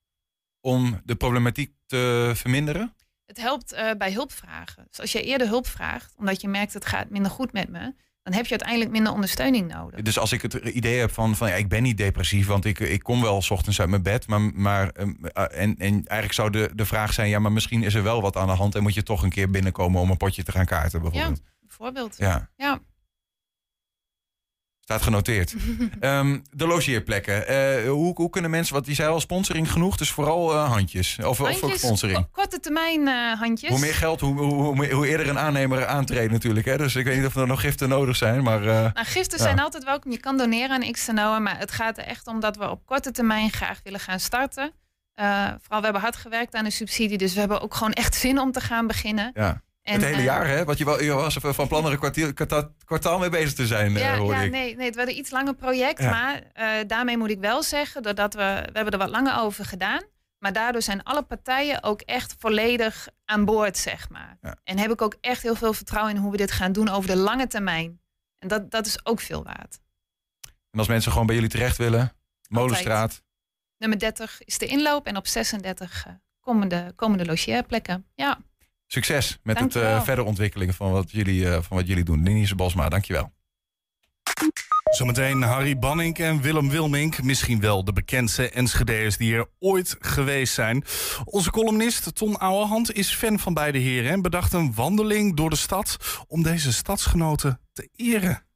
Om 0.63 1.01
de 1.05 1.15
problematiek 1.15 1.75
te 1.87 2.33
verminderen? 2.35 2.95
Het 3.27 3.41
helpt 3.41 3.73
uh, 3.73 3.91
bij 3.99 4.13
hulpvragen. 4.13 4.87
Dus 4.91 5.01
als 5.01 5.13
je 5.13 5.23
eerder 5.23 5.47
hulp 5.47 5.67
vraagt, 5.67 6.15
omdat 6.17 6.41
je 6.41 6.49
merkt 6.49 6.75
het 6.75 6.87
gaat 6.87 7.11
minder 7.11 7.31
goed 7.31 7.53
met 7.53 7.69
me, 7.69 7.95
dan 8.23 8.33
heb 8.33 8.45
je 8.45 8.51
uiteindelijk 8.51 8.91
minder 8.91 9.13
ondersteuning 9.13 9.73
nodig. 9.73 10.03
Dus 10.03 10.19
als 10.19 10.33
ik 10.33 10.43
het 10.43 10.55
idee 10.55 10.99
heb 10.99 11.11
van, 11.11 11.37
van 11.37 11.49
ja, 11.49 11.55
ik 11.55 11.69
ben 11.69 11.83
niet 11.83 11.97
depressief, 11.97 12.47
want 12.47 12.65
ik, 12.65 12.79
ik 12.79 13.03
kom 13.03 13.23
wel 13.23 13.43
s 13.43 13.51
ochtends 13.51 13.81
uit 13.81 13.89
mijn 13.89 14.03
bed, 14.03 14.27
maar, 14.27 14.41
maar 14.41 14.89
en, 14.89 15.77
en 15.79 15.93
eigenlijk 15.93 16.33
zou 16.33 16.51
de, 16.51 16.71
de 16.75 16.85
vraag 16.85 17.13
zijn, 17.13 17.29
ja, 17.29 17.39
maar 17.39 17.53
misschien 17.53 17.83
is 17.83 17.95
er 17.95 18.03
wel 18.03 18.23
wat 18.23 18.37
aan 18.37 18.47
de 18.47 18.53
hand 18.53 18.75
en 18.75 18.83
moet 18.83 18.95
je 18.95 19.03
toch 19.03 19.23
een 19.23 19.31
keer 19.31 19.51
binnenkomen 19.51 20.01
om 20.01 20.11
een 20.11 20.17
potje 20.17 20.43
te 20.43 20.53
gaan 20.53 20.65
kaarten, 20.65 21.01
bijvoorbeeld. 21.01 21.41
Ja, 21.45 21.51
bijvoorbeeld. 21.61 22.17
Ja. 22.19 22.51
ja. 22.57 22.81
Staat 24.83 25.03
genoteerd. 25.03 25.55
um, 26.01 26.43
de 26.51 26.66
logeerplekken. 26.66 27.35
Uh, 27.35 27.91
hoe, 27.91 28.14
hoe, 28.14 28.30
kunnen 28.30 28.51
mensen, 28.51 28.74
wat 28.74 28.85
die 28.85 28.95
zei 28.95 29.11
al, 29.11 29.20
sponsoring 29.20 29.72
genoeg, 29.72 29.97
dus 29.97 30.11
vooral 30.11 30.53
uh, 30.53 30.70
handjes. 30.70 31.18
Of, 31.24 31.39
handjes, 31.39 31.62
of 31.62 31.74
sponsoring. 31.74 32.26
Korte 32.33 32.61
termijn 32.61 33.01
uh, 33.01 33.33
handjes. 33.33 33.70
Hoe 33.70 33.78
meer 33.78 33.95
geld, 33.95 34.20
hoe, 34.20 34.41
hoe, 34.41 34.93
hoe, 34.93 35.09
eerder 35.09 35.28
een 35.28 35.39
aannemer 35.39 35.87
aantreedt 35.87 36.33
natuurlijk. 36.33 36.66
Hè? 36.66 36.76
Dus 36.76 36.97
ik 36.97 37.05
weet 37.05 37.16
niet 37.16 37.26
of 37.26 37.37
er 37.37 37.47
nog 37.47 37.61
giften 37.61 37.89
nodig 37.89 38.16
zijn. 38.16 38.43
Maar, 38.43 38.61
nou, 38.61 38.93
giften 38.95 39.39
ja. 39.39 39.45
zijn 39.45 39.61
altijd 39.61 39.85
welkom. 39.85 40.11
Je 40.11 40.20
kan 40.20 40.37
doneren 40.37 40.70
aan 40.70 40.93
XNO. 40.93 41.41
Maar 41.41 41.59
het 41.59 41.70
gaat 41.70 41.99
er 41.99 42.05
echt 42.05 42.26
om 42.26 42.41
dat 42.41 42.57
we 42.57 42.70
op 42.70 42.87
korte 42.87 43.11
termijn 43.11 43.51
graag 43.51 43.80
willen 43.85 44.01
gaan 44.01 44.20
starten. 44.20 44.72
vooral, 45.14 45.78
we 45.78 45.85
hebben 45.85 46.01
hard 46.01 46.16
gewerkt 46.16 46.55
aan 46.55 46.64
de 46.64 46.70
subsidie. 46.70 47.18
Dus 47.18 47.35
we 47.35 47.41
hebben 47.41 47.61
ook 47.61 47.74
gewoon 47.74 47.93
echt 47.93 48.14
zin 48.14 48.39
om 48.39 48.53
te 48.53 48.61
gaan 48.61 48.87
beginnen. 48.87 49.30
Ja. 49.35 49.62
En, 49.83 49.93
het 49.93 50.05
hele 50.05 50.16
uh, 50.16 50.24
jaar, 50.24 50.47
hè? 50.47 50.64
Want 50.64 50.78
je, 50.78 50.99
je 51.01 51.12
was 51.12 51.37
van 51.41 51.68
plan 51.68 51.85
er 51.85 51.93
een 51.93 51.99
kwartier, 51.99 52.33
kwartaal, 52.33 52.74
kwartaal 52.85 53.18
mee 53.18 53.28
bezig 53.28 53.53
te 53.53 53.66
zijn, 53.66 53.93
ja, 53.93 54.16
hoorde 54.16 54.37
ja, 54.37 54.43
ik. 54.43 54.51
Nee, 54.51 54.76
nee, 54.76 54.87
het 54.87 54.95
werd 54.95 55.09
een 55.09 55.16
iets 55.16 55.30
langer 55.30 55.55
project. 55.55 56.01
Ja. 56.01 56.11
Maar 56.11 56.43
uh, 56.57 56.89
daarmee 56.89 57.16
moet 57.16 57.30
ik 57.30 57.41
wel 57.41 57.62
zeggen, 57.62 58.03
doordat 58.03 58.35
we, 58.35 58.62
we 58.72 58.72
hebben 58.72 58.93
er 58.93 58.99
wat 58.99 59.11
langer 59.11 59.39
over 59.39 59.64
gedaan. 59.64 60.03
Maar 60.39 60.53
daardoor 60.53 60.83
zijn 60.83 61.03
alle 61.03 61.22
partijen 61.22 61.83
ook 61.83 62.01
echt 62.01 62.35
volledig 62.39 63.09
aan 63.24 63.45
boord, 63.45 63.78
zeg 63.78 64.09
maar. 64.09 64.39
Ja. 64.41 64.57
En 64.64 64.78
heb 64.78 64.91
ik 64.91 65.03
ook 65.03 65.16
echt 65.20 65.43
heel 65.43 65.55
veel 65.55 65.72
vertrouwen 65.72 66.14
in 66.14 66.20
hoe 66.20 66.30
we 66.30 66.37
dit 66.37 66.53
gaan 66.53 66.72
doen 66.72 66.89
over 66.89 67.11
de 67.11 67.16
lange 67.16 67.47
termijn. 67.47 68.01
En 68.39 68.49
dat, 68.49 68.70
dat 68.70 68.87
is 68.87 69.07
ook 69.07 69.20
veel 69.20 69.45
waard. 69.45 69.80
En 70.70 70.78
als 70.78 70.89
mensen 70.89 71.12
gewoon 71.12 71.26
bij 71.26 71.35
jullie 71.35 71.51
terecht 71.51 71.76
willen, 71.76 72.12
Molenstraat. 72.49 73.22
Nummer 73.78 73.99
30 73.99 74.41
is 74.45 74.59
de 74.59 74.66
inloop 74.66 75.07
en 75.07 75.16
op 75.16 75.26
36 75.26 76.07
komen 76.41 76.68
de, 76.68 76.93
komen 76.97 77.18
de 77.18 77.24
logeerplekken. 77.24 78.07
Ja. 78.14 78.39
Succes 78.93 79.38
met 79.43 79.59
het 79.59 79.74
uh, 79.74 80.03
verder 80.03 80.24
ontwikkelen 80.24 80.74
van 80.74 80.90
wat 80.90 81.11
jullie, 81.11 81.40
uh, 81.40 81.53
van 81.53 81.76
wat 81.76 81.86
jullie 81.86 82.05
doen. 82.05 82.24
Denise 82.24 82.55
Bosma, 82.55 82.88
dankjewel. 82.88 83.32
Zometeen 84.90 85.43
Harry 85.43 85.78
Banning 85.78 86.18
en 86.18 86.40
Willem 86.40 86.70
Wilmink. 86.70 87.22
Misschien 87.22 87.61
wel 87.61 87.84
de 87.84 87.93
bekendste 87.93 88.51
Enschede'ers 88.51 89.16
die 89.16 89.34
er 89.34 89.47
ooit 89.59 89.97
geweest 89.99 90.55
zijn. 90.55 90.84
Onze 91.24 91.51
columnist 91.51 92.14
Ton 92.14 92.38
Ouwehand 92.38 92.93
is 92.93 93.14
fan 93.14 93.38
van 93.38 93.55
beide 93.55 93.78
heren... 93.78 94.11
en 94.11 94.22
bedacht 94.22 94.53
een 94.53 94.74
wandeling 94.74 95.36
door 95.36 95.51
de 95.51 95.57
stad 95.57 95.97
om 96.28 96.43
deze 96.43 96.72
stadsgenoten 96.72 97.61
te 97.72 97.88
eren. 97.97 98.47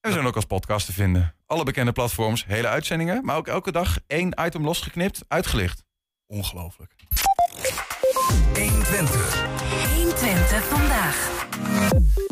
En 0.00 0.10
we 0.10 0.12
zijn 0.12 0.26
ook 0.26 0.36
als 0.36 0.44
podcast 0.44 0.86
te 0.86 0.92
vinden. 0.92 1.34
Alle 1.46 1.64
bekende 1.64 1.92
platforms, 1.92 2.44
hele 2.46 2.68
uitzendingen... 2.68 3.24
maar 3.24 3.36
ook 3.36 3.48
elke 3.48 3.72
dag 3.72 3.98
één 4.06 4.34
item 4.44 4.64
losgeknipt, 4.64 5.24
uitgelicht. 5.28 5.82
Ongelooflijk. 6.26 6.94
120. 10.24 10.54
120 10.54 10.64
vandaag. 10.64 11.46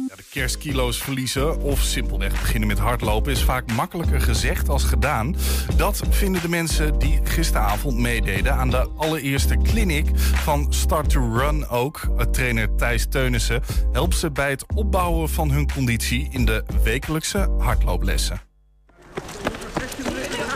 Ja, 0.08 0.16
de 0.16 0.24
kerstkilo's 0.30 1.02
verliezen 1.02 1.60
of 1.60 1.80
simpelweg 1.80 2.30
beginnen 2.30 2.68
met 2.68 2.78
hardlopen 2.78 3.32
is 3.32 3.42
vaak 3.42 3.72
makkelijker 3.72 4.20
gezegd 4.20 4.68
als 4.68 4.84
gedaan. 4.84 5.36
Dat 5.76 6.02
vinden 6.10 6.42
de 6.42 6.48
mensen 6.48 6.98
die 6.98 7.20
gisteravond 7.24 7.98
meededen 7.98 8.54
aan 8.54 8.70
de 8.70 8.88
allereerste 8.96 9.56
clinic 9.56 10.06
van 10.16 10.66
Start 10.72 11.10
to 11.10 11.36
Run 11.36 11.68
ook. 11.68 12.00
Trainer 12.30 12.76
Thijs 12.76 13.06
Teunissen 13.08 13.62
helpt 13.92 14.16
ze 14.16 14.30
bij 14.30 14.50
het 14.50 14.64
opbouwen 14.74 15.28
van 15.28 15.50
hun 15.50 15.72
conditie 15.72 16.28
in 16.30 16.44
de 16.44 16.64
wekelijkse 16.82 17.54
hardlooplessen. 17.58 18.40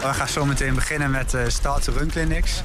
We 0.01 0.15
gaan 0.15 0.29
zo 0.29 0.45
meteen 0.45 0.75
beginnen 0.75 1.11
met 1.11 1.35
uh, 1.35 1.43
Start 1.49 1.85
to 1.85 1.93
Run 1.93 2.11
clinics. 2.11 2.63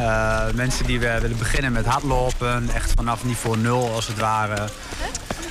Uh, 0.00 0.50
mensen 0.54 0.86
die 0.86 1.00
we 1.00 1.18
willen 1.20 1.38
beginnen 1.38 1.72
met 1.72 1.86
hardlopen, 1.86 2.68
echt 2.74 2.92
vanaf 2.96 3.24
niveau 3.24 3.56
0 3.56 3.92
als 3.92 4.06
het 4.06 4.18
ware. 4.18 4.68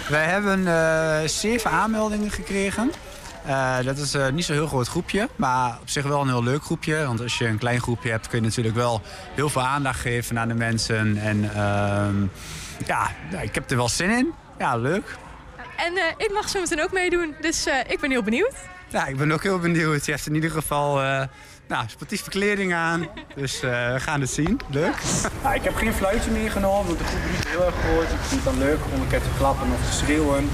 Wij 0.10 0.26
hebben 0.26 0.60
uh, 0.60 1.20
zeven 1.26 1.72
aanmeldingen 1.72 2.32
gekregen. 2.32 2.92
Uh, 3.48 3.78
dat 3.84 3.98
is 3.98 4.16
niet 4.34 4.46
zo'n 4.46 4.56
heel 4.56 4.68
groot 4.68 4.88
groepje, 4.88 5.30
maar 5.36 5.78
op 5.82 5.90
zich 5.90 6.04
wel 6.04 6.22
een 6.22 6.28
heel 6.28 6.44
leuk 6.44 6.64
groepje. 6.64 7.06
Want 7.06 7.22
als 7.22 7.38
je 7.38 7.48
een 7.48 7.58
klein 7.58 7.82
groepje 7.82 8.10
hebt, 8.10 8.28
kun 8.28 8.40
je 8.40 8.46
natuurlijk 8.46 8.76
wel 8.76 9.02
heel 9.36 9.50
veel 9.50 9.62
aandacht 9.62 10.00
geven 10.00 10.40
aan 10.40 10.48
de 10.48 10.54
mensen. 10.54 11.18
En 11.18 11.54
ehm, 11.56 12.16
ja, 12.86 13.12
ik 13.42 13.56
heb 13.56 13.72
er 13.72 13.78
wel 13.78 13.90
zin 13.90 14.10
in. 14.10 14.34
Ja, 14.58 14.78
leuk. 14.78 15.16
En 15.78 15.94
ik 16.18 16.32
mag 16.34 16.50
zo 16.50 16.60
meteen 16.60 16.82
ook 16.82 16.92
meedoen, 16.92 17.36
dus 17.42 17.68
ik 17.88 18.00
ben 18.00 18.12
heel 18.12 18.24
benieuwd. 18.24 18.54
Ja, 18.88 19.06
ik 19.06 19.18
ben 19.18 19.32
ook 19.32 19.44
heel 19.44 19.60
benieuwd. 19.60 20.06
Je 20.06 20.12
heeft 20.12 20.28
in 20.28 20.36
ieder 20.36 20.52
geval 20.52 21.02
nou, 21.68 21.86
sportieve 21.88 22.30
kleding 22.30 22.74
aan. 22.74 23.08
Dus 23.36 23.64
uh, 23.64 23.94
we 23.94 24.00
gaan 24.00 24.22
het 24.22 24.30
zien. 24.30 24.60
Leuk. 24.70 24.96
Nou, 25.44 25.56
ik 25.56 25.64
heb 25.64 25.76
geen 25.76 25.94
fluitje 25.94 26.32
meegenomen, 26.32 26.86
want 26.86 26.98
de 27.00 27.06
groep 27.06 27.32
niet 27.32 27.48
heel 27.48 27.66
erg 27.66 27.76
groot. 27.76 28.04
Ik 28.04 28.20
vind 28.20 28.44
het 28.44 28.44
dan 28.44 28.58
leuk 28.58 28.80
om 28.94 29.02
een 29.02 29.08
keer 29.08 29.22
te 29.22 29.30
klappen 29.38 29.68
of 29.72 29.90
te 29.90 29.94
schreeuwen. 29.94 30.50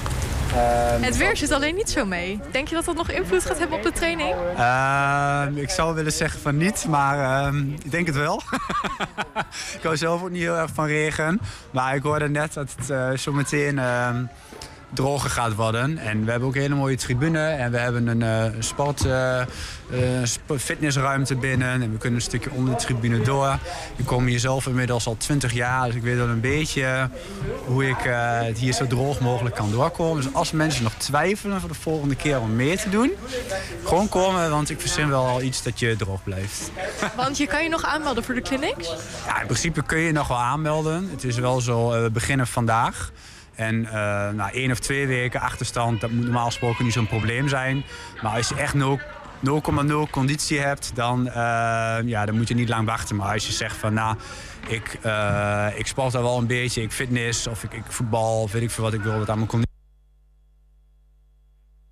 Uh, 0.55 1.05
het 1.05 1.17
weer 1.17 1.37
zit 1.37 1.51
alleen 1.51 1.75
niet 1.75 1.89
zo 1.89 2.05
mee. 2.05 2.39
Denk 2.51 2.67
je 2.67 2.75
dat 2.75 2.85
dat 2.85 2.95
nog 2.95 3.09
invloed 3.09 3.45
gaat 3.45 3.59
hebben 3.59 3.77
op 3.77 3.83
de 3.83 3.91
training? 3.91 4.35
Uh, 4.57 5.61
ik 5.61 5.69
zou 5.69 5.95
willen 5.95 6.11
zeggen 6.11 6.39
van 6.39 6.57
niet, 6.57 6.85
maar 6.87 7.51
uh, 7.53 7.59
ik 7.83 7.91
denk 7.91 8.07
het 8.07 8.15
wel. 8.15 8.41
ik 9.77 9.83
hou 9.83 9.97
zelf 9.97 10.21
ook 10.21 10.29
niet 10.29 10.41
heel 10.41 10.57
erg 10.57 10.71
van 10.73 10.85
regen. 10.85 11.41
Maar 11.71 11.95
ik 11.95 12.03
hoorde 12.03 12.29
net 12.29 12.53
dat 12.53 12.75
het 12.77 12.89
uh, 12.89 13.11
zo 13.11 13.31
meteen 13.31 13.79
ehm, 13.79 14.25
droger 14.93 15.29
gaat 15.29 15.55
worden. 15.55 15.97
En 15.97 16.25
we 16.25 16.31
hebben 16.31 16.49
ook 16.49 16.55
een 16.55 16.61
hele 16.61 16.75
mooie 16.75 16.97
tribune. 16.97 17.39
En 17.39 17.71
we 17.71 17.77
hebben 17.77 18.07
een 18.07 18.53
uh, 18.53 18.61
sport, 18.61 19.05
uh, 19.05 19.41
fitnessruimte 20.57 21.35
binnen. 21.35 21.81
En 21.81 21.91
we 21.91 21.97
kunnen 21.97 22.19
een 22.19 22.25
stukje 22.25 22.51
onder 22.51 22.73
de 22.73 22.79
tribune 22.79 23.21
door. 23.21 23.57
Ik 23.95 24.05
kom 24.05 24.25
hier 24.25 24.39
zelf 24.39 24.67
inmiddels 24.67 25.07
al 25.07 25.17
20 25.17 25.53
jaar. 25.53 25.85
Dus 25.85 25.95
ik 25.95 26.01
weet 26.01 26.17
wel 26.17 26.27
een 26.27 26.41
beetje 26.41 27.09
hoe 27.65 27.87
ik 27.87 27.97
het 28.01 28.57
hier 28.57 28.73
zo 28.73 28.87
droog 28.87 29.19
mogelijk 29.19 29.55
kan 29.55 29.71
doorkomen. 29.71 30.23
Dus 30.23 30.33
als 30.33 30.51
mensen 30.51 30.83
nog 30.83 30.93
twijfelen 30.93 31.59
voor 31.59 31.69
de 31.69 31.75
volgende 31.75 32.15
keer 32.15 32.39
om 32.39 32.55
meer 32.55 32.77
te 32.77 32.89
doen. 32.89 33.11
Gewoon 33.83 34.09
komen, 34.09 34.49
want 34.49 34.69
ik 34.69 34.79
verzin 34.79 35.09
wel 35.09 35.25
al 35.25 35.41
iets 35.41 35.63
dat 35.63 35.79
je 35.79 35.95
droog 35.95 36.23
blijft. 36.23 36.71
Want 37.15 37.37
je 37.37 37.47
kan 37.47 37.63
je 37.63 37.69
nog 37.69 37.83
aanmelden 37.83 38.23
voor 38.23 38.35
de 38.35 38.41
clinics? 38.41 38.87
Ja, 39.25 39.39
in 39.39 39.45
principe 39.45 39.83
kun 39.83 39.99
je 39.99 40.11
nog 40.11 40.27
wel 40.27 40.37
aanmelden. 40.37 41.09
Het 41.11 41.23
is 41.23 41.37
wel 41.37 41.61
zo, 41.61 41.89
we 42.03 42.09
beginnen 42.11 42.47
vandaag. 42.47 43.11
En 43.55 43.75
uh, 43.75 43.91
na 44.29 44.51
één 44.51 44.71
of 44.71 44.79
twee 44.79 45.07
weken 45.07 45.41
achterstand, 45.41 46.01
dat 46.01 46.11
moet 46.11 46.23
normaal 46.23 46.45
gesproken 46.45 46.83
niet 46.83 46.93
zo'n 46.93 47.07
probleem 47.07 47.47
zijn. 47.47 47.83
Maar 48.21 48.35
als 48.35 48.49
je 48.49 48.55
echt 48.55 48.75
0,0 48.75 50.09
conditie 50.11 50.59
hebt, 50.59 50.91
dan, 50.95 51.27
uh, 51.27 51.33
ja, 52.05 52.25
dan 52.25 52.35
moet 52.35 52.47
je 52.47 52.55
niet 52.55 52.69
lang 52.69 52.87
wachten. 52.87 53.15
Maar 53.15 53.33
als 53.33 53.45
je 53.47 53.53
zegt 53.53 53.77
van 53.77 53.93
nou, 53.93 54.17
ik, 54.67 54.99
uh, 55.05 55.67
ik 55.75 55.87
sport 55.87 56.15
al 56.15 56.21
wel 56.21 56.37
een 56.37 56.47
beetje, 56.47 56.81
ik 56.81 56.91
fitness 56.91 57.47
of 57.47 57.63
ik, 57.63 57.73
ik 57.73 57.83
voetbal 57.87 58.41
of 58.41 58.51
weet 58.51 58.61
ik 58.61 58.71
veel 58.71 58.83
wat 58.83 58.93
ik 58.93 59.01
wil, 59.01 59.17
wat 59.17 59.29
aan 59.29 59.37
mijn 59.37 59.49
conditie. 59.49 59.73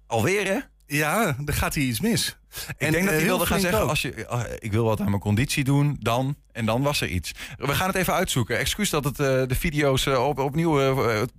Alweer 0.07 0.47
hè? 0.47 0.59
Ja, 0.91 1.35
er 1.45 1.53
gaat 1.53 1.73
hier 1.73 1.87
iets 1.87 1.99
mis. 1.99 2.37
Ik 2.77 2.91
denk 2.91 3.05
dat 3.05 3.13
hij 3.13 3.23
wilde 3.23 3.45
gaan 3.45 3.59
zeggen, 3.59 3.89
als 3.89 4.01
je, 4.01 4.27
uh, 4.31 4.41
ik 4.59 4.71
wil 4.71 4.83
wat 4.83 4.99
aan 4.99 5.09
mijn 5.09 5.21
conditie 5.21 5.63
doen, 5.63 5.97
dan. 5.99 6.35
En 6.51 6.65
dan 6.65 6.81
was 6.81 7.01
er 7.01 7.07
iets. 7.07 7.31
We 7.57 7.75
gaan 7.75 7.87
het 7.87 7.95
even 7.95 8.13
uitzoeken. 8.13 8.57
Excuus 8.57 8.89
dat 8.89 9.03
het, 9.03 9.19
uh, 9.19 9.27
de 9.27 9.55
video's 9.55 10.05
uh, 10.05 10.27
op, 10.27 10.39
opnieuw 10.39 10.77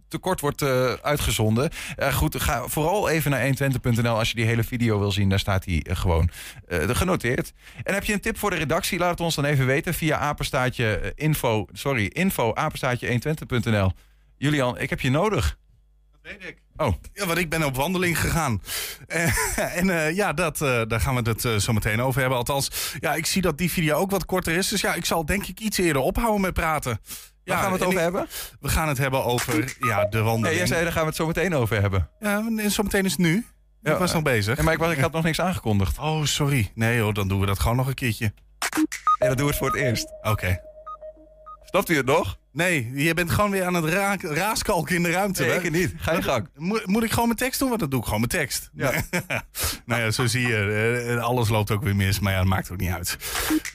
te 0.08 0.18
kort 0.18 0.40
wordt 0.40 0.62
uitgezonden. 1.02 1.70
goed, 2.12 2.40
ga 2.40 2.68
vooral 2.68 3.08
even 3.08 3.30
naar 3.30 3.46
120.nl 3.46 4.18
als 4.18 4.28
je 4.28 4.34
die 4.34 4.44
hele 4.44 4.64
video 4.64 4.98
wil 4.98 5.12
zien. 5.12 5.28
Daar 5.28 5.38
staat 5.38 5.64
hij 5.64 5.86
gewoon 5.90 6.30
genoteerd. 6.68 7.52
En 7.82 7.94
heb 7.94 8.04
je 8.04 8.12
een 8.12 8.20
tip 8.20 8.38
voor 8.38 8.50
de 8.50 8.56
redactie? 8.56 8.98
Laat 8.98 9.10
het 9.10 9.20
ons 9.20 9.34
dan 9.34 9.44
even 9.44 9.66
weten 9.66 9.94
via 9.94 10.18
apenstaatje 10.18 11.12
info, 11.14 11.66
sorry, 11.72 12.06
info 12.06 12.54
apenstaatje 12.54 13.20
120.nl. 13.20 13.92
Julian, 14.36 14.78
ik 14.78 14.90
heb 14.90 15.00
je 15.00 15.10
nodig. 15.10 15.60
Dat 16.22 16.32
weet 16.32 16.48
ik. 16.48 16.62
Oh. 16.76 16.94
Ja, 17.12 17.26
want 17.26 17.38
ik 17.38 17.48
ben 17.48 17.64
op 17.64 17.76
wandeling 17.76 18.20
gegaan. 18.20 18.62
en 19.80 19.86
uh, 19.86 20.14
ja, 20.14 20.32
dat, 20.32 20.60
uh, 20.60 20.82
daar 20.88 21.00
gaan 21.00 21.14
we 21.14 21.30
het 21.30 21.44
uh, 21.44 21.56
zo 21.56 21.72
meteen 21.72 22.02
over 22.02 22.20
hebben. 22.20 22.38
Althans, 22.38 22.94
ja, 23.00 23.14
ik 23.14 23.26
zie 23.26 23.42
dat 23.42 23.58
die 23.58 23.70
video 23.70 23.96
ook 23.96 24.10
wat 24.10 24.24
korter 24.24 24.56
is. 24.56 24.68
Dus 24.68 24.80
ja, 24.80 24.94
ik 24.94 25.04
zal 25.04 25.26
denk 25.26 25.46
ik 25.46 25.60
iets 25.60 25.78
eerder 25.78 26.02
ophouden 26.02 26.40
met 26.40 26.52
praten. 26.52 27.00
Ja, 27.44 27.54
Waar 27.54 27.62
gaan 27.62 27.72
we 27.72 27.78
het 27.78 27.86
over 27.86 27.98
ik, 27.98 28.04
hebben? 28.04 28.26
We 28.60 28.68
gaan 28.68 28.88
het 28.88 28.98
hebben 28.98 29.24
over 29.24 29.76
ja, 29.80 30.04
de 30.04 30.18
wandeling. 30.18 30.46
Hey, 30.46 30.56
jij 30.56 30.66
zei, 30.66 30.82
daar 30.82 30.92
gaan 30.92 31.02
we 31.02 31.08
het 31.08 31.16
zo 31.16 31.26
meteen 31.26 31.54
over 31.54 31.80
hebben. 31.80 32.10
Ja, 32.20 32.44
en 32.56 32.70
zo 32.70 32.82
meteen 32.82 33.04
is 33.04 33.10
het 33.10 33.20
nu. 33.20 33.46
Ja, 33.80 33.92
ik 33.92 33.98
was 33.98 34.12
nog 34.12 34.22
bezig. 34.22 34.56
Ja, 34.56 34.62
maar 34.62 34.72
ik, 34.72 34.78
was, 34.78 34.92
ik 34.92 34.98
had 34.98 35.12
nog 35.12 35.24
niks 35.24 35.40
aangekondigd. 35.40 35.98
Oh, 35.98 36.24
sorry. 36.24 36.70
Nee 36.74 37.00
hoor, 37.00 37.14
dan 37.14 37.28
doen 37.28 37.40
we 37.40 37.46
dat 37.46 37.58
gewoon 37.58 37.76
nog 37.76 37.86
een 37.86 37.94
keertje. 37.94 38.32
En 39.18 39.26
dan 39.28 39.36
doen 39.36 39.46
we 39.46 39.50
het 39.52 39.56
voor 39.56 39.70
het 39.72 39.76
eerst. 39.76 40.12
Oké. 40.18 40.28
Okay. 40.28 40.60
Snapt 41.62 41.88
u 41.88 41.96
het 41.96 42.06
nog? 42.06 42.38
Nee, 42.52 42.90
je 42.94 43.14
bent 43.14 43.30
gewoon 43.30 43.50
weer 43.50 43.64
aan 43.64 43.74
het 43.74 43.84
ra 43.84 44.16
raaskalken 44.20 44.96
in 44.96 45.02
de 45.02 45.10
ruimte. 45.10 45.44
Nee, 45.44 45.62
ik 45.62 45.70
niet. 45.70 45.94
Ga 45.96 46.12
je 46.12 46.22
gang. 46.22 46.48
Moet, 46.56 46.86
moet 46.86 47.02
ik 47.02 47.10
gewoon 47.10 47.26
mijn 47.26 47.38
tekst 47.38 47.58
doen? 47.58 47.68
Want 47.68 47.80
dat 47.80 47.90
doe 47.90 48.00
ik 48.00 48.04
gewoon 48.04 48.20
mijn 48.20 48.32
tekst. 48.32 48.70
Ja. 48.74 48.92
nou 49.86 50.02
ja, 50.02 50.10
zo 50.10 50.26
zie 50.26 50.46
je. 50.46 51.18
Alles 51.22 51.48
loopt 51.48 51.70
ook 51.70 51.82
weer 51.82 51.96
mis, 51.96 52.20
maar 52.20 52.32
ja, 52.32 52.38
dat 52.38 52.46
maakt 52.46 52.70
ook 52.70 52.78
niet 52.78 52.90
uit. 52.90 53.16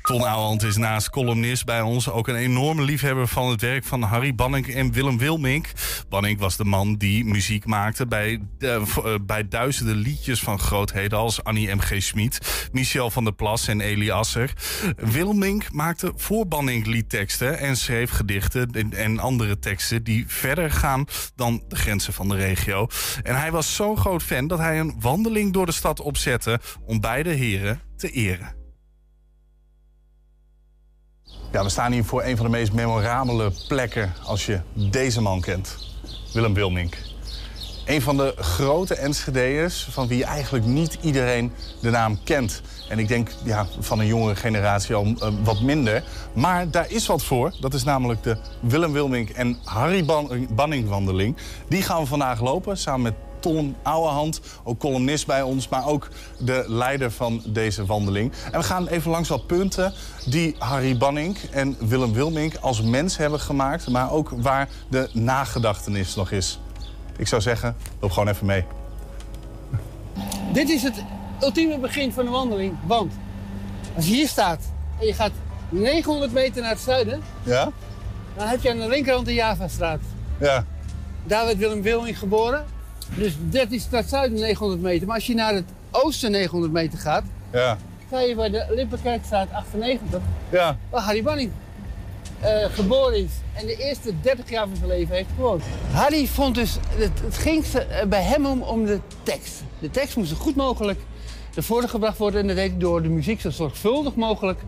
Ton 0.01 0.21
Ouwehand 0.21 0.63
is 0.63 0.77
naast 0.77 1.09
columnist 1.09 1.65
bij 1.65 1.81
ons 1.81 2.09
ook 2.09 2.27
een 2.27 2.35
enorme 2.35 2.81
liefhebber 2.81 3.27
van 3.27 3.49
het 3.49 3.61
werk 3.61 3.83
van 3.83 4.01
Harry 4.01 4.35
Banning 4.35 4.67
en 4.67 4.91
Willem 4.91 5.17
Wilmink. 5.17 5.67
Banning 6.09 6.39
was 6.39 6.57
de 6.57 6.65
man 6.65 6.95
die 6.95 7.25
muziek 7.25 7.65
maakte 7.65 8.07
bij, 8.07 8.41
de, 8.57 9.19
bij 9.21 9.47
duizenden 9.47 9.95
liedjes 9.95 10.39
van 10.39 10.59
grootheden 10.59 11.17
als 11.17 11.43
Annie 11.43 11.75
M.G. 11.75 11.95
Schmid, 11.97 12.69
Michel 12.71 13.09
van 13.09 13.23
der 13.23 13.33
Plas 13.33 13.67
en 13.67 13.81
Eli 13.81 14.11
Asser. 14.11 14.53
Wilmink 14.95 15.71
maakte 15.71 16.11
voor 16.15 16.47
Banning 16.47 16.85
liedteksten 16.85 17.59
en 17.59 17.77
schreef 17.77 18.11
gedichten 18.11 18.66
en 18.89 19.19
andere 19.19 19.59
teksten 19.59 20.03
die 20.03 20.27
verder 20.27 20.71
gaan 20.71 21.05
dan 21.35 21.63
de 21.67 21.75
grenzen 21.75 22.13
van 22.13 22.29
de 22.29 22.35
regio. 22.35 22.87
En 23.23 23.35
hij 23.35 23.51
was 23.51 23.75
zo'n 23.75 23.97
groot 23.97 24.23
fan 24.23 24.47
dat 24.47 24.59
hij 24.59 24.79
een 24.79 24.95
wandeling 24.99 25.53
door 25.53 25.65
de 25.65 25.71
stad 25.71 25.99
opzette 25.99 26.59
om 26.85 26.99
beide 26.99 27.29
heren 27.29 27.81
te 27.97 28.09
eren. 28.09 28.55
Ja, 31.51 31.63
we 31.63 31.69
staan 31.69 31.91
hier 31.91 32.03
voor 32.03 32.23
een 32.23 32.37
van 32.37 32.45
de 32.45 32.51
meest 32.51 32.73
memorabele 32.73 33.51
plekken 33.67 34.13
als 34.23 34.45
je 34.45 34.61
deze 34.73 35.21
man 35.21 35.41
kent. 35.41 35.77
Willem 36.33 36.53
Wilmink. 36.53 36.97
Een 37.85 38.01
van 38.01 38.17
de 38.17 38.33
grote 38.37 38.95
Enschedeërs 38.95 39.87
van 39.91 40.07
wie 40.07 40.23
eigenlijk 40.23 40.65
niet 40.65 40.97
iedereen 41.01 41.51
de 41.81 41.89
naam 41.89 42.23
kent. 42.23 42.61
En 42.89 42.99
ik 42.99 43.07
denk 43.07 43.29
ja, 43.43 43.65
van 43.79 43.99
een 43.99 44.05
jongere 44.05 44.35
generatie 44.35 44.95
al 44.95 45.05
uh, 45.05 45.27
wat 45.43 45.61
minder. 45.61 46.03
Maar 46.33 46.71
daar 46.71 46.91
is 46.91 47.05
wat 47.05 47.23
voor. 47.23 47.53
Dat 47.59 47.73
is 47.73 47.83
namelijk 47.83 48.23
de 48.23 48.37
Willem 48.59 48.91
Wilmink 48.91 49.29
en 49.29 49.57
Harry 49.63 50.05
Ban 50.05 50.47
Banning 50.49 50.89
wandeling. 50.89 51.35
Die 51.69 51.81
gaan 51.81 52.01
we 52.01 52.07
vandaag 52.07 52.41
lopen 52.41 52.77
samen 52.77 53.01
met 53.01 53.13
Ton 53.39 53.75
Ouwehand, 53.83 54.41
ook 54.63 54.79
columnist 54.79 55.27
bij 55.27 55.41
ons, 55.41 55.67
maar 55.67 55.87
ook 55.87 56.09
de 56.39 56.65
leider 56.67 57.11
van 57.11 57.41
deze 57.45 57.85
wandeling. 57.85 58.31
En 58.51 58.59
we 58.59 58.65
gaan 58.65 58.87
even 58.87 59.11
langs 59.11 59.29
wat 59.29 59.47
punten 59.47 59.93
die 60.25 60.55
Harry 60.59 60.97
Banning 60.97 61.37
en 61.51 61.77
Willem 61.79 62.13
Wilmink 62.13 62.55
als 62.55 62.81
mens 62.81 63.17
hebben 63.17 63.39
gemaakt, 63.39 63.87
maar 63.89 64.11
ook 64.11 64.29
waar 64.35 64.69
de 64.89 65.09
nagedachtenis 65.13 66.15
nog 66.15 66.31
is. 66.31 66.59
Ik 67.17 67.27
zou 67.27 67.41
zeggen, 67.41 67.75
loop 67.99 68.11
gewoon 68.11 68.29
even 68.29 68.45
mee. 68.45 68.65
Dit 70.53 70.69
is 70.69 70.83
het 70.83 71.03
ultieme 71.41 71.77
begin 71.77 72.13
van 72.13 72.25
de 72.25 72.31
wandeling, 72.31 72.75
want 72.85 73.13
als 73.95 74.07
je 74.07 74.13
hier 74.13 74.27
staat 74.27 74.59
en 74.99 75.05
je 75.05 75.13
gaat 75.13 75.31
900 75.69 76.33
meter 76.33 76.61
naar 76.61 76.71
het 76.71 76.79
zuiden, 76.79 77.21
ja? 77.43 77.71
dan 78.35 78.47
heb 78.47 78.61
je 78.61 78.69
aan 78.69 78.77
de 78.77 78.87
linkerkant 78.87 79.25
de 79.25 79.33
Javastraat. 79.33 79.99
Ja. 80.39 80.65
Daar 81.23 81.45
werd 81.45 81.57
Willem 81.57 81.81
Wilming 81.81 82.19
geboren. 82.19 82.65
Dus 83.15 83.33
dat 83.39 83.71
is 83.71 83.89
naar 83.89 84.01
het 84.01 84.09
zuiden 84.09 84.39
900 84.39 84.81
meter. 84.81 85.07
Maar 85.07 85.15
als 85.15 85.27
je 85.27 85.33
naar 85.33 85.53
het 85.53 85.65
oosten 85.91 86.31
900 86.31 86.73
meter 86.73 86.99
gaat, 86.99 87.23
ja. 87.51 87.77
ga 88.09 88.19
je 88.19 88.35
bij 88.35 88.49
de 88.49 88.65
Lippenkerkstraat 88.69 89.51
98, 89.51 90.21
ja. 90.49 90.77
waar 90.89 91.01
Harry 91.01 91.23
Banning 91.23 91.51
uh, 92.43 92.65
geboren 92.71 93.17
is 93.17 93.31
en 93.53 93.65
de 93.65 93.75
eerste 93.75 94.13
30 94.21 94.49
jaar 94.49 94.67
van 94.67 94.75
zijn 94.75 94.89
leven 94.89 95.15
heeft 95.15 95.29
gewoond. 95.35 95.63
Harry 95.91 96.27
vond 96.27 96.55
dus, 96.55 96.77
het, 96.89 97.19
het 97.23 97.37
ging 97.37 97.65
bij 98.07 98.21
hem 98.21 98.45
om, 98.45 98.61
om 98.61 98.85
de 98.85 98.99
tekst. 99.23 99.63
De 99.79 99.89
tekst 99.89 100.15
moest 100.15 100.29
zo 100.29 100.35
goed 100.35 100.55
mogelijk 100.55 100.99
naar 101.57 101.65
voren 101.65 101.89
gebracht 101.89 102.17
worden 102.17 102.41
en 102.41 102.47
dat 102.47 102.55
deed 102.55 102.69
hij 102.69 102.79
door 102.79 103.01
de 103.01 103.09
muziek 103.09 103.41
zo 103.41 103.49
zorgvuldig 103.49 104.15
mogelijk 104.15 104.59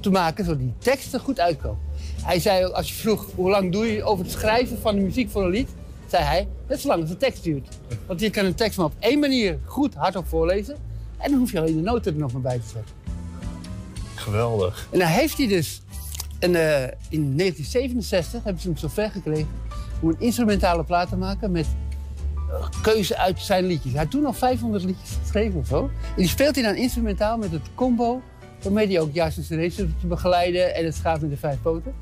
te 0.00 0.10
maken, 0.10 0.44
zodat 0.44 0.60
die 0.60 0.72
teksten 0.78 1.20
goed 1.20 1.40
uitkomen. 1.40 1.78
Hij 2.22 2.40
zei, 2.40 2.64
als 2.64 2.88
je 2.88 2.94
vroeg 2.94 3.30
hoe 3.34 3.50
lang 3.50 3.72
doe 3.72 3.92
je 3.92 4.04
over 4.04 4.24
het 4.24 4.32
schrijven 4.32 4.78
van 4.80 4.94
de 4.94 5.00
muziek 5.00 5.30
voor 5.30 5.44
een 5.44 5.50
lied, 5.50 5.68
zei 6.06 6.24
hij, 6.24 6.48
net 6.68 6.80
zolang 6.80 7.00
als 7.00 7.10
de 7.10 7.16
tekst 7.16 7.42
duurt. 7.42 7.68
Want 8.06 8.20
je 8.20 8.30
kan 8.30 8.44
een 8.44 8.54
tekst 8.54 8.76
maar 8.76 8.86
op 8.86 8.94
één 8.98 9.18
manier 9.18 9.58
goed 9.64 9.94
hardop 9.94 10.28
voorlezen 10.28 10.76
en 11.18 11.30
dan 11.30 11.38
hoef 11.38 11.52
je 11.52 11.58
alleen 11.58 11.76
de 11.76 11.82
noten 11.82 12.12
er 12.12 12.20
nog 12.20 12.32
maar 12.32 12.42
bij 12.42 12.58
te 12.58 12.68
zetten. 12.72 12.94
Geweldig. 14.14 14.88
En 14.90 14.98
dan 14.98 15.08
heeft 15.08 15.36
hij 15.36 15.46
dus 15.46 15.80
en 16.38 16.50
uh, 16.50 16.82
in 17.08 17.36
1967 17.36 18.44
hebben 18.44 18.62
ze 18.62 18.68
hem 18.68 18.76
zover 18.76 19.10
gekregen 19.10 19.48
om 20.00 20.08
een 20.08 20.16
instrumentale 20.18 20.84
plaat 20.84 21.08
te 21.08 21.16
maken 21.16 21.50
met 21.50 21.66
keuze 22.82 23.16
uit 23.16 23.40
zijn 23.40 23.66
liedjes. 23.66 23.92
Hij 23.92 24.02
had 24.02 24.10
toen 24.10 24.26
al 24.26 24.32
500 24.32 24.84
liedjes 24.84 25.18
geschreven 25.22 25.60
of 25.60 25.66
zo. 25.66 25.82
En 25.82 25.90
die 26.16 26.28
speelt 26.28 26.54
hij 26.54 26.64
dan 26.64 26.74
instrumentaal 26.74 27.38
met 27.38 27.50
het 27.50 27.74
combo, 27.74 28.22
waarmee 28.62 28.86
hij 28.86 29.00
ook 29.00 29.14
juist 29.14 29.36
een 29.50 29.68
cd 29.68 29.76
te 29.76 30.06
begeleiden 30.06 30.74
en 30.74 30.84
het 30.84 30.94
schaaf 30.94 31.20
met 31.20 31.30
de 31.30 31.36
vijf 31.36 31.62
poten. 31.62 31.94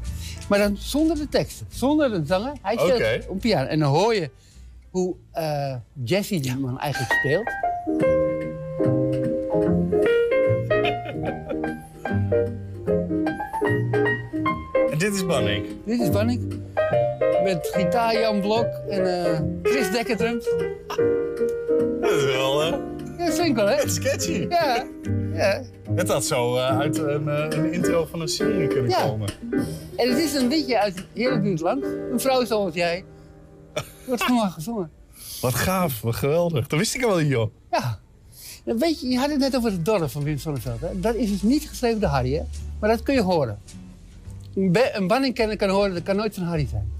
Maar 0.49 0.59
dan 0.59 0.77
zonder 0.77 1.17
de 1.17 1.29
teksten, 1.29 1.67
zonder 1.71 2.11
de 2.11 2.23
zanger. 2.27 2.53
Hij 2.63 2.77
speelt 2.77 2.95
okay. 2.95 3.25
op 3.29 3.41
piano. 3.41 3.69
En 3.69 3.79
dan 3.79 3.91
hoor 3.91 4.15
je 4.15 4.31
hoe 4.91 5.15
uh, 5.35 5.75
Jesse 6.05 6.41
die 6.41 6.57
man 6.57 6.81
eigenlijk 6.81 7.13
speelt. 7.13 7.51
Dit 15.05 15.15
is 15.15 15.27
Banning. 15.27 15.67
Dit 15.85 16.01
is 16.01 16.11
Banning. 16.11 16.61
Met 17.43 17.71
gitaar 17.73 18.21
Jan 18.21 18.41
Blok 18.41 18.67
en 18.89 19.01
uh, 19.07 19.41
Chris 19.63 19.91
Dekker 19.91 20.17
drums. 20.17 20.45
Dat 22.01 22.11
is 22.11 22.25
wel, 22.25 22.61
hè? 22.61 22.69
Ja, 22.69 23.27
dat 23.27 23.35
vind 23.35 23.49
ik 23.49 23.55
wel, 23.55 23.67
hè? 23.67 23.75
Het 23.75 23.85
is 23.85 23.99
catchy. 23.99 24.47
Ja, 24.49 24.85
ja. 25.33 25.63
Het 25.95 26.09
had 26.09 26.25
zo 26.25 26.57
eh, 26.57 26.79
uit 26.79 26.99
een, 26.99 27.29
eh, 27.29 27.47
een 27.49 27.73
intro 27.73 28.07
van 28.11 28.21
een 28.21 28.29
serie 28.29 28.67
kunnen 28.69 28.91
Ja. 28.91 29.07
komen. 29.07 29.29
En 29.97 30.09
het 30.09 30.19
is 30.19 30.35
een 30.35 30.49
liedje 30.49 30.81
uit 30.81 31.05
Heerlijk 31.15 31.43
Buurtland. 31.43 31.85
Een 31.85 32.21
vrouw 32.21 32.45
zoals 32.45 32.75
jij. 32.75 33.05
Wordt 34.07 34.23
gewoon 34.23 34.51
gezongen. 34.51 34.91
Wat 35.41 35.55
gaaf, 35.55 36.01
wat 36.01 36.15
geweldig. 36.15 36.67
Dat 36.67 36.79
wist 36.79 36.95
ik 36.95 37.03
al 37.05 37.09
wel, 37.09 37.23
joh. 37.23 37.51
Ja. 37.71 37.99
Nou, 38.65 38.79
weet 38.79 39.01
je, 39.01 39.09
je 39.09 39.19
had 39.19 39.31
het 39.31 39.39
net 39.39 39.57
over 39.57 39.71
het 39.71 39.85
dorp 39.85 40.11
van 40.11 40.23
Wim 40.23 40.39
Sonneveld. 40.39 40.81
Hè? 40.81 41.01
Dat 41.01 41.15
is 41.15 41.31
dus 41.31 41.43
niet 41.43 41.69
geschreven 41.69 42.01
door 42.01 42.11
Harry, 42.11 42.35
hè? 42.35 42.43
Maar 42.81 42.91
dat 42.91 43.03
kun 43.03 43.15
je 43.15 43.23
horen. 43.23 43.59
Een, 44.55 44.77
een 44.93 45.07
banningkenner 45.07 45.57
kan 45.57 45.69
horen, 45.69 45.95
dat 45.95 46.03
kan 46.03 46.17
nooit 46.17 46.35
van 46.35 46.45
Harry 46.45 46.67
zijn. 46.71 46.93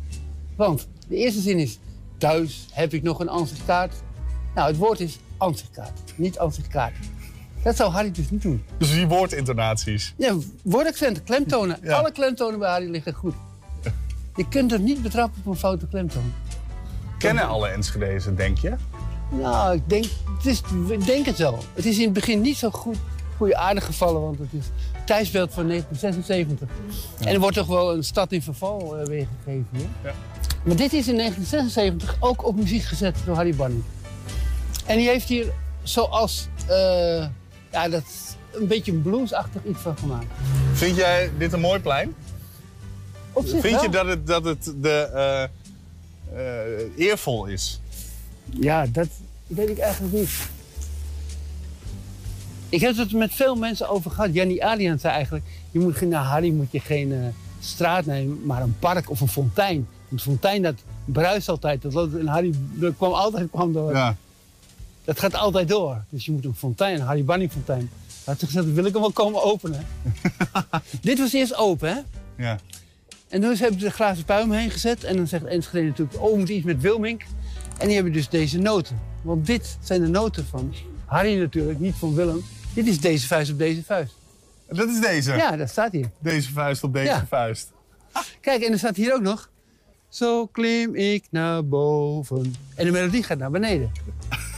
Want 0.57 0.89
de 1.09 1.17
eerste 1.17 1.41
zin 1.41 1.59
is... 1.59 1.79
Thuis 2.19 2.67
heb 2.71 2.93
ik 2.93 3.03
nog 3.03 3.21
een 3.21 3.29
ansichtkaart. 3.29 3.95
Nou, 4.55 4.69
het 4.69 4.77
woord 4.77 5.01
is 5.01 5.19
ansichtkaart, 5.37 6.01
niet 6.17 6.39
ansichtkaart. 6.39 6.95
Dat 7.63 7.77
zou 7.77 7.93
Harry 7.93 8.11
dus 8.11 8.31
niet 8.31 8.43
doen. 8.43 8.65
Dus 8.79 8.91
die 8.91 9.07
woordintonaties. 9.07 10.15
Ja, 10.17 10.35
woordaccenten, 10.63 11.25
klemtonen. 11.25 11.79
Ja. 11.83 11.99
Alle 11.99 12.13
klemtonen 12.13 12.59
bij 12.59 12.71
Harry 12.71 12.91
liggen 12.91 13.13
goed. 13.13 13.35
Je 14.37 14.49
kunt 14.49 14.73
er 14.73 14.81
niet 14.81 15.03
betrappen 15.03 15.41
op 15.45 15.53
een 15.53 15.59
foute 15.59 15.89
klemtoon. 15.89 16.33
Kennen 17.19 17.47
alle 17.47 17.69
Enschedezen, 17.69 18.37
denk 18.37 18.59
je? 18.59 18.75
Nou, 19.31 19.75
ik 19.75 19.89
denk, 19.89 20.05
het 20.37 20.47
is, 20.47 20.63
ik 20.89 21.07
denk 21.07 21.27
het 21.27 21.39
wel. 21.39 21.59
Het 21.75 21.87
is 21.87 21.99
in 21.99 22.05
het 22.05 22.13
begin 22.13 22.41
niet 22.41 22.57
zo 22.57 22.71
goed 22.71 22.97
goede 23.37 23.57
aardig 23.57 23.85
gevallen, 23.85 24.21
want 24.21 24.39
het 24.39 24.53
is 24.53 24.67
tijdsbeeld 25.05 25.53
van 25.53 25.69
1976. 25.69 26.69
En 27.21 27.35
er 27.35 27.41
wordt 27.41 27.57
toch 27.57 27.67
wel 27.67 27.95
een 27.95 28.05
stad 28.05 28.33
in 28.33 28.43
verval 28.43 28.99
eh, 28.99 29.07
weergegeven 29.07 29.69
hier. 29.71 29.87
Ja. 30.03 30.13
Maar 30.63 30.77
dit 30.77 30.93
is 30.93 31.09
in 31.09 31.17
1976 31.17 32.17
ook 32.21 32.47
op 32.47 32.57
muziek 32.57 32.83
gezet 32.83 33.17
door 33.25 33.35
Harry 33.35 33.55
Banning. 33.55 33.83
En 34.87 34.97
die 34.97 35.09
heeft 35.09 35.29
hier 35.29 35.53
zoals, 35.83 36.49
eh, 36.67 37.27
ja, 37.73 37.89
dat 37.89 38.03
een 38.53 38.67
beetje 38.67 38.93
een 38.93 39.03
bluesachtig 39.03 39.65
iets 39.65 39.81
van 39.81 39.97
gemaakt. 39.99 40.27
Vind 40.73 40.97
jij 40.97 41.31
dit 41.39 41.53
een 41.53 41.61
mooi 41.61 41.81
plein? 41.81 42.15
Op 43.33 43.47
zich 43.47 43.61
Vind 43.61 43.81
je 43.81 43.89
dat 43.89 44.07
het, 44.07 44.27
dat 44.27 44.45
het 44.45 44.73
de, 44.81 45.49
eh, 46.35 47.07
eervol 47.07 47.47
is? 47.47 47.81
Ja, 48.51 48.87
dat 48.87 49.09
weet 49.47 49.69
ik 49.69 49.79
eigenlijk 49.79 50.15
niet. 50.15 50.31
Ik 52.75 52.81
heb 52.81 52.97
het 52.97 53.11
er 53.13 53.19
met 53.19 53.35
veel 53.35 53.57
mensen 53.57 53.89
over 53.89 54.11
gehad. 54.11 54.35
Jannie 54.35 54.65
Adriaan 54.67 54.99
zei 54.99 55.13
eigenlijk... 55.15 55.45
Je 55.71 55.79
moet, 55.79 55.97
geen- 55.97 56.09
naar 56.09 56.23
Harry 56.25 56.51
moet 56.51 56.73
je 56.73 56.81
geen 56.81 57.13
eh, 57.13 57.19
straat 57.61 58.07
nemen, 58.07 58.41
maar 58.45 58.63
een 58.63 58.77
park 58.79 59.11
of 59.11 59.21
een 59.21 59.29
fontein. 59.29 59.77
Want 59.77 60.11
een 60.11 60.19
fontein, 60.19 60.63
dat 60.63 60.75
bruist 61.05 61.49
altijd. 61.49 61.83
Dat 61.83 61.93
loopt, 61.93 62.17
en 62.17 62.27
Harry 62.27 62.55
dat 62.73 62.97
kwam 62.97 63.13
altijd 63.13 63.51
kwam 63.51 63.73
door. 63.73 63.93
Ja. 63.93 64.17
Dat 65.05 65.21
gaat 65.21 65.35
altijd 65.35 65.69
door. 65.69 66.05
Dus 66.09 66.25
je 66.25 66.33
moet 66.33 66.45
een 66.45 66.55
fontein, 66.55 66.95
een 67.01 67.07
Harry 67.07 67.25
Banning 67.25 67.53
fontein. 67.53 67.91
Had 68.25 68.39
gezegd, 68.39 68.73
wil 68.73 68.85
ik 68.85 68.93
hem 68.93 69.01
wel 69.03 69.13
komen 69.13 69.43
openen. 69.45 69.87
Dit 71.01 71.19
was 71.19 71.33
eerst 71.33 71.57
open, 71.57 71.89
hè? 71.89 72.01
Ja. 72.45 72.59
En 73.29 73.41
toen 73.41 73.57
hebben 73.57 73.81
ze 73.81 73.87
de 73.87 73.93
glazen 73.93 74.25
puim 74.25 74.53
heen 74.53 74.71
gezet. 74.71 75.05
En 75.05 75.17
dan 75.17 75.27
zegt 75.27 75.45
Enschede 75.45 75.87
natuurlijk, 75.87 76.23
oh, 76.23 76.31
we 76.31 76.37
moeten 76.37 76.55
iets 76.55 76.65
met 76.65 76.81
Wilmink. 76.81 77.23
En 77.79 77.87
die 77.87 77.95
hebben 77.95 78.13
dus 78.13 78.29
deze 78.29 78.59
noten. 78.59 79.01
Want 79.23 79.47
dit 79.47 79.77
zijn 79.83 80.01
de 80.01 80.09
noten 80.09 80.47
van 80.47 80.75
Harry 81.05 81.39
natuurlijk, 81.39 81.81
niet 81.81 81.95
van 81.95 82.15
Willem. 82.15 82.45
Dit 82.75 82.87
is 82.87 83.01
deze 83.01 83.27
vuist 83.27 83.51
op 83.51 83.59
deze 83.59 83.83
vuist. 83.85 84.15
Dat 84.69 84.89
is 84.89 85.01
deze? 85.01 85.33
Ja, 85.33 85.57
dat 85.57 85.69
staat 85.71 85.93
hier. 85.93 86.11
Deze 86.19 86.53
vuist 86.53 86.83
op 86.85 86.93
deze 86.93 87.07
Ja. 87.07 87.27
vuist. 87.29 87.73
Kijk, 88.41 88.63
en 88.63 88.73
er 88.73 88.79
staat 88.79 88.97
hier 88.97 89.15
ook 89.15 89.21
nog. 89.23 89.51
Zo 90.09 90.47
klim 90.47 90.95
ik 90.95 91.25
naar 91.31 91.67
boven. 91.69 92.55
En 92.75 92.85
de 92.85 92.91
melodie 92.91 93.23
gaat 93.23 93.39
naar 93.39 93.51
beneden. 93.51 93.91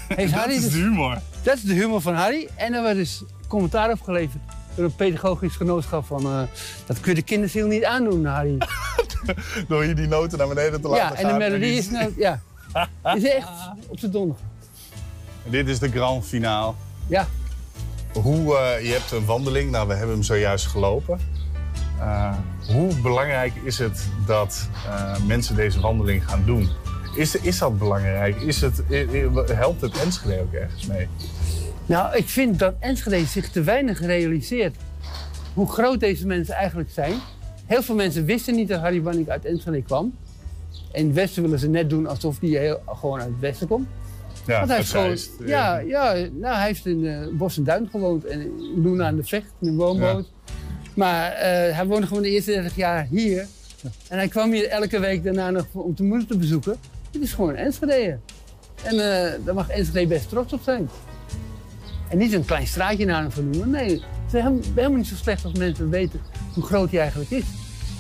Heeft 0.08 0.32
Dat 0.32 0.40
Harry 0.40 0.54
is 0.54 0.62
dus- 0.62 0.72
de 0.72 0.78
humor. 0.78 1.18
Dat 1.42 1.56
is 1.56 1.62
de 1.62 1.72
humor 1.72 2.00
van 2.00 2.14
Harry. 2.14 2.48
En 2.54 2.74
er 2.74 2.82
werd 2.82 2.96
dus 2.96 3.22
commentaar 3.48 3.90
op 3.92 4.00
geleverd 4.02 4.42
door 4.74 4.84
een 4.84 4.94
pedagogisch 4.94 5.56
genootschap 5.56 6.04
van... 6.06 6.24
eh, 6.26 6.42
dat 6.86 7.00
kun 7.00 7.10
je 7.10 7.18
de 7.18 7.24
kinderziel 7.24 7.66
niet 7.66 7.84
aandoen, 7.84 8.24
Harry. 8.24 8.58
Door 9.68 9.82
hier 9.82 9.96
die 9.96 10.06
noten 10.06 10.38
naar 10.38 10.48
beneden 10.48 10.80
te 10.80 10.88
laten 10.88 11.04
ja, 11.04 11.08
gaan. 11.08 11.16
en 11.16 11.32
de 11.32 11.38
melodie 11.38 11.68
die- 11.70 11.78
is... 11.78 11.90
Nou, 11.90 12.12
ja, 12.16 12.40
is 13.16 13.24
echt 13.24 13.48
op 13.88 13.98
zijn 13.98 14.10
donder. 14.12 14.36
Dit 15.50 15.68
is 15.68 15.78
de 15.78 15.88
grand 15.90 16.26
finale. 16.26 16.72
Ja. 17.06 17.28
Hoe, 18.22 18.56
eh, 18.56 18.86
je 18.86 18.92
hebt 18.92 19.10
een 19.10 19.24
wandeling, 19.24 19.70
nou 19.70 19.88
we 19.88 19.94
hebben 19.94 20.14
hem 20.14 20.24
zojuist 20.24 20.66
gelopen. 20.66 21.18
Eh, 21.98 22.34
hoe 22.72 23.00
belangrijk 23.00 23.52
is 23.64 23.78
het 23.78 24.08
dat 24.26 24.68
eh, 24.86 25.24
mensen 25.26 25.56
deze 25.56 25.80
wandeling 25.80 26.28
gaan 26.28 26.42
doen? 26.46 26.68
Is, 27.14 27.36
is 27.36 27.58
dat 27.58 27.78
belangrijk? 27.78 28.40
Is 28.40 28.60
het, 28.60 28.82
helpt 29.46 29.80
het 29.80 29.98
Enschede 29.98 30.40
ook 30.40 30.52
ergens 30.52 30.86
mee? 30.86 31.08
Nou, 31.86 32.16
ik 32.16 32.28
vind 32.28 32.58
dat 32.58 32.74
Enschede 32.78 33.26
zich 33.26 33.50
te 33.50 33.62
weinig 33.62 34.00
realiseert 34.00 34.76
hoe 35.54 35.68
groot 35.68 36.00
deze 36.00 36.26
mensen 36.26 36.54
eigenlijk 36.54 36.90
zijn. 36.90 37.14
Heel 37.66 37.82
veel 37.82 37.94
mensen 37.94 38.24
wisten 38.24 38.54
niet 38.54 38.68
dat 38.68 38.80
Harry 38.80 39.02
Banning 39.02 39.28
uit 39.28 39.44
Enschede 39.44 39.82
kwam. 39.82 40.14
In 40.92 41.06
het 41.06 41.14
Westen 41.14 41.42
willen 41.42 41.58
ze 41.58 41.68
net 41.68 41.90
doen 41.90 42.06
alsof 42.06 42.40
heel, 42.40 42.80
gewoon 42.86 43.20
uit 43.20 43.28
het 43.28 43.40
Westen 43.40 43.68
komt. 43.68 43.88
Ja, 44.46 44.58
Want 44.58 44.68
hij 44.68 44.76
heeft 44.76 44.90
gewoon, 44.90 45.48
ja, 45.48 45.78
ja, 45.78 46.12
nou, 46.32 46.54
hij 46.54 46.66
heeft 46.66 46.86
in 46.86 47.06
eh, 47.06 47.26
Bos 47.32 47.56
en 47.56 47.64
Duin 47.64 47.88
gewoond 47.90 48.24
en 48.24 48.40
in 48.40 48.82
Loen 48.82 49.02
aan 49.02 49.16
de 49.16 49.24
Vecht, 49.24 49.52
in 49.60 49.68
een 49.68 49.76
woonboot. 49.76 50.30
Maar 50.94 51.32
eh, 51.32 51.76
hij 51.76 51.86
woonde 51.86 52.06
gewoon 52.06 52.22
de 52.22 52.30
eerste 52.30 52.50
30 52.50 52.76
jaar 52.76 53.06
hier. 53.10 53.46
En 54.08 54.18
hij 54.18 54.28
kwam 54.28 54.52
hier 54.52 54.68
elke 54.68 55.00
week 55.00 55.24
daarna 55.24 55.50
nog 55.50 55.66
om 55.72 55.94
de 55.94 56.02
moeder 56.02 56.26
te 56.26 56.36
bezoeken. 56.36 56.76
Dit 57.10 57.22
is 57.22 57.32
gewoon 57.32 57.54
Enschede. 57.54 58.18
En 58.82 58.92
eh, 58.92 59.32
daar 59.44 59.54
mag 59.54 59.68
Enschede 59.68 60.06
best 60.06 60.28
trots 60.28 60.52
op 60.52 60.62
zijn. 60.62 60.88
En 62.08 62.18
niet 62.18 62.32
een 62.32 62.44
klein 62.44 62.66
straatje 62.66 63.04
naar 63.04 63.20
hem 63.20 63.32
vernoemen. 63.32 63.70
Nee, 63.70 63.90
het 63.90 64.02
is 64.26 64.32
helemaal, 64.32 64.60
helemaal 64.74 64.98
niet 64.98 65.06
zo 65.06 65.14
slecht 65.14 65.44
als 65.44 65.54
mensen 65.54 65.90
weten 65.90 66.20
hoe 66.54 66.64
groot 66.64 66.90
hij 66.90 67.00
eigenlijk 67.00 67.30
is. 67.30 67.44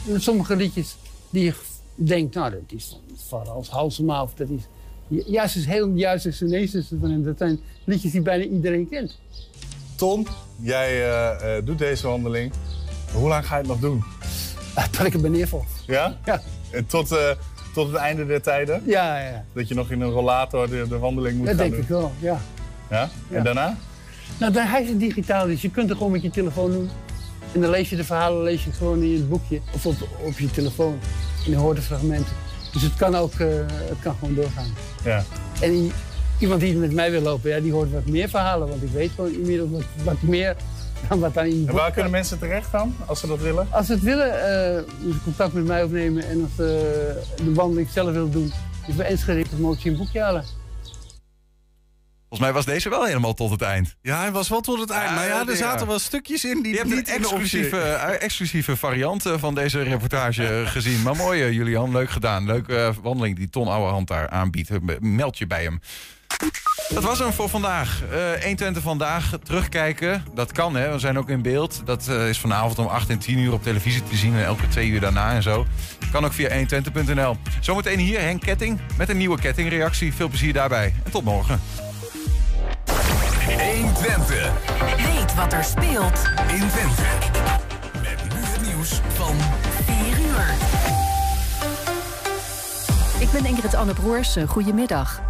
En 0.08 0.20
sommige 0.20 0.56
liedjes 0.56 0.96
die 1.30 1.44
je 1.44 1.54
denkt, 1.94 2.34
nou 2.34 2.50
dat 2.50 2.60
is 2.66 3.00
van 3.28 3.46
als 3.46 3.68
Halsema 3.68 4.22
of 4.22 4.34
dat 4.34 4.48
is... 4.48 4.62
Juist 5.08 5.56
is 5.56 5.66
heel 5.66 5.88
juist 5.88 6.26
is 6.26 6.36
Chinees 6.36 6.76
van 7.00 7.10
hem. 7.10 7.24
Dat 7.24 7.38
zijn 7.38 7.60
liedjes 7.84 8.12
die 8.12 8.20
bijna 8.20 8.44
iedereen 8.44 8.88
kent. 8.88 9.18
Tom, 9.94 10.26
jij 10.60 10.88
eh, 10.88 11.56
eh, 11.56 11.64
doet 11.64 11.78
deze 11.78 12.06
wandeling. 12.06 12.52
Hoe 13.12 13.28
lang 13.28 13.46
ga 13.46 13.54
je 13.54 13.60
het 13.60 13.70
nog 13.70 13.80
doen? 13.80 14.04
Tot 14.90 15.06
ik 15.06 15.14
er 15.14 15.20
ben 15.20 15.30
neerval. 15.30 15.64
Ja? 15.86 16.16
Ja. 16.24 16.42
En 16.70 16.86
tot, 16.86 17.12
eh, 17.12 17.30
tot 17.74 17.86
het 17.86 17.96
einde 17.96 18.26
der 18.26 18.42
tijden? 18.42 18.82
Ja, 18.86 19.18
ja. 19.18 19.44
Dat 19.52 19.68
je 19.68 19.74
nog 19.74 19.90
in 19.90 20.00
een 20.00 20.10
rollator 20.10 20.70
de, 20.70 20.84
de 20.88 20.98
wandeling 20.98 21.36
moet 21.36 21.46
Dat 21.46 21.56
gaan 21.56 21.70
denk 21.70 21.74
doen? 21.74 21.82
ik 21.82 21.88
wel, 21.88 22.12
ja. 22.18 22.40
Ja? 22.90 23.10
Ja. 23.28 23.36
En 23.36 23.44
daarna? 23.44 23.76
Nou, 24.38 24.52
daar, 24.52 24.70
hij 24.70 24.82
is 24.82 24.88
het 24.88 25.00
digitaal, 25.00 25.46
dus 25.46 25.62
je 25.62 25.70
kunt 25.70 25.88
het 25.88 25.96
gewoon 25.98 26.12
met 26.12 26.22
je 26.22 26.30
telefoon 26.30 26.70
doen. 26.70 26.90
En 27.52 27.60
dan 27.60 27.70
lees 27.70 27.90
je 27.90 27.96
de 27.96 28.04
verhalen 28.04 28.42
lees 28.42 28.64
je 28.64 28.72
gewoon 28.72 29.02
in 29.02 29.14
het 29.14 29.28
boekje 29.28 29.60
of 29.74 29.86
op, 29.86 29.94
op 30.24 30.38
je 30.38 30.50
telefoon. 30.50 30.98
En 31.44 31.50
je 31.50 31.56
hoort 31.56 31.76
de 31.76 31.82
fragmenten. 31.82 32.32
Dus 32.72 32.82
het 32.82 32.94
kan 32.96 33.14
ook 33.14 33.32
eh, 33.32 33.46
het 33.68 33.98
kan 34.02 34.14
gewoon 34.18 34.34
doorgaan. 34.34 34.74
Ja. 35.04 35.24
En 35.60 35.92
iemand 36.38 36.60
die 36.60 36.76
met 36.76 36.92
mij 36.92 37.10
wil 37.10 37.20
lopen, 37.22 37.50
ja, 37.50 37.60
die 37.60 37.72
hoort 37.72 37.92
wat 37.92 38.06
meer 38.06 38.28
verhalen. 38.28 38.68
Want 38.68 38.82
ik 38.82 38.90
weet 38.90 39.10
gewoon 39.14 39.32
inmiddels 39.32 39.70
wat, 39.70 39.84
wat 40.04 40.22
meer 40.22 40.56
dan 41.08 41.20
wat 41.20 41.36
in 41.36 41.60
het 41.60 41.68
En 41.68 41.74
waar 41.74 41.92
kunnen 41.92 42.10
mensen 42.10 42.38
terecht 42.38 42.72
dan, 42.72 42.94
als 43.06 43.20
ze 43.20 43.26
dat 43.26 43.40
willen? 43.40 43.66
Als 43.70 43.86
ze 43.86 43.92
het 43.92 44.02
willen, 44.02 44.84
moeten 45.00 45.12
ze 45.12 45.24
contact 45.24 45.52
met 45.52 45.66
mij 45.66 45.82
opnemen. 45.82 46.28
En 46.28 46.42
als 46.42 46.50
ze 46.56 47.22
de 47.44 47.54
wandeling 47.54 47.88
zelf 47.90 48.12
willen 48.12 48.30
doen, 48.30 48.52
is 48.86 48.94
bij 48.94 49.06
Enschede 49.06 49.44
mogen 49.58 49.80
ze 49.80 49.88
een 49.88 49.96
boekje 49.96 50.20
halen. 50.20 50.44
Volgens 52.28 52.40
mij 52.40 52.52
was 52.52 52.64
deze 52.64 52.88
wel 52.88 53.04
helemaal 53.04 53.34
tot 53.34 53.50
het 53.50 53.62
eind. 53.62 53.94
Ja, 54.02 54.18
hij 54.20 54.32
was 54.32 54.48
wel 54.48 54.60
tot 54.60 54.80
het 54.80 54.90
eind. 54.90 55.14
maar 55.14 55.26
ja, 55.26 55.46
er 55.46 55.56
zaten 55.56 55.86
wel 55.86 55.98
stukjes 55.98 56.44
in 56.44 56.62
die 56.62 56.72
Je 56.72 56.78
hebt 56.78 56.90
niet 56.94 57.08
een 57.08 57.14
exclusieve, 57.14 57.80
eh, 57.80 58.22
exclusieve 58.22 58.76
variant 58.76 59.26
eh, 59.26 59.34
van 59.38 59.54
deze 59.54 59.82
reportage 59.82 60.62
gezien. 60.66 61.02
Maar 61.02 61.16
mooi, 61.16 61.42
eh, 61.42 61.52
Julian. 61.52 61.92
Leuk 61.92 62.10
gedaan. 62.10 62.44
Leuke 62.46 62.76
eh, 62.76 62.90
wandeling 63.02 63.36
die 63.36 63.50
Ton 63.50 63.68
Ouwehand 63.68 64.08
daar 64.08 64.28
aanbiedt. 64.30 64.70
Eh, 64.70 64.76
Meld 65.00 65.38
je 65.38 65.46
bij 65.46 65.62
hem. 65.62 65.80
Dat 66.88 67.02
was 67.02 67.18
hem 67.18 67.32
voor 67.32 67.48
vandaag. 67.48 68.02
Eh 68.10 68.42
120 68.44 68.82
vandaag. 68.82 69.32
Terugkijken. 69.42 70.24
Dat 70.34 70.52
kan, 70.52 70.76
hè. 70.76 70.92
We 70.92 70.98
zijn 70.98 71.18
ook 71.18 71.28
in 71.28 71.42
beeld. 71.42 71.82
Dat 71.84 72.08
eh, 72.08 72.28
is 72.28 72.38
vanavond 72.38 72.78
om 72.78 72.86
8 72.86 73.10
en 73.10 73.18
10 73.18 73.38
uur 73.38 73.52
op 73.52 73.62
televisie 73.62 74.02
te 74.02 74.16
zien. 74.16 74.34
En 74.34 74.44
elke 74.44 74.68
twee 74.68 74.88
uur 74.88 75.00
daarna 75.00 75.32
en 75.32 75.42
zo. 75.42 75.66
Kan 76.12 76.24
ook 76.24 76.32
via 76.32 76.48
120.nl. 76.48 77.36
Zometeen 77.60 77.98
hier 77.98 78.20
Henk 78.20 78.40
Ketting 78.40 78.80
met 78.98 79.08
een 79.08 79.16
nieuwe 79.16 79.40
kettingreactie. 79.40 80.14
Veel 80.14 80.28
plezier 80.28 80.52
daarbij. 80.52 80.94
En 81.04 81.10
tot 81.10 81.24
morgen. 81.24 81.60
120. 83.46 84.52
Weet 84.96 85.34
wat 85.34 85.52
er 85.52 85.64
speelt 85.64 86.22
in 86.48 86.68
Twente. 86.68 87.02
Met 88.02 88.34
nu 88.34 88.40
het 88.40 88.66
nieuws 88.66 89.00
van 89.08 89.34
4 89.84 89.96
uur. 90.26 90.54
Ik 93.20 93.30
ben 93.30 93.44
Ingrid 93.44 93.74
Anne 93.74 93.92
Broers. 93.92 94.36
Goedemiddag. 94.46 95.22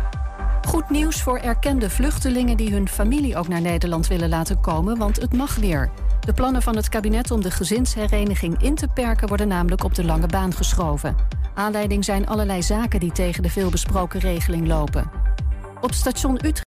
Goed 0.67 0.91
nieuws 0.91 1.23
voor 1.23 1.39
erkende 1.39 1.91
vluchtelingen 1.91 2.57
die 2.57 2.73
hun 2.73 2.89
familie 2.89 3.37
ook 3.37 3.49
naar 3.49 3.61
Nederland 3.61 4.07
willen 4.07 4.29
laten 4.29 4.61
komen, 4.61 4.99
want 4.99 5.21
het 5.21 5.33
mag 5.33 5.57
weer. 5.57 5.91
De 6.21 6.33
plannen 6.33 6.63
van 6.63 6.77
het 6.77 6.89
kabinet 6.89 7.31
om 7.31 7.43
de 7.43 7.51
gezinshereniging 7.51 8.63
in 8.63 8.75
te 8.75 8.89
perken 8.89 9.29
worden 9.29 9.49
namelijk 9.49 9.85
op 9.85 9.95
de 9.95 10.05
lange 10.05 10.27
baan 10.27 10.53
geschoven. 10.53 11.17
Aanleiding 11.55 12.05
zijn 12.05 12.27
allerlei 12.27 12.63
zaken 12.63 13.01
die 13.01 13.13
tegen 13.13 13.43
de 13.43 13.51
veelbesproken 13.51 14.21
regeling 14.21 14.67
lopen. 14.67 15.11
Op 15.81 15.93
station 15.93 16.35
Utrecht. 16.35 16.65